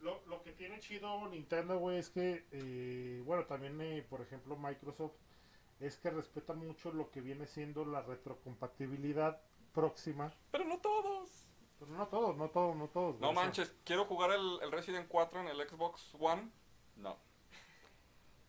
Lo, 0.00 0.20
lo 0.26 0.42
que 0.42 0.52
tiene 0.52 0.78
chido 0.78 1.28
Nintendo, 1.28 1.78
güey, 1.78 1.98
es 1.98 2.10
que, 2.10 2.46
eh, 2.52 3.22
bueno, 3.24 3.44
también, 3.46 3.80
eh, 3.80 4.06
por 4.08 4.20
ejemplo, 4.20 4.56
Microsoft, 4.56 5.14
es 5.80 5.96
que 5.98 6.10
respeta 6.10 6.54
mucho 6.54 6.92
lo 6.92 7.10
que 7.10 7.20
viene 7.20 7.46
siendo 7.46 7.84
la 7.84 8.02
retrocompatibilidad 8.02 9.40
próxima. 9.74 10.32
Pero 10.52 10.64
no 10.64 10.78
todos. 10.78 11.46
Pero 11.80 11.90
no 11.92 12.06
todos, 12.06 12.36
no 12.36 12.50
todos, 12.50 12.76
no 12.76 12.88
todos. 12.88 13.18
No 13.20 13.32
manches, 13.32 13.74
quiero 13.84 14.04
jugar 14.04 14.30
el, 14.30 14.60
el 14.62 14.70
Resident 14.70 15.08
4 15.08 15.40
en 15.40 15.48
el 15.48 15.68
Xbox 15.68 16.14
One. 16.20 16.50
No. 16.96 17.16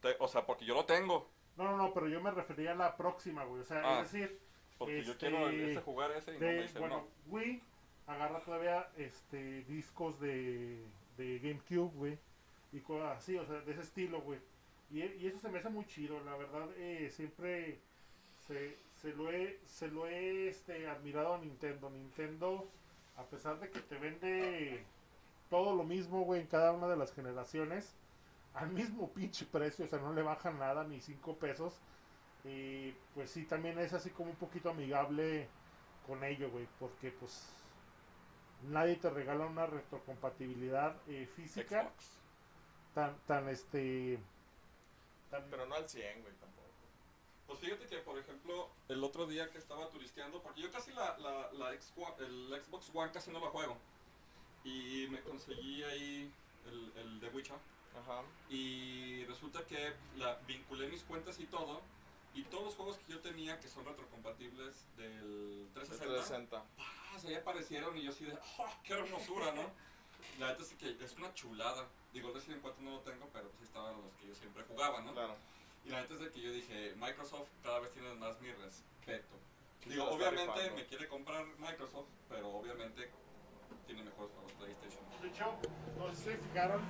Te- 0.03 0.15
o 0.19 0.27
sea, 0.27 0.45
porque 0.45 0.65
yo 0.65 0.75
lo 0.75 0.85
tengo. 0.85 1.27
No, 1.57 1.63
no, 1.63 1.77
no, 1.77 1.93
pero 1.93 2.07
yo 2.07 2.21
me 2.21 2.29
refería 2.31 2.73
a 2.73 2.75
la 2.75 2.95
próxima, 2.95 3.43
güey. 3.45 3.61
O 3.61 3.65
sea, 3.65 3.81
Ah, 3.83 4.01
es 4.01 4.11
decir, 4.11 4.39
Porque 4.77 5.03
yo 5.03 5.13
Este, 5.13 5.27
quiero 5.29 5.47
el- 5.49 5.69
ese 5.69 5.81
jugar 5.81 6.11
ese 6.11 6.31
y 6.31 6.39
no 6.39 6.39
me 6.45 6.53
de, 6.53 6.79
bueno, 6.79 6.97
no. 6.97 7.31
Wii 7.31 7.61
agarra 8.07 8.39
todavía 8.41 8.89
este 8.97 9.63
discos 9.63 10.19
de, 10.19 10.83
de 11.15 11.39
GameCube, 11.39 11.91
güey, 11.95 12.19
y 12.73 12.79
cosas 12.81 13.17
así, 13.17 13.37
o 13.37 13.45
sea, 13.45 13.61
de 13.61 13.71
ese 13.71 13.81
estilo, 13.81 14.21
güey. 14.21 14.39
Y, 14.91 15.01
y 15.03 15.27
eso 15.27 15.39
se 15.39 15.49
me 15.49 15.59
hace 15.59 15.69
muy 15.69 15.85
chido, 15.85 16.19
la 16.25 16.35
verdad, 16.35 16.67
eh, 16.75 17.09
siempre 17.11 17.79
se, 18.47 18.77
se 18.95 19.13
lo 19.13 19.31
he, 19.31 19.59
se 19.65 19.87
lo 19.87 20.05
he 20.07 20.49
este, 20.49 20.87
admirado 20.89 21.35
a 21.35 21.37
Nintendo. 21.37 21.89
Nintendo, 21.89 22.67
a 23.15 23.23
pesar 23.23 23.59
de 23.59 23.69
que 23.69 23.79
te 23.79 23.95
vende 23.97 24.83
todo 25.49 25.75
lo 25.75 25.83
mismo, 25.83 26.21
güey, 26.25 26.41
en 26.41 26.47
cada 26.47 26.73
una 26.73 26.87
de 26.87 26.97
las 26.97 27.13
generaciones, 27.13 27.95
al 28.53 28.69
mismo 28.69 29.11
pinche 29.13 29.45
precio, 29.45 29.85
o 29.85 29.87
sea, 29.87 29.99
no 29.99 30.13
le 30.13 30.21
bajan 30.21 30.59
nada, 30.59 30.83
ni 30.83 31.01
cinco 31.01 31.37
pesos. 31.37 31.73
Y 32.43 32.91
pues 33.13 33.31
sí, 33.31 33.45
también 33.45 33.79
es 33.79 33.93
así 33.93 34.09
como 34.11 34.29
un 34.31 34.35
poquito 34.35 34.69
amigable 34.69 35.47
con 36.05 36.23
ello, 36.23 36.49
güey, 36.51 36.67
porque 36.79 37.11
pues 37.11 37.53
nadie 38.63 38.95
te 38.97 39.09
regala 39.09 39.45
una 39.45 39.65
retrocompatibilidad 39.65 40.95
eh, 41.07 41.27
física 41.35 41.83
Xbox. 41.83 42.19
tan, 42.93 43.17
tan 43.25 43.49
este, 43.49 44.19
tan, 45.29 45.49
Pero 45.49 45.65
no 45.65 45.75
al 45.75 45.87
100, 45.89 46.21
güey, 46.21 46.33
tampoco. 46.35 46.63
Pues 47.47 47.59
fíjate 47.59 47.87
que, 47.87 47.97
por 47.99 48.17
ejemplo, 48.17 48.69
el 48.87 49.03
otro 49.03 49.27
día 49.27 49.49
que 49.51 49.57
estaba 49.57 49.89
turisteando, 49.89 50.41
porque 50.41 50.61
yo 50.61 50.71
casi 50.71 50.91
la, 50.93 51.17
la, 51.19 51.51
la 51.53 51.71
el 51.71 52.63
Xbox 52.63 52.91
One 52.93 53.11
casi 53.11 53.31
no 53.31 53.39
la 53.39 53.49
juego. 53.49 53.77
Y 54.63 55.07
me 55.09 55.21
conseguí 55.21 55.83
ahí 55.83 56.33
el, 56.65 56.93
el 56.97 57.19
The 57.19 57.29
Witcher. 57.29 57.57
Ajá. 57.99 58.23
Y 58.49 59.25
resulta 59.25 59.65
que 59.65 59.93
la, 60.17 60.35
vinculé 60.47 60.87
mis 60.87 61.03
cuentas 61.03 61.39
y 61.39 61.45
todo. 61.45 61.81
Y 62.33 62.43
todos 62.45 62.63
los 62.63 62.75
juegos 62.75 62.97
que 62.97 63.13
yo 63.13 63.19
tenía 63.19 63.59
que 63.59 63.67
son 63.67 63.85
retrocompatibles 63.85 64.87
del 64.97 65.67
360, 65.75 65.97
360. 65.97 66.63
ah, 66.79 67.19
se 67.19 67.27
ahí 67.27 67.35
aparecieron 67.35 67.95
y 67.95 68.03
yo 68.03 68.09
así 68.09 68.25
de, 68.25 68.33
¡oh, 68.57 68.73
qué 68.83 68.93
hermosura, 68.93 69.51
¿no? 69.51 69.61
La 70.39 70.49
neta 70.49 70.63
es 70.63 70.73
que 70.73 70.97
es 71.03 71.15
una 71.17 71.31
chulada. 71.35 71.87
Digo, 72.11 72.29
el 72.29 72.35
Resident 72.35 72.61
4 72.61 72.81
no 72.81 72.91
lo 72.91 72.99
tengo, 73.01 73.29
pero 73.31 73.49
pues 73.49 73.61
ahí 73.61 73.65
estaban 73.67 74.01
los 74.01 74.15
que 74.15 74.27
yo 74.27 74.35
siempre 74.35 74.63
jugaba, 74.63 75.01
¿no? 75.01 75.13
Claro. 75.13 75.35
Y 75.85 75.89
la 75.89 76.01
neta 76.01 76.13
es 76.15 76.19
de 76.21 76.31
que 76.31 76.41
yo 76.41 76.51
dije, 76.51 76.93
Microsoft 76.95 77.49
cada 77.61 77.79
vez 77.79 77.91
tiene 77.91 78.13
más 78.15 78.39
mi 78.41 78.51
respeto. 78.51 79.35
Sí, 79.83 79.89
Digo, 79.89 80.05
obviamente 80.09 80.71
me 80.71 80.85
quiere 80.85 81.07
comprar 81.07 81.45
Microsoft, 81.59 82.07
pero 82.29 82.49
obviamente 82.49 83.11
tiene 83.85 84.03
mejores 84.03 84.31
juegos 84.33 84.51
PlayStation. 84.53 85.03
De 85.21 85.27
hecho, 85.27 85.57
no 85.97 86.09
sé 86.09 86.15
si 86.15 86.23
se 86.23 86.37
fijaron. 86.37 86.81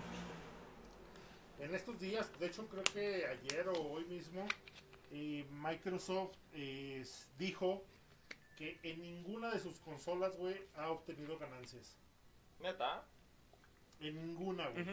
En 1.64 1.74
estos 1.74 1.98
días, 1.98 2.30
de 2.40 2.48
hecho 2.48 2.68
creo 2.68 2.84
que 2.84 3.26
ayer 3.26 3.70
o 3.70 3.74
hoy 3.92 4.04
mismo, 4.06 4.46
eh, 5.12 5.46
Microsoft 5.50 6.36
eh, 6.52 7.06
dijo 7.38 7.86
que 8.58 8.78
en 8.84 9.02
ninguna 9.02 9.50
de 9.50 9.60
sus 9.62 9.80
consolas, 9.80 10.36
güey, 10.36 10.62
ha 10.76 10.90
obtenido 10.90 11.38
ganancias. 11.40 11.96
¿Neta? 12.60 13.06
En 14.02 14.16
ninguna, 14.16 14.68
güey. 14.72 14.86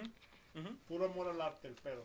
Puro 0.87 1.07
amor 1.07 1.27
al 1.29 1.41
arte, 1.41 1.67
el 1.67 1.75
pedo. 1.75 2.05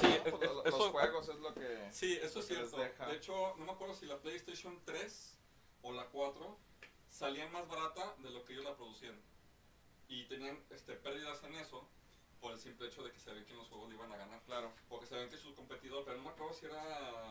Sí, 0.00 0.02
No, 0.02 0.08
es- 0.08 0.20
pues, 0.20 0.34
es- 0.42 0.50
los, 0.54 0.66
eso- 0.66 0.78
los 0.78 0.88
juegos 0.88 1.28
es 1.28 1.36
lo 1.40 1.54
que... 1.54 1.88
Sí, 1.90 2.16
eso 2.22 2.38
es 2.40 2.46
cierto. 2.46 2.76
De 2.78 3.16
hecho, 3.16 3.56
no 3.58 3.64
me 3.64 3.72
acuerdo 3.72 3.94
si 3.94 4.06
la 4.06 4.18
PlayStation 4.20 4.80
3 4.84 5.36
o 5.82 5.92
la 5.92 6.06
4 6.06 6.56
salían 7.10 7.50
más 7.50 7.66
barata 7.66 8.14
de 8.22 8.30
lo 8.30 8.44
que 8.44 8.52
ellos 8.52 8.64
la 8.66 8.76
producían. 8.76 9.20
Y 10.08 10.26
tenían 10.26 10.62
este, 10.70 10.94
pérdidas 10.94 11.42
en 11.42 11.54
eso 11.56 11.88
por 12.40 12.52
el 12.52 12.58
simple 12.58 12.88
hecho 12.88 13.02
de 13.02 13.12
que 13.12 13.20
se 13.20 13.32
ven 13.32 13.44
que 13.44 13.52
en 13.52 13.58
los 13.58 13.68
juegos 13.68 13.88
le 13.88 13.94
iban 13.96 14.12
a 14.12 14.16
ganar. 14.16 14.40
Claro. 14.46 14.72
Porque 14.88 15.06
se 15.06 15.16
ven 15.16 15.28
que 15.30 15.36
su 15.36 15.54
competidor, 15.54 16.04
pero 16.04 16.16
no 16.18 16.24
me 16.24 16.30
acuerdo 16.30 16.54
si 16.54 16.66
era 16.66 16.82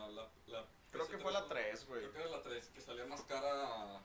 la... 0.10 0.30
la 0.48 0.66
Creo 0.92 1.08
que 1.08 1.18
fue 1.18 1.32
la 1.32 1.42
PS3 1.42 1.46
o- 1.46 1.48
3, 1.50 1.88
güey. 1.88 2.00
Creo 2.02 2.12
que 2.14 2.20
era 2.20 2.30
la 2.30 2.42
3, 2.42 2.70
que 2.74 2.82
salía 2.82 3.06
más 3.06 3.22
cara 3.24 4.02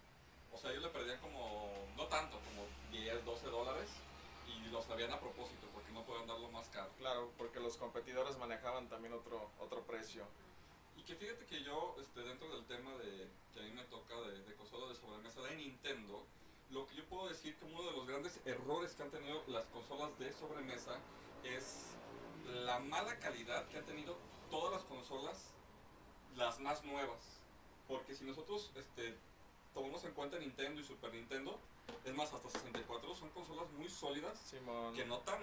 O 0.52 0.58
sea, 0.58 0.70
ellos 0.70 0.82
le 0.82 0.88
perdían 0.90 1.20
como, 1.20 1.70
no 1.96 2.06
tanto, 2.08 2.38
como 2.40 2.66
10, 2.90 3.24
12 3.24 3.46
dólares 3.46 3.88
y 4.48 4.68
lo 4.70 4.82
sabían 4.82 5.12
a 5.12 5.20
propósito 5.20 5.68
porque 5.72 5.92
no 5.92 6.04
podían 6.04 6.26
darlo 6.26 6.50
más 6.50 6.68
caro. 6.68 6.90
Claro, 6.98 7.30
porque 7.38 7.60
los 7.60 7.76
competidores 7.76 8.36
manejaban 8.38 8.88
también 8.88 9.14
otro, 9.14 9.50
otro 9.60 9.82
precio. 9.84 10.24
Y 10.96 11.02
que 11.02 11.14
fíjate 11.14 11.46
que 11.46 11.62
yo, 11.62 11.96
este, 12.00 12.20
dentro 12.22 12.48
del 12.54 12.64
tema 12.66 12.92
de 12.98 13.28
que 13.54 13.60
a 13.60 13.62
mí 13.62 13.70
me 13.70 13.84
toca 13.84 14.14
de, 14.22 14.42
de 14.42 14.54
consolas 14.54 14.88
de 14.90 14.96
sobremesa 14.96 15.40
de 15.42 15.56
Nintendo, 15.56 16.26
lo 16.70 16.86
que 16.86 16.94
yo 16.96 17.04
puedo 17.06 17.28
decir 17.28 17.56
que 17.56 17.64
uno 17.64 17.82
de 17.82 17.92
los 17.92 18.06
grandes 18.06 18.40
errores 18.44 18.94
que 18.94 19.02
han 19.02 19.10
tenido 19.10 19.42
las 19.48 19.66
consolas 19.66 20.16
de 20.18 20.32
sobremesa 20.32 20.98
es 21.44 21.86
la 22.46 22.78
mala 22.78 23.18
calidad 23.18 23.66
que 23.68 23.78
han 23.78 23.84
tenido 23.84 24.16
todas 24.50 24.72
las 24.72 24.84
consolas, 24.84 25.50
las 26.36 26.58
más 26.60 26.84
nuevas. 26.84 27.38
Porque 27.88 28.14
si 28.14 28.24
nosotros 28.24 28.70
este, 28.76 29.16
tomamos 29.74 30.04
en 30.04 30.12
cuenta 30.12 30.38
Nintendo 30.38 30.80
y 30.80 30.84
Super 30.84 31.12
Nintendo, 31.12 31.58
es 32.04 32.14
más, 32.14 32.32
hasta 32.32 32.48
64 32.48 33.14
son 33.16 33.30
consolas 33.30 33.68
muy 33.72 33.88
sólidas 33.88 34.38
Simón. 34.38 34.94
que 34.94 35.04
no 35.04 35.18
tan 35.18 35.40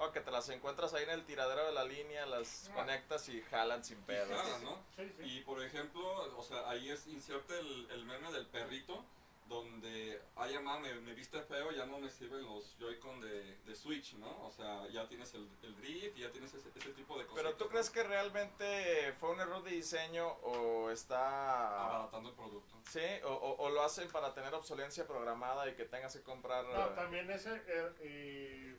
O 0.00 0.12
que 0.12 0.20
te 0.20 0.30
las 0.30 0.48
encuentras 0.50 0.94
ahí 0.94 1.02
en 1.02 1.10
el 1.10 1.24
tiradero 1.24 1.66
de 1.66 1.72
la 1.72 1.82
línea, 1.82 2.24
las 2.26 2.68
Ah. 2.68 2.74
conectas 2.74 3.28
y 3.30 3.42
jalan 3.42 3.82
sin 3.84 3.98
pedos. 4.02 4.28
jalan, 4.28 4.62
¿no? 4.64 4.78
Sí, 4.94 5.12
sí. 5.18 5.24
Y 5.24 5.40
por 5.40 5.60
ejemplo, 5.60 6.38
o 6.38 6.42
sea, 6.44 6.68
ahí 6.70 6.88
es 6.90 7.08
inserta 7.08 7.58
el, 7.58 7.90
el 7.90 8.04
meme 8.04 8.30
del 8.30 8.46
perrito, 8.46 9.04
donde, 9.48 10.20
ay, 10.36 10.54
mamá, 10.54 10.78
me, 10.78 10.92
me 11.00 11.14
viste 11.14 11.40
feo, 11.42 11.70
ya 11.72 11.86
no 11.86 11.98
me 11.98 12.10
sirven 12.10 12.44
los 12.44 12.76
Joy-Con 12.78 13.20
de, 13.20 13.56
de 13.64 13.74
Switch, 13.74 14.14
¿no? 14.14 14.46
O 14.46 14.50
sea, 14.50 14.86
ya 14.88 15.08
tienes 15.08 15.32
el, 15.34 15.48
el 15.62 15.74
drift 15.76 16.16
y 16.18 16.20
ya 16.20 16.30
tienes 16.30 16.52
ese, 16.52 16.68
ese 16.76 16.90
tipo 16.90 17.18
de 17.18 17.24
cosas. 17.26 17.42
Pero 17.42 17.56
tú 17.56 17.68
crees 17.68 17.88
que 17.88 18.02
realmente 18.02 19.14
fue 19.18 19.30
un 19.30 19.40
error 19.40 19.62
de 19.62 19.70
diseño 19.70 20.28
o 20.42 20.90
está... 20.90 21.86
Abaratando 21.86 22.28
el 22.28 22.34
producto. 22.34 22.76
Sí, 22.90 23.00
o, 23.24 23.28
o- 23.32 23.56
o 23.64 23.70
lo 23.70 23.82
hacen 23.82 24.08
para 24.10 24.34
tener 24.34 24.52
obsolencia 24.54 25.06
programada 25.06 25.68
y 25.68 25.74
que 25.74 25.84
tengas 25.86 26.14
que 26.14 26.22
comprar... 26.22 26.64
No, 26.66 26.86
eh, 26.86 26.92
también 26.94 27.30
ese 27.30 27.50
er- 27.50 27.94
eh, 28.00 28.76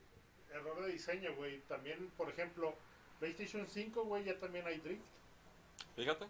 error 0.52 0.82
de 0.86 0.92
diseño, 0.92 1.36
güey. 1.36 1.62
También, 1.62 2.12
por 2.16 2.30
ejemplo, 2.30 2.76
PlayStation 3.20 3.68
5, 3.68 4.04
güey, 4.04 4.24
ya 4.24 4.38
también 4.40 4.68
hay 4.68 4.78
drift. 4.78 5.02
Fíjate. 5.96 6.28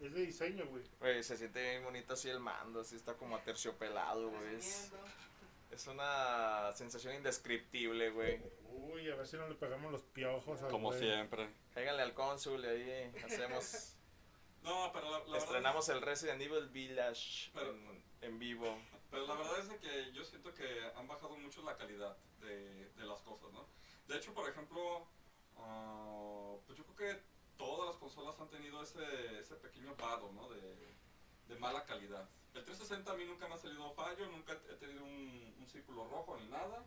Es 0.00 0.14
de 0.14 0.20
diseño, 0.26 0.66
güey. 0.66 0.82
Güey, 0.98 1.22
se 1.22 1.36
siente 1.36 1.60
bien 1.62 1.84
bonito 1.84 2.14
así 2.14 2.28
el 2.30 2.40
mando, 2.40 2.80
así 2.80 2.96
está 2.96 3.14
como 3.14 3.36
aterciopelado, 3.36 4.30
güey. 4.30 4.54
Es, 4.56 4.90
es 5.70 5.86
una 5.86 6.72
sensación 6.72 7.14
indescriptible, 7.16 8.10
güey. 8.10 8.40
Uy, 8.72 9.10
a 9.10 9.16
ver 9.16 9.26
si 9.26 9.36
no 9.36 9.46
le 9.48 9.54
pegamos 9.56 9.92
los 9.92 10.02
piojos 10.02 10.62
al 10.62 10.70
Como 10.70 10.88
güey. 10.88 11.00
siempre. 11.00 11.50
Cáiganle 11.74 12.02
al 12.02 12.14
cónsul 12.14 12.64
y 12.64 12.68
ahí 12.68 13.12
hacemos... 13.24 13.96
No, 14.62 14.90
pero 14.92 15.06
la, 15.06 15.18
la 15.20 15.24
verdad 15.24 15.38
estrenamos 15.38 15.88
el 15.88 16.02
Resident 16.02 16.42
Evil 16.42 16.68
Village 16.68 17.50
Pero- 17.54 17.70
en, 17.70 18.04
en 18.20 18.38
vivo. 18.38 18.76
Pero 19.10 19.26
la 19.26 19.34
verdad 19.34 19.58
es 19.58 19.70
de 19.70 19.78
que 19.78 20.12
yo 20.12 20.22
siento 20.22 20.52
que 20.52 20.66
han 20.96 21.08
bajado 21.08 21.34
mucho 21.38 21.62
la 21.62 21.78
calidad 21.78 22.14
de, 22.40 22.90
de 22.90 23.06
las 23.06 23.22
cosas, 23.22 23.50
¿no? 23.54 23.66
De 24.06 24.18
hecho, 24.18 24.34
por 24.34 24.46
ejemplo, 24.50 25.08
ah, 25.56 26.56
pues 26.66 26.76
yo 26.76 26.84
creo 26.84 26.96
que 27.14 27.22
todas 27.60 27.86
las 27.88 27.96
consolas 27.96 28.40
han 28.40 28.48
tenido 28.48 28.82
ese, 28.82 29.38
ese 29.38 29.54
pequeño 29.56 29.94
vado, 29.96 30.32
¿no? 30.32 30.48
De, 30.48 30.94
de 31.48 31.56
mala 31.56 31.84
calidad. 31.84 32.28
El 32.54 32.64
360 32.64 33.12
a 33.12 33.14
mí 33.14 33.24
nunca 33.26 33.46
me 33.48 33.54
ha 33.54 33.58
salido 33.58 33.92
fallo, 33.92 34.26
nunca 34.30 34.54
he 34.70 34.74
tenido 34.76 35.04
un, 35.04 35.54
un 35.58 35.66
círculo 35.68 36.08
rojo 36.08 36.36
ni 36.38 36.46
nada. 36.48 36.84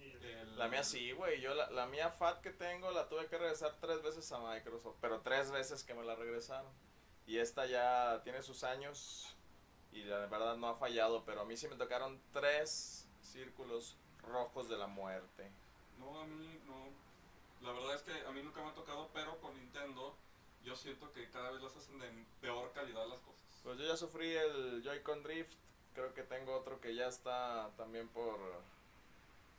El- 0.00 0.56
La 0.58 0.68
mía 0.68 0.82
sí, 0.82 1.12
güey. 1.12 1.40
Yo 1.40 1.54
la, 1.54 1.70
la 1.70 1.86
mía 1.86 2.10
FAT 2.10 2.40
que 2.40 2.50
tengo 2.50 2.90
la 2.90 3.08
tuve 3.08 3.26
que 3.26 3.38
regresar 3.38 3.76
tres 3.80 4.02
veces 4.02 4.30
a 4.32 4.38
Microsoft, 4.38 4.96
pero 5.00 5.20
tres 5.20 5.50
veces 5.50 5.84
que 5.84 5.94
me 5.94 6.04
la 6.04 6.14
regresaron. 6.16 6.72
Y 7.26 7.38
esta 7.38 7.66
ya 7.66 8.20
tiene 8.24 8.42
sus 8.42 8.64
años 8.64 9.34
y 9.92 10.02
la 10.04 10.26
verdad 10.26 10.56
no 10.56 10.68
ha 10.68 10.74
fallado, 10.76 11.24
pero 11.24 11.42
a 11.42 11.44
mí 11.44 11.56
sí 11.56 11.68
me 11.68 11.76
tocaron 11.76 12.20
tres 12.32 13.06
círculos 13.22 13.96
rojos 14.22 14.68
de 14.68 14.76
la 14.76 14.86
muerte. 14.86 15.50
No, 15.98 16.20
a 16.20 16.26
mí 16.26 16.60
no. 16.66 17.03
La 17.64 17.72
verdad 17.72 17.94
es 17.94 18.02
que 18.02 18.12
a 18.26 18.30
mí 18.30 18.42
nunca 18.42 18.62
me 18.62 18.68
ha 18.68 18.74
tocado, 18.74 19.08
pero 19.14 19.38
con 19.40 19.56
Nintendo 19.56 20.14
yo 20.64 20.76
siento 20.76 21.12
que 21.12 21.28
cada 21.30 21.50
vez 21.50 21.62
las 21.62 21.74
hacen 21.76 21.98
de 21.98 22.08
peor 22.40 22.72
calidad 22.72 23.06
las 23.08 23.20
cosas. 23.20 23.40
Pues 23.62 23.78
yo 23.78 23.86
ya 23.86 23.96
sufrí 23.96 24.34
el 24.34 24.82
Joy-Con 24.84 25.22
Drift, 25.22 25.54
creo 25.94 26.12
que 26.12 26.22
tengo 26.22 26.54
otro 26.54 26.80
que 26.80 26.94
ya 26.94 27.08
está 27.08 27.70
también 27.76 28.08
por, 28.08 28.38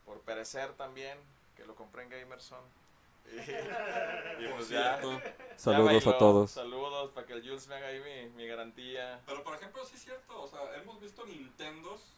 por 0.05 0.21
perecer 0.21 0.73
también, 0.73 1.17
que 1.57 1.65
lo 1.65 1.75
compré 1.75 2.03
en 2.03 2.09
Gamerson. 2.09 2.63
Y, 3.25 3.39
y 4.45 4.47
pues 4.49 4.69
ya, 4.69 4.99
cierto. 4.99 5.19
ya 5.19 5.57
Saludos 5.57 6.05
a 6.05 6.17
todos. 6.19 6.51
Saludos 6.51 7.09
para 7.09 7.25
que 7.25 7.33
el 7.33 7.41
Jules 7.41 7.67
me 7.67 7.73
haga 7.73 7.87
ahí 7.87 7.99
mi, 7.99 8.29
mi 8.35 8.47
garantía. 8.47 9.19
Pero 9.25 9.43
por 9.43 9.55
ejemplo, 9.55 9.83
sí 9.83 9.95
es 9.95 10.03
cierto, 10.03 10.43
o 10.43 10.47
sea, 10.47 10.75
hemos 10.75 11.01
visto 11.01 11.25
Nintendos 11.25 12.15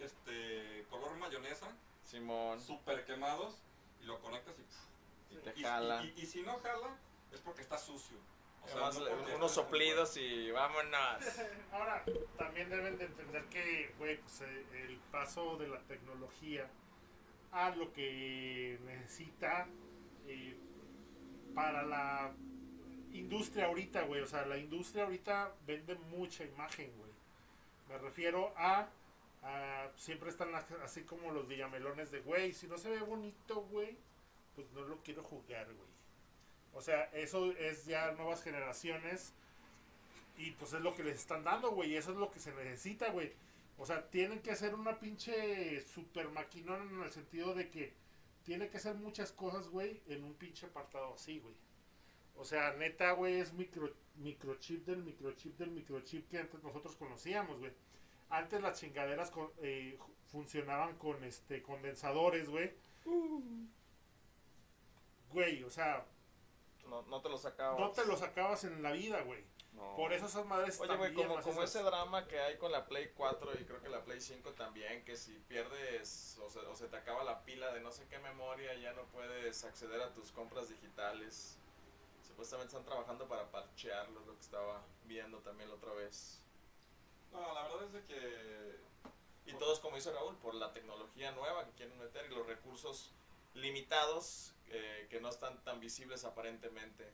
este 0.00 0.86
color 0.90 1.16
mayonesa, 1.16 1.66
Simón, 2.04 2.60
súper 2.60 3.04
quemados, 3.04 3.56
y 4.00 4.06
lo 4.06 4.20
conectas 4.20 4.54
y, 4.58 4.62
y 5.32 5.36
te 5.42 5.52
y- 5.60 5.62
jala. 5.62 6.04
y- 6.04 6.14
y 6.20 6.26
si 6.26 6.42
no 6.42 6.56
jala, 6.58 6.96
es 7.32 7.40
porque 7.40 7.62
está 7.62 7.78
sucio. 7.78 8.16
O 8.62 8.66
sea, 8.68 8.76
Además, 8.76 8.98
no 8.98 9.04
le- 9.04 9.10
porque 9.10 9.34
unos 9.34 9.52
soplidos 9.52 10.16
y 10.16 10.50
vámonos. 10.52 10.92
Ahora, 11.72 12.04
también 12.38 12.70
deben 12.70 12.96
de 12.98 13.06
entender 13.06 13.44
que, 13.46 13.92
güey, 13.98 14.18
pues, 14.20 14.40
eh, 14.42 14.66
el 14.88 14.98
paso 15.10 15.56
de 15.56 15.68
la 15.68 15.80
tecnología 15.80 16.68
a 17.50 17.70
lo 17.70 17.92
que 17.92 18.78
necesita 18.84 19.66
eh, 20.26 20.56
para 21.54 21.82
la 21.82 22.32
industria 23.12 23.66
ahorita, 23.66 24.02
güey. 24.02 24.20
O 24.22 24.26
sea, 24.26 24.46
la 24.46 24.56
industria 24.58 25.04
ahorita 25.04 25.52
vende 25.66 25.94
mucha 25.96 26.44
imagen, 26.44 26.92
güey. 26.98 27.10
Me 27.88 27.98
refiero 27.98 28.54
a, 28.56 28.88
a- 29.42 29.90
siempre 29.96 30.30
están 30.30 30.54
así 30.54 31.02
como 31.02 31.32
los 31.32 31.46
villamelones 31.48 32.10
de, 32.12 32.20
güey, 32.20 32.52
si 32.54 32.68
no 32.68 32.78
se 32.78 32.90
ve 32.90 33.00
bonito, 33.00 33.62
güey, 33.62 33.98
pues 34.54 34.70
no 34.72 34.82
lo 34.82 34.96
quiero 35.02 35.22
jugar, 35.22 35.66
güey. 35.66 35.88
O 36.74 36.80
sea, 36.80 37.04
eso 37.12 37.52
es 37.52 37.84
ya 37.86 38.12
nuevas 38.12 38.42
generaciones 38.42 39.32
y 40.38 40.52
pues 40.52 40.72
es 40.72 40.80
lo 40.80 40.94
que 40.94 41.04
les 41.04 41.18
están 41.18 41.44
dando, 41.44 41.70
güey. 41.72 41.96
Eso 41.96 42.12
es 42.12 42.16
lo 42.16 42.30
que 42.30 42.40
se 42.40 42.52
necesita, 42.54 43.10
güey. 43.10 43.32
O 43.78 43.86
sea, 43.86 44.08
tienen 44.10 44.40
que 44.40 44.50
hacer 44.52 44.74
una 44.74 44.98
pinche 44.98 45.80
super 45.82 46.28
maquinón 46.30 46.88
en 46.88 47.02
el 47.02 47.10
sentido 47.10 47.54
de 47.54 47.68
que 47.68 47.92
tiene 48.44 48.68
que 48.68 48.76
hacer 48.78 48.94
muchas 48.96 49.32
cosas, 49.32 49.68
güey, 49.68 50.00
en 50.08 50.24
un 50.24 50.34
pinche 50.34 50.66
apartado 50.66 51.14
así, 51.14 51.38
güey. 51.38 51.54
O 52.36 52.44
sea, 52.44 52.72
neta, 52.74 53.12
güey, 53.12 53.36
es 53.40 53.52
micro, 53.52 53.92
microchip 54.16 54.86
del 54.86 55.02
microchip 55.02 55.56
del 55.58 55.70
microchip 55.70 56.28
que 56.30 56.38
antes 56.38 56.62
nosotros 56.62 56.96
conocíamos, 56.96 57.58
güey. 57.58 57.72
Antes 58.30 58.60
las 58.62 58.80
chingaderas 58.80 59.30
con- 59.30 59.52
eh, 59.62 59.98
funcionaban 60.30 60.96
con 60.96 61.22
este 61.24 61.62
condensadores, 61.62 62.48
güey. 62.48 62.72
Güey, 65.32 65.62
o 65.64 65.70
sea, 65.70 66.04
No, 66.86 67.02
no 67.02 67.20
te 67.22 67.28
lo 67.28 67.38
sacabas. 67.38 67.78
no 67.80 67.90
te 67.92 68.04
lo 68.06 68.16
sacabas 68.16 68.64
en 68.64 68.82
la 68.82 68.92
vida, 68.92 69.22
güey. 69.22 69.44
No. 69.72 69.96
Por 69.96 70.12
eso 70.12 70.26
esas 70.26 70.44
madres 70.44 70.78
Oye, 70.80 70.94
güey, 70.96 71.14
como, 71.14 71.40
como 71.40 71.62
esas- 71.62 71.76
ese 71.76 71.82
drama 71.82 72.26
que 72.28 72.38
hay 72.38 72.58
con 72.58 72.70
la 72.70 72.84
Play 72.86 73.12
4 73.16 73.52
y 73.58 73.64
creo 73.64 73.80
que 73.80 73.88
la 73.88 74.04
Play 74.04 74.20
5 74.20 74.50
también, 74.52 75.02
que 75.04 75.16
si 75.16 75.32
pierdes 75.48 76.38
o 76.44 76.50
se, 76.50 76.58
o 76.58 76.76
se 76.76 76.88
te 76.88 76.96
acaba 76.96 77.24
la 77.24 77.42
pila 77.44 77.72
de 77.72 77.80
no 77.80 77.90
sé 77.90 78.06
qué 78.08 78.18
memoria, 78.18 78.74
ya 78.74 78.92
no 78.92 79.04
puedes 79.06 79.64
acceder 79.64 80.02
a 80.02 80.12
tus 80.12 80.30
compras 80.30 80.68
digitales. 80.68 81.56
Supuestamente 82.26 82.68
están 82.76 82.84
trabajando 82.84 83.26
para 83.28 83.50
parchearlo, 83.50 84.20
lo 84.26 84.34
que 84.34 84.40
estaba 84.42 84.82
viendo 85.06 85.38
también 85.38 85.70
la 85.70 85.76
otra 85.76 85.92
vez. 85.94 86.38
No, 87.32 87.54
la 87.54 87.62
verdad 87.62 87.84
es 87.84 87.92
de 87.94 88.04
que 88.04 88.80
Y 89.46 89.54
todos, 89.54 89.80
como 89.80 89.96
dice 89.96 90.12
Raúl, 90.12 90.36
por 90.36 90.54
la 90.54 90.72
tecnología 90.72 91.32
nueva 91.32 91.64
que 91.64 91.72
quieren 91.72 91.98
meter 91.98 92.26
y 92.30 92.34
los 92.34 92.46
recursos 92.46 93.10
limitados 93.54 94.54
eh, 94.72 95.06
que 95.10 95.20
no 95.20 95.28
están 95.28 95.62
tan 95.64 95.78
visibles 95.80 96.24
aparentemente. 96.24 97.12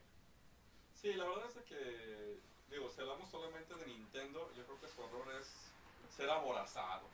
Sí, 0.99 1.13
la 1.13 1.25
verdad 1.25 1.45
es 1.47 1.55
de 1.55 1.63
que, 1.63 2.39
digo, 2.69 2.89
si 2.89 3.01
hablamos 3.01 3.29
solamente 3.29 3.73
de 3.75 3.85
Nintendo, 3.85 4.51
yo 4.55 4.65
creo 4.65 4.79
que 4.81 4.87
su 4.87 5.03
error 5.03 5.27
es 5.39 5.47
ser 6.15 6.29
aborazado. 6.29 7.07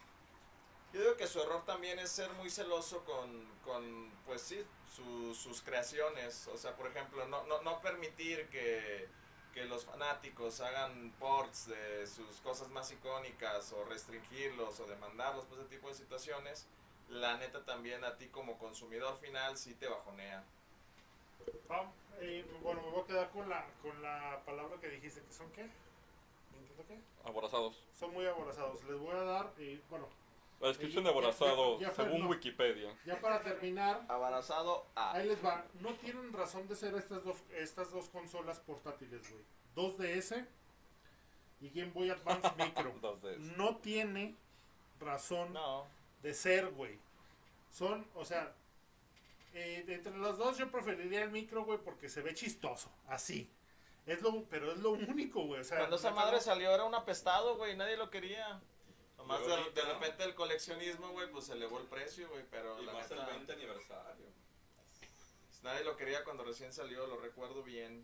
Yo 0.93 1.01
digo 1.01 1.17
que 1.17 1.27
su 1.27 1.41
error 1.41 1.65
también 1.65 1.99
es 1.99 2.09
ser 2.09 2.29
muy 2.33 2.49
celoso 2.49 3.03
con, 3.03 3.45
con 3.65 4.09
pues 4.25 4.41
sí, 4.41 4.63
su- 4.95 5.35
sus 5.35 5.61
creaciones. 5.61 6.47
O 6.47 6.57
sea, 6.57 6.75
por 6.75 6.87
ejemplo, 6.87 7.27
no, 7.27 7.43
no, 7.47 7.61
no 7.63 7.81
permitir 7.81 8.47
que, 8.49 9.09
que 9.53 9.65
los 9.65 9.83
fanáticos 9.83 10.61
hagan 10.61 11.11
ports 11.19 11.67
de 11.67 12.07
sus 12.07 12.39
cosas 12.41 12.69
más 12.69 12.91
icónicas 12.91 13.73
o 13.73 13.83
restringirlos 13.85 14.79
o 14.79 14.85
demandarlos 14.85 15.45
por 15.45 15.59
ese 15.59 15.67
tipo 15.69 15.89
de 15.89 15.95
situaciones. 15.95 16.65
La 17.09 17.37
neta 17.37 17.63
también 17.63 18.03
a 18.03 18.17
ti 18.17 18.27
como 18.27 18.57
consumidor 18.57 19.17
final 19.17 19.57
sí 19.57 19.73
te 19.75 19.87
bajonea. 19.87 20.43
Vam- 21.69 21.91
eh, 22.19 22.45
bueno, 22.61 22.81
me 22.81 22.89
voy 22.91 23.01
a 23.01 23.05
quedar 23.05 23.29
con 23.29 23.47
la, 23.49 23.65
con 23.81 24.01
la 24.01 24.41
palabra 24.45 24.79
que 24.79 24.89
dijiste, 24.89 25.21
que 25.21 25.31
son 25.33 25.51
qué? 25.51 25.69
¿Intento 26.59 26.83
qué? 26.87 26.99
Aborazados. 27.23 27.79
Son 27.99 28.11
muy 28.13 28.25
aborazados. 28.25 28.83
Les 28.85 28.97
voy 28.97 29.11
a 29.15 29.21
dar, 29.23 29.51
eh, 29.59 29.79
bueno, 29.89 30.07
La 30.61 30.69
descripción 30.69 31.03
de 31.03 31.09
aborazado, 31.11 31.79
Ya- 31.79 31.87
ya 31.89 31.93
fue, 31.93 32.05
según 32.05 32.21
no. 32.21 32.29
Wikipedia. 32.29 32.97
ya 33.05 33.19
para 33.19 33.41
terminar, 33.43 34.03
Abarazado 34.07 34.85
a... 34.95 35.11
ahí 35.13 35.27
les 35.27 35.43
va. 35.45 35.65
No 35.81 35.93
tienen 35.95 36.31
razón 36.33 36.67
de 36.67 36.75
ser 36.75 36.95
estas 36.95 37.23
dos, 37.23 37.37
estas 37.51 37.91
dos 37.91 38.09
consolas 38.09 38.59
portátiles, 38.61 39.21
güey. 39.29 39.43
2DS 39.75 40.45
y 41.61 41.69
Game 41.69 41.91
Boy 41.91 42.09
Advance 42.09 42.49
Micro. 42.57 42.93
2DS. 43.01 43.37
No 43.57 43.75
tiene 43.77 44.35
razón 44.99 45.53
No. 45.53 45.85
De 46.25 46.33
ser, 46.33 46.71
güey. 46.71 46.97
Son, 47.69 48.03
o 48.15 48.25
sea, 48.25 48.51
eh, 49.53 49.85
entre 49.87 50.17
los 50.17 50.39
dos 50.39 50.57
yo 50.57 50.71
preferiría 50.71 51.21
el 51.21 51.29
micro, 51.29 51.63
güey, 51.63 51.77
porque 51.77 52.09
se 52.09 52.23
ve 52.23 52.33
chistoso, 52.33 52.91
así. 53.07 53.47
Es 54.07 54.23
lo, 54.23 54.43
pero 54.45 54.71
es 54.71 54.79
lo 54.79 54.91
único, 54.91 55.45
güey. 55.45 55.61
O 55.61 55.63
sea, 55.63 55.77
Cuando 55.77 55.97
esa 55.97 56.09
madre 56.09 56.41
salió 56.41 56.71
era 56.73 56.83
un 56.83 56.95
apestado, 56.95 57.57
güey, 57.57 57.77
nadie 57.77 57.95
lo 57.95 58.09
quería. 58.09 58.59
Nomás 59.17 59.45
de, 59.45 59.53
ahorita, 59.53 59.85
de 59.85 59.93
repente 59.93 60.23
el 60.23 60.33
coleccionismo, 60.33 61.09
güey, 61.11 61.29
pues 61.31 61.45
se 61.45 61.53
elevó 61.53 61.79
el 61.79 61.85
precio, 61.85 62.27
güey, 62.29 62.43
pero 62.49 62.81
Y 62.81 62.85
la 62.85 62.93
más 62.93 63.11
el 63.11 63.19
neta, 63.19 63.29
20 63.29 63.53
aniversario. 63.53 64.25
pues, 64.99 65.63
nadie 65.63 65.83
lo 65.83 65.95
quería 65.95 66.23
cuando 66.23 66.43
recién 66.43 66.73
salió, 66.73 67.05
lo 67.05 67.17
recuerdo 67.17 67.61
bien. 67.61 68.03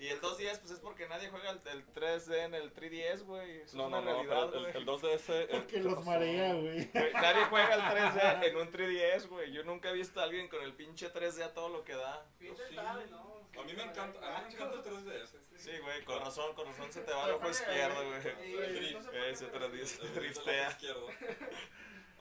Y 0.00 0.08
el 0.08 0.20
2DS, 0.20 0.58
pues 0.60 0.70
es 0.72 0.78
porque 0.80 1.06
nadie 1.08 1.28
juega 1.28 1.50
el, 1.50 1.60
el 1.66 1.86
3D 1.92 2.34
en 2.46 2.54
el 2.54 2.72
3DS, 2.74 3.22
güey. 3.22 3.60
Eso 3.60 3.76
No, 3.76 3.84
es 3.84 3.90
no, 3.90 3.98
una 3.98 4.00
no, 4.00 4.06
realidad, 4.06 4.48
pero 4.50 4.66
el, 4.66 4.72
güey. 4.72 4.76
el 4.76 4.86
2DS. 4.86 5.24
eh, 5.28 5.48
Porque 5.50 5.66
¿qué 5.74 5.80
los 5.80 5.94
pasó? 5.94 6.06
marea, 6.10 6.54
güey. 6.54 6.84
Güey, 6.86 7.12
Nadie 7.12 7.44
juega 7.44 7.74
el 7.74 7.80
3D 7.82 8.44
en 8.48 8.56
un 8.56 8.72
3DS, 8.72 9.28
güey. 9.28 9.52
Yo 9.52 9.62
nunca 9.64 9.90
he 9.90 9.92
visto 9.92 10.18
a 10.20 10.24
alguien 10.24 10.48
con 10.48 10.62
el 10.62 10.72
pinche 10.72 11.12
3D 11.12 11.42
a 11.42 11.52
todo 11.52 11.68
lo 11.68 11.84
que 11.84 11.94
da. 11.94 12.26
Peter 12.38 12.56
sí. 12.68 12.76
¿no? 12.76 13.40
A 13.60 13.64
mí 13.64 13.72
me 13.74 13.82
encanta, 13.82 14.36
a 14.36 14.40
mí 14.40 14.46
me 14.48 14.54
encanta 14.54 14.76
el 14.76 14.82
3DS. 14.84 15.28
Sí, 15.56 15.72
güey, 15.82 16.02
con 16.04 16.18
razón, 16.20 16.54
con 16.54 16.66
razón 16.66 16.90
se 16.90 17.02
te 17.02 17.12
va 17.12 17.24
al 17.26 17.32
ojo 17.32 17.50
izquierdo, 17.50 18.02
güey. 18.06 18.92
No 18.94 19.02
se 19.02 19.08
puede 19.10 19.30
Ese 19.32 19.46
jugar. 19.48 19.62
3D 19.70 19.84
se 19.84 20.00
El- 20.00 20.08
el 20.08 20.14
driftea. 20.14 20.78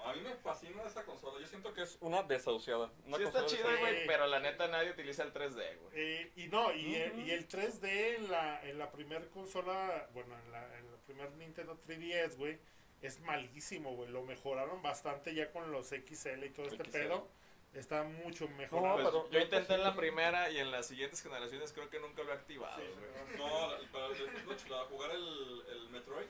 A 0.05 0.13
mí 0.13 0.21
me 0.21 0.33
fascina 0.35 0.83
esa 0.83 1.03
consola. 1.05 1.39
Yo 1.39 1.47
siento 1.47 1.73
que 1.73 1.81
es 1.83 1.97
una 2.01 2.23
desahuciada. 2.23 2.89
Una 3.05 3.17
Sí 3.17 3.23
está 3.23 3.41
desahuciada. 3.43 3.79
güey, 3.79 4.07
pero 4.07 4.27
la 4.27 4.39
neta 4.39 4.67
nadie 4.67 4.91
utiliza 4.91 5.23
el 5.23 5.33
3D, 5.33 5.77
güey. 5.77 5.91
Eh, 5.93 6.31
y 6.37 6.47
no, 6.47 6.73
y, 6.73 6.95
el- 6.95 7.11
Ujú. 7.11 7.21
y 7.21 7.31
el 7.31 7.47
3D 7.47 8.15
en 8.15 8.31
la, 8.31 8.63
en 8.63 8.77
la 8.79 8.91
primer 8.91 9.29
consola, 9.29 10.07
bueno, 10.13 10.35
en 10.37 10.51
la, 10.51 10.77
en 10.77 10.91
la 10.91 10.97
primer 11.05 11.31
Nintendo 11.33 11.77
3DS, 11.85 12.37
güey, 12.37 12.57
es 13.01 13.19
malísimo, 13.21 13.95
güey. 13.95 14.09
Lo 14.09 14.23
mejoraron 14.23 14.81
bastante 14.81 15.33
ya 15.35 15.51
con 15.51 15.71
los 15.71 15.87
XL 15.89 16.45
y 16.45 16.49
todo 16.49 16.65
este 16.67 16.83
XL. 16.83 16.91
pedo. 16.91 17.27
Está 17.73 18.03
mucho 18.03 18.45
No, 18.49 18.55
mejorado. 18.55 18.95
Pues, 18.95 19.05
pero- 19.09 19.29
yo 19.29 19.39
intenté 19.41 19.75
en 19.75 19.83
la 19.83 19.95
primera 19.95 20.49
y 20.49 20.57
en 20.57 20.71
las 20.71 20.87
siguientes 20.87 21.21
generaciones 21.21 21.71
creo 21.71 21.87
que 21.89 21.99
nunca 21.99 22.23
lo 22.23 22.31
he 22.31 22.35
activado, 22.35 22.81
Sí, 22.81 22.87
güey. 22.97 23.37
No, 23.37 23.69
pero 23.91 24.11
es 24.13 24.21
una 24.47 24.57
chulada. 24.57 24.85
Jugar 24.85 25.11
el, 25.11 25.63
el 25.69 25.89
Metroid 25.89 26.25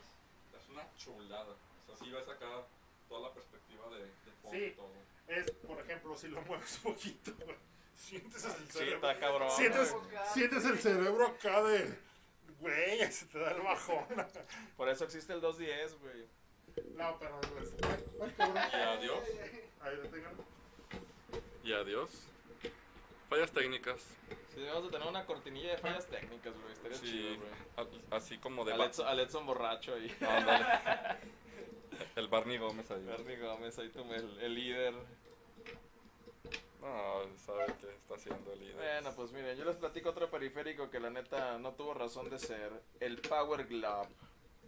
es 0.60 0.70
una 0.70 0.86
chulada. 0.98 1.46
O 1.54 1.86
sea, 1.86 1.96
sí 1.96 2.12
ves 2.12 2.28
acá 2.28 2.46
toda 3.10 3.28
la 3.28 3.34
perspectiva 3.34 3.90
de, 3.90 4.04
de 4.04 4.32
fondo 4.42 4.58
Sí. 4.58 4.64
y 4.66 4.72
todo. 4.72 4.90
Es, 5.28 5.52
por 5.52 5.80
ejemplo, 5.82 6.18
si 6.18 6.28
lo 6.30 6.42
mueves 6.44 6.78
poquito, 6.84 7.32
güey, 7.44 7.58
sientes 7.96 8.44
el 8.46 8.52
Sí, 8.52 8.66
cerebro. 8.72 8.96
está 9.10 9.20
cabrón. 9.20 9.52
sientes, 9.52 9.96
sientes 10.34 10.66
el 10.66 10.80
cerebro 10.80 11.28
acá 11.28 11.62
de. 11.64 11.98
Güey, 12.60 13.12
se 13.12 13.26
te 13.28 13.40
da 13.40 13.52
el 13.52 13.62
bajón. 13.62 14.06
Por 14.76 14.90
eso 14.90 15.04
existe 15.06 15.34
el 15.34 15.42
210, 15.42 16.00
güey. 16.00 16.26
No, 16.96 17.18
pero. 17.20 17.40
pues, 17.42 17.74
Ay, 18.20 18.32
cabrón. 18.38 18.64
Y 18.74 18.76
adiós. 18.76 19.20
Ahí 19.82 19.96
lo 19.98 20.04
tengan. 20.10 20.34
Y 21.64 21.74
adiós. 21.74 22.10
Fallas 23.30 23.52
técnicas. 23.52 24.02
Sí, 24.56 24.64
vamos 24.66 24.88
a 24.90 24.92
tener 24.92 25.08
una 25.08 25.26
cortinilla 25.28 25.72
de 25.74 25.78
fallas 25.78 26.08
técnicas, 26.08 26.54
güey. 26.60 26.74
Estaría 26.74 26.98
Sí, 26.98 27.06
chido, 27.06 27.36
güey. 27.38 28.02
así 28.10 28.38
como 28.40 28.66
de... 28.66 28.74
Al 28.74 28.82
Edson, 28.82 29.08
al 29.08 29.20
Edson 29.20 29.46
borracho 29.46 29.94
ahí. 29.94 30.08
El 32.16 32.28
Barney 32.28 32.58
Gómez 32.58 32.90
ahí. 32.92 33.04
Bernie 33.04 33.38
Gómez, 33.38 33.78
ahí 33.80 33.90
tú, 33.90 34.02
el, 34.14 34.40
el 34.40 34.56
líder. 34.56 34.94
No, 36.82 37.22
sabe 37.46 37.66
qué 37.82 37.94
está 37.94 38.16
haciendo 38.16 38.54
el 38.54 38.60
líder. 38.60 38.76
Bueno, 38.76 39.14
pues 39.16 39.32
miren, 39.32 39.58
yo 39.58 39.66
les 39.66 39.76
platico 39.76 40.10
otro 40.10 40.30
periférico 40.30 40.90
que 40.90 41.00
la 41.00 41.10
neta 41.10 41.58
no 41.58 41.74
tuvo 41.74 41.94
razón 41.94 42.30
de 42.30 42.40
ser. 42.40 42.72
El 43.00 43.20
Power 43.22 43.66
Glove. 43.66 44.08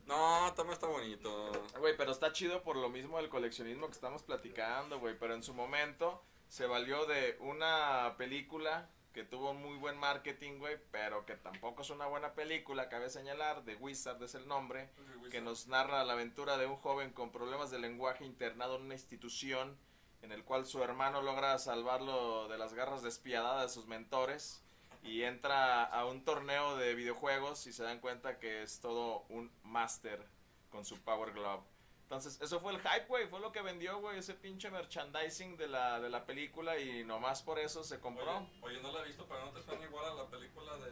No, 0.07 0.51
también 0.55 0.73
está 0.73 0.87
bonito. 0.87 1.51
Güey, 1.79 1.95
pero 1.95 2.11
está 2.11 2.33
chido 2.33 2.61
por 2.63 2.75
lo 2.75 2.89
mismo 2.89 3.17
del 3.17 3.29
coleccionismo 3.29 3.87
que 3.87 3.93
estamos 3.93 4.23
platicando, 4.23 4.99
güey. 4.99 5.17
Pero 5.17 5.35
en 5.35 5.43
su 5.43 5.53
momento 5.53 6.21
se 6.49 6.65
valió 6.65 7.05
de 7.05 7.37
una 7.39 8.15
película 8.17 8.89
que 9.13 9.23
tuvo 9.23 9.53
muy 9.53 9.77
buen 9.77 9.97
marketing, 9.97 10.59
güey, 10.59 10.77
pero 10.91 11.25
que 11.25 11.35
tampoco 11.35 11.81
es 11.81 11.89
una 11.89 12.05
buena 12.05 12.33
película, 12.33 12.89
cabe 12.89 13.09
señalar. 13.09 13.63
The 13.65 13.75
Wizard 13.75 14.21
es 14.23 14.35
el 14.35 14.47
nombre, 14.47 14.89
que 15.29 15.41
nos 15.41 15.67
narra 15.67 16.03
la 16.03 16.13
aventura 16.13 16.57
de 16.57 16.65
un 16.65 16.77
joven 16.77 17.11
con 17.11 17.31
problemas 17.31 17.71
de 17.71 17.79
lenguaje 17.79 18.25
internado 18.25 18.77
en 18.77 18.83
una 18.83 18.95
institución 18.95 19.77
en 20.21 20.31
el 20.31 20.43
cual 20.43 20.65
su 20.65 20.83
hermano 20.83 21.21
logra 21.21 21.57
salvarlo 21.57 22.47
de 22.47 22.57
las 22.57 22.73
garras 22.73 23.01
despiadadas 23.01 23.63
de 23.63 23.73
sus 23.73 23.87
mentores 23.87 24.63
y 25.03 25.23
entra 25.23 25.83
a 25.83 26.05
un 26.05 26.23
torneo 26.23 26.77
de 26.77 26.93
videojuegos 26.93 27.65
y 27.67 27.73
se 27.73 27.83
dan 27.83 27.99
cuenta 27.99 28.37
que 28.37 28.61
es 28.61 28.79
todo 28.79 29.25
un 29.29 29.51
máster 29.63 30.23
con 30.69 30.85
su 30.85 31.01
Power 31.01 31.33
Glove. 31.33 31.70
Entonces, 32.11 32.41
eso 32.41 32.59
fue 32.59 32.73
el 32.73 32.81
hype, 32.81 33.05
güey, 33.07 33.25
fue 33.29 33.39
lo 33.39 33.53
que 33.53 33.61
vendió, 33.61 33.97
güey, 34.01 34.19
ese 34.19 34.33
pinche 34.33 34.69
merchandising 34.69 35.55
de 35.55 35.69
la, 35.69 35.97
de 36.01 36.09
la 36.09 36.25
película 36.25 36.77
y 36.77 37.05
nomás 37.05 37.41
por 37.41 37.57
eso 37.57 37.85
se 37.85 38.01
compró. 38.01 38.35
Oye, 38.35 38.49
oye, 38.63 38.81
no 38.81 38.91
la 38.91 38.99
he 38.99 39.05
visto, 39.07 39.25
pero 39.29 39.45
no 39.45 39.51
te 39.51 39.63
suena 39.63 39.85
igual 39.85 40.11
a 40.11 40.13
la 40.15 40.29
película 40.29 40.75
de, 40.79 40.89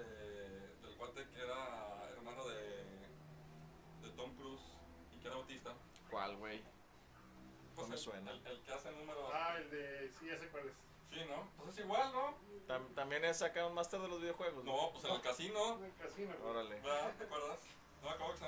del 0.78 0.95
cuate 0.95 1.28
que 1.28 1.41
era 1.41 2.09
hermano 2.13 2.47
de, 2.47 2.63
de 4.01 4.09
Tom 4.15 4.34
Cruise 4.38 4.61
y 5.13 5.20
que 5.20 5.28
era 5.28 5.36
autista. 5.36 5.74
¿Cuál, 6.09 6.38
güey? 6.38 6.63
Pues 7.76 7.89
me 7.89 7.95
el- 7.95 8.01
suena. 8.01 8.32
El, 8.32 8.47
el 8.47 8.61
que 8.61 8.72
hace 8.72 8.89
números. 8.93 9.30
Ah, 9.34 9.57
el 9.57 9.70
de. 9.72 10.09
Sí, 10.17 10.26
ya 10.28 10.38
sé 10.38 10.47
cuál 10.47 10.70
es. 10.70 10.74
Sí, 11.11 11.20
¿no? 11.28 11.49
Pues 11.57 11.72
es 11.78 11.84
igual, 11.84 12.13
¿no? 12.13 12.34
Tam- 12.65 12.95
también 12.95 13.26
es 13.26 13.41
acá 13.41 13.65
un 13.65 13.74
máster 13.74 13.99
de 13.99 14.07
los 14.07 14.22
videojuegos. 14.22 14.63
No, 14.63 14.91
pues 14.93 15.03
en 15.03 15.11
el 15.11 15.22
casino. 15.22 15.76
En 15.80 15.84
el 15.84 15.95
casino. 15.95 16.34
Órale, 16.45 16.80
¿verdad? 16.80 17.13
¿Te 17.17 17.26
acuerdas? 17.26 17.59
No 18.01 18.07
me 18.07 18.15
acuerdo 18.15 18.32
que 18.36 18.39
se 18.39 18.45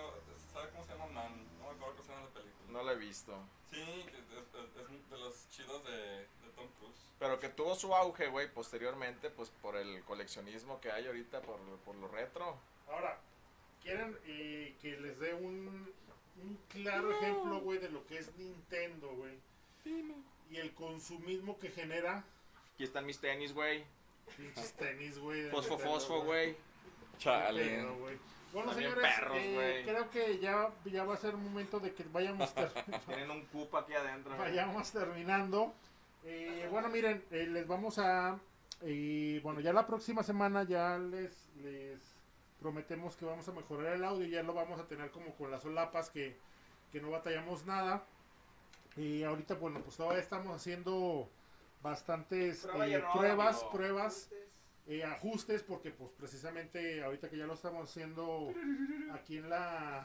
¿sabe 0.53 0.69
cómo 0.71 0.83
se 0.85 0.91
llama 0.93 1.05
Man? 1.07 1.31
No 1.59 1.65
me 1.65 1.71
acuerdo 1.71 1.95
cómo 1.95 2.03
se 2.03 2.09
llama 2.11 2.25
la 2.25 2.31
película. 2.33 2.67
no 2.71 2.83
la 2.83 2.91
he 2.93 2.95
visto. 2.97 3.35
Sí, 3.69 3.77
que 4.05 4.17
es, 4.17 4.31
es- 4.31 4.89
es 4.91 5.09
de 5.09 5.17
los 5.17 5.49
chidos 5.49 5.83
de, 5.85 5.91
de 5.91 6.49
Tom 6.55 6.67
Cruise. 6.79 7.05
Pero 7.19 7.39
que 7.39 7.49
tuvo 7.49 7.75
su 7.75 7.93
auge, 7.95 8.27
güey, 8.27 8.51
posteriormente, 8.51 9.29
pues 9.29 9.49
por 9.49 9.75
el 9.77 10.03
coleccionismo 10.03 10.79
que 10.81 10.91
hay 10.91 11.05
ahorita, 11.07 11.41
por, 11.41 11.59
por 11.85 11.95
lo 11.95 12.07
retro. 12.07 12.57
Ahora, 12.89 13.19
¿quieren 13.81 14.17
eh, 14.25 14.75
que 14.81 14.97
les 14.99 15.19
dé 15.19 15.33
un, 15.35 15.93
un 16.41 16.59
claro 16.69 17.11
ejemplo, 17.11 17.59
güey, 17.61 17.77
de 17.79 17.89
lo 17.89 18.05
que 18.07 18.17
es 18.17 18.35
Nintendo, 18.37 19.09
güey? 19.15 19.37
Y 20.49 20.57
el 20.57 20.73
consumismo 20.73 21.57
que 21.59 21.69
genera 21.69 22.23
Aquí 22.73 22.83
están 22.83 23.05
mis 23.05 23.19
tenis, 23.19 23.53
güey. 23.53 23.83
pinches 24.35 24.73
tenis, 24.73 25.17
güey. 25.19 25.49
Fosfo, 25.49 25.75
Nintendo, 25.75 25.93
fosfo, 25.99 26.21
güey. 26.23 26.55
Pedo, 27.23 27.95
güey. 27.99 28.17
Bueno, 28.53 28.71
También 28.71 28.91
señores, 28.91 29.15
perros, 29.15 29.37
eh, 29.39 29.83
creo 29.85 30.09
que 30.09 30.39
ya, 30.39 30.69
ya 30.85 31.03
va 31.05 31.13
a 31.13 31.17
ser 31.17 31.35
momento 31.37 31.79
de 31.79 31.93
que 31.93 32.03
vayamos, 32.11 32.53
Tienen 33.07 33.31
un 33.31 33.45
cupo 33.45 33.77
aquí 33.77 33.93
adentro. 33.93 34.35
güey. 34.35 34.49
vayamos 34.49 34.91
terminando. 34.91 35.73
Eh, 36.23 36.67
bueno, 36.69 36.89
miren, 36.89 37.23
eh, 37.31 37.47
les 37.47 37.65
vamos 37.67 37.97
a... 37.97 38.37
eh, 38.81 39.39
bueno, 39.43 39.59
ya 39.61 39.71
la 39.73 39.87
próxima 39.87 40.21
semana 40.23 40.63
ya 40.63 40.97
les, 40.97 41.49
les 41.63 41.99
prometemos 42.59 43.15
que 43.15 43.25
vamos 43.25 43.47
a 43.47 43.51
mejorar 43.53 43.93
el 43.93 44.03
audio. 44.03 44.27
Ya 44.27 44.43
lo 44.43 44.53
vamos 44.53 44.79
a 44.79 44.85
tener 44.87 45.11
como 45.11 45.33
con 45.35 45.49
las 45.49 45.61
solapas 45.63 46.09
que, 46.09 46.37
que 46.91 46.99
no 47.01 47.09
batallamos 47.09 47.65
nada. 47.65 48.03
Y 48.97 49.23
ahorita, 49.23 49.53
bueno, 49.55 49.79
pues 49.79 49.95
todavía 49.95 50.21
estamos 50.21 50.53
haciendo 50.55 51.29
bastantes 51.81 52.65
eh, 52.65 53.03
pruebas, 53.13 53.63
pruebas 53.71 54.29
eh, 54.88 55.03
ajustes 55.03 55.63
porque 55.63 55.91
pues 55.91 56.11
precisamente 56.11 57.03
ahorita 57.03 57.29
que 57.29 57.38
ya 57.38 57.45
lo 57.45 57.53
estamos 57.53 57.89
haciendo 57.89 58.51
aquí 59.13 59.38
en 59.38 59.49
la 59.49 60.03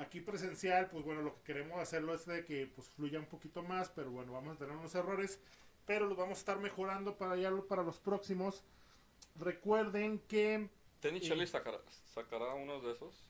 aquí 0.00 0.20
presencial 0.20 0.88
pues 0.88 1.04
bueno 1.04 1.20
lo 1.22 1.34
que 1.36 1.42
queremos 1.42 1.78
hacerlo 1.78 2.14
es 2.14 2.24
de 2.26 2.44
que 2.44 2.66
pues 2.66 2.88
fluya 2.88 3.18
un 3.18 3.26
poquito 3.26 3.62
más 3.62 3.90
pero 3.90 4.10
bueno 4.10 4.32
vamos 4.32 4.56
a 4.56 4.58
tener 4.58 4.74
unos 4.76 4.94
errores 4.94 5.38
pero 5.86 6.06
los 6.06 6.16
vamos 6.16 6.38
a 6.38 6.40
estar 6.40 6.58
mejorando 6.58 7.16
para 7.18 7.36
ya 7.36 7.50
lo- 7.50 7.66
para 7.66 7.82
los 7.82 7.98
próximos 7.98 8.62
recuerden 9.36 10.18
que 10.20 10.68
¿Tenis. 11.00 11.22
Shelley 11.22 11.46
sacará, 11.46 11.78
sacará 12.14 12.54
unos 12.54 12.82
de 12.82 12.92
esos? 12.92 13.26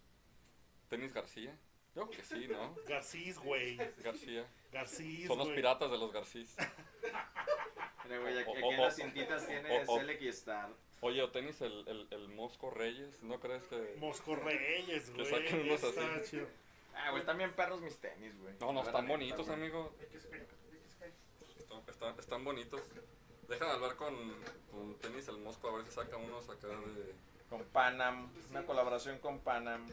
¿Tenis 0.89 1.13
García? 1.13 1.57
Yo 1.95 2.09
creo 2.09 2.21
que 2.21 2.23
sí, 2.25 2.49
¿no? 2.49 2.75
Garcís 2.89 3.39
güey 3.39 3.77
García. 4.03 4.47
Garcís 4.73 5.27
Son 5.27 5.39
los 5.39 5.49
güey. 5.49 5.57
piratas 5.57 5.91
de 5.91 5.99
los 5.99 6.13
Garcís. 6.13 6.57
Mira, 8.05 8.19
güey, 8.19 8.39
aquí, 8.39 8.51
en 8.63 8.81
las 8.81 8.97
cintitas 8.97 9.47
tiene 9.47 9.85
y 10.21 10.29
Star. 10.29 10.71
Oye, 11.03 11.23
o 11.23 11.31
tenis 11.31 11.61
el, 11.63 11.87
el, 11.89 12.07
el 12.11 12.29
Mosco 12.29 12.71
Reyes, 12.71 13.23
¿no 13.23 13.41
crees 13.41 13.63
que...? 13.65 13.97
Mosco 13.99 14.37
Reyes 14.37 15.11
Que 15.11 15.23
güey 15.23 15.27
saquen 15.27 15.61
unos 15.63 15.85
así. 15.85 16.43
Ah, 16.95 17.11
güey, 17.11 17.25
también 17.25 17.53
perros 17.55 17.81
mis 17.81 17.97
tenis, 17.99 18.39
güey. 18.39 18.55
No, 18.61 18.73
no, 18.73 18.83
están 18.83 19.09
bonitos, 19.09 19.49
amigo. 19.49 19.95
Están, 21.57 21.83
están, 21.89 22.19
están 22.19 22.45
bonitos. 22.45 22.83
Déjame 23.49 23.73
hablar 23.73 23.97
con, 23.97 24.15
con 24.71 24.95
tenis 24.99 25.27
el 25.29 25.39
Mosco 25.39 25.69
a 25.69 25.77
ver 25.77 25.87
si 25.87 25.93
saca 25.93 26.17
unos 26.17 26.49
acá 26.49 26.69
de... 26.69 27.15
Con 27.49 27.65
Panam, 27.65 28.31
una 28.51 28.65
colaboración 28.65 29.19
con 29.19 29.41
Panam. 29.41 29.87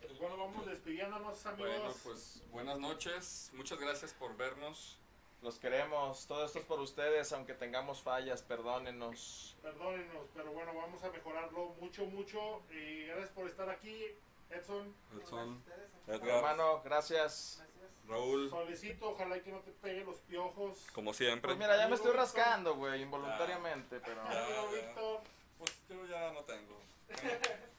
Pues 0.00 0.18
bueno 0.18 0.36
vamos 0.36 0.66
despidiéndonos 1.02 1.46
amigos 1.46 1.78
Bueno, 1.78 1.94
pues 2.04 2.42
buenas 2.50 2.78
noches. 2.78 3.50
Muchas 3.54 3.78
gracias 3.78 4.12
por 4.14 4.36
vernos. 4.36 4.98
Los 5.42 5.58
queremos. 5.58 6.26
Todo 6.26 6.44
esto 6.44 6.60
es 6.60 6.64
por 6.64 6.78
ustedes, 6.80 7.32
aunque 7.32 7.54
tengamos 7.54 8.00
fallas, 8.00 8.42
perdónenos. 8.42 9.56
Perdónenos, 9.60 10.28
pero 10.34 10.52
bueno, 10.52 10.72
vamos 10.74 11.02
a 11.02 11.10
mejorarlo 11.10 11.74
mucho, 11.80 12.06
mucho. 12.06 12.62
Y 12.70 13.06
gracias 13.06 13.30
por 13.30 13.48
estar 13.48 13.68
aquí, 13.68 14.04
Edson. 14.50 14.94
Edson, 15.20 15.62
Edgar, 16.06 16.28
Hermano, 16.28 16.82
gracias. 16.84 17.58
Gracias. 17.58 17.82
Raúl, 18.08 18.50
Solecito, 18.50 19.10
ojalá 19.10 19.40
que 19.40 19.50
no 19.50 19.60
te 19.60 19.70
peguen 19.72 20.06
los 20.06 20.18
piojos. 20.18 20.86
como 20.92 21.12
siempre. 21.14 21.48
Pues 21.48 21.58
mira, 21.58 21.76
ya 21.76 21.88
me 21.88 21.94
estoy 21.94 22.12
rascando, 22.12 22.74
güey, 22.74 23.02
involuntariamente, 23.02 24.00
pero... 24.00 24.22
Ya. 24.24 24.44
Amigo 24.44 24.70
Víctor, 24.72 25.20
Pues 25.58 25.72
yo 25.88 26.06
ya 26.06 26.32
no 26.32 26.42
tengo. 26.42 26.80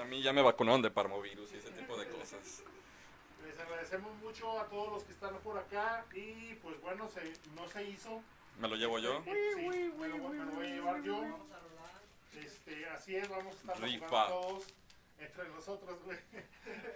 A 0.00 0.04
mí 0.04 0.22
ya 0.22 0.32
me 0.32 0.42
vacunaron 0.42 0.82
de 0.82 0.90
parmovirus 0.90 1.52
y 1.52 1.56
ese 1.56 1.70
tipo 1.70 1.96
de 1.96 2.08
cosas. 2.08 2.62
les 3.44 3.58
agradecemos 3.58 4.14
mucho 4.16 4.58
a 4.58 4.66
todos 4.66 4.90
los 4.92 5.04
que 5.04 5.12
están 5.12 5.36
por 5.38 5.56
acá. 5.58 6.04
Y 6.14 6.54
pues 6.56 6.80
bueno, 6.80 7.08
se, 7.10 7.32
no 7.54 7.68
se 7.68 7.84
hizo. 7.84 8.22
¿Me 8.58 8.68
lo 8.68 8.76
llevo 8.76 8.98
yo? 8.98 9.22
Sí, 9.24 9.30
me, 9.30 10.08
lo, 10.08 10.18
me 10.28 10.44
lo 10.44 10.52
voy 10.52 10.66
a 10.66 10.70
llevar 10.70 11.02
yo. 11.02 11.22
Este, 12.36 12.86
así 12.88 13.16
es, 13.16 13.28
vamos 13.28 13.54
a 13.54 13.58
estar 13.72 13.80
Rifa. 13.80 14.28
todos 14.28 14.64
entre 15.18 15.48
nosotros, 15.48 16.02
güey. 16.04 16.18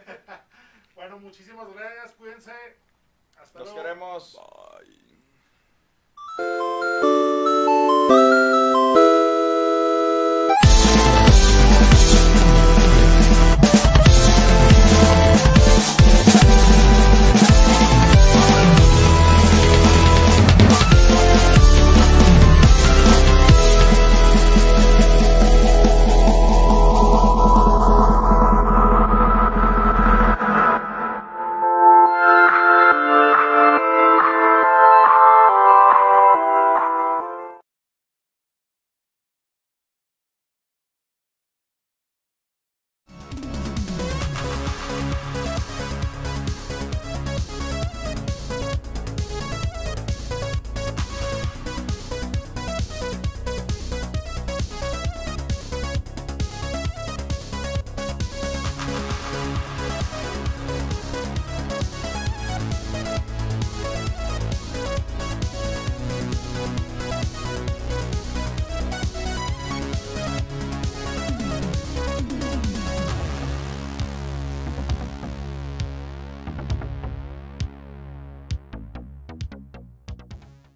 bueno, 0.95 1.19
muchísimas 1.19 1.73
gracias, 1.73 2.13
cuídense. 2.13 2.53
Hasta 3.41 3.61
Los 3.61 3.69
luego. 3.69 3.83
queremos. 3.83 4.39
Bye. 6.37 7.08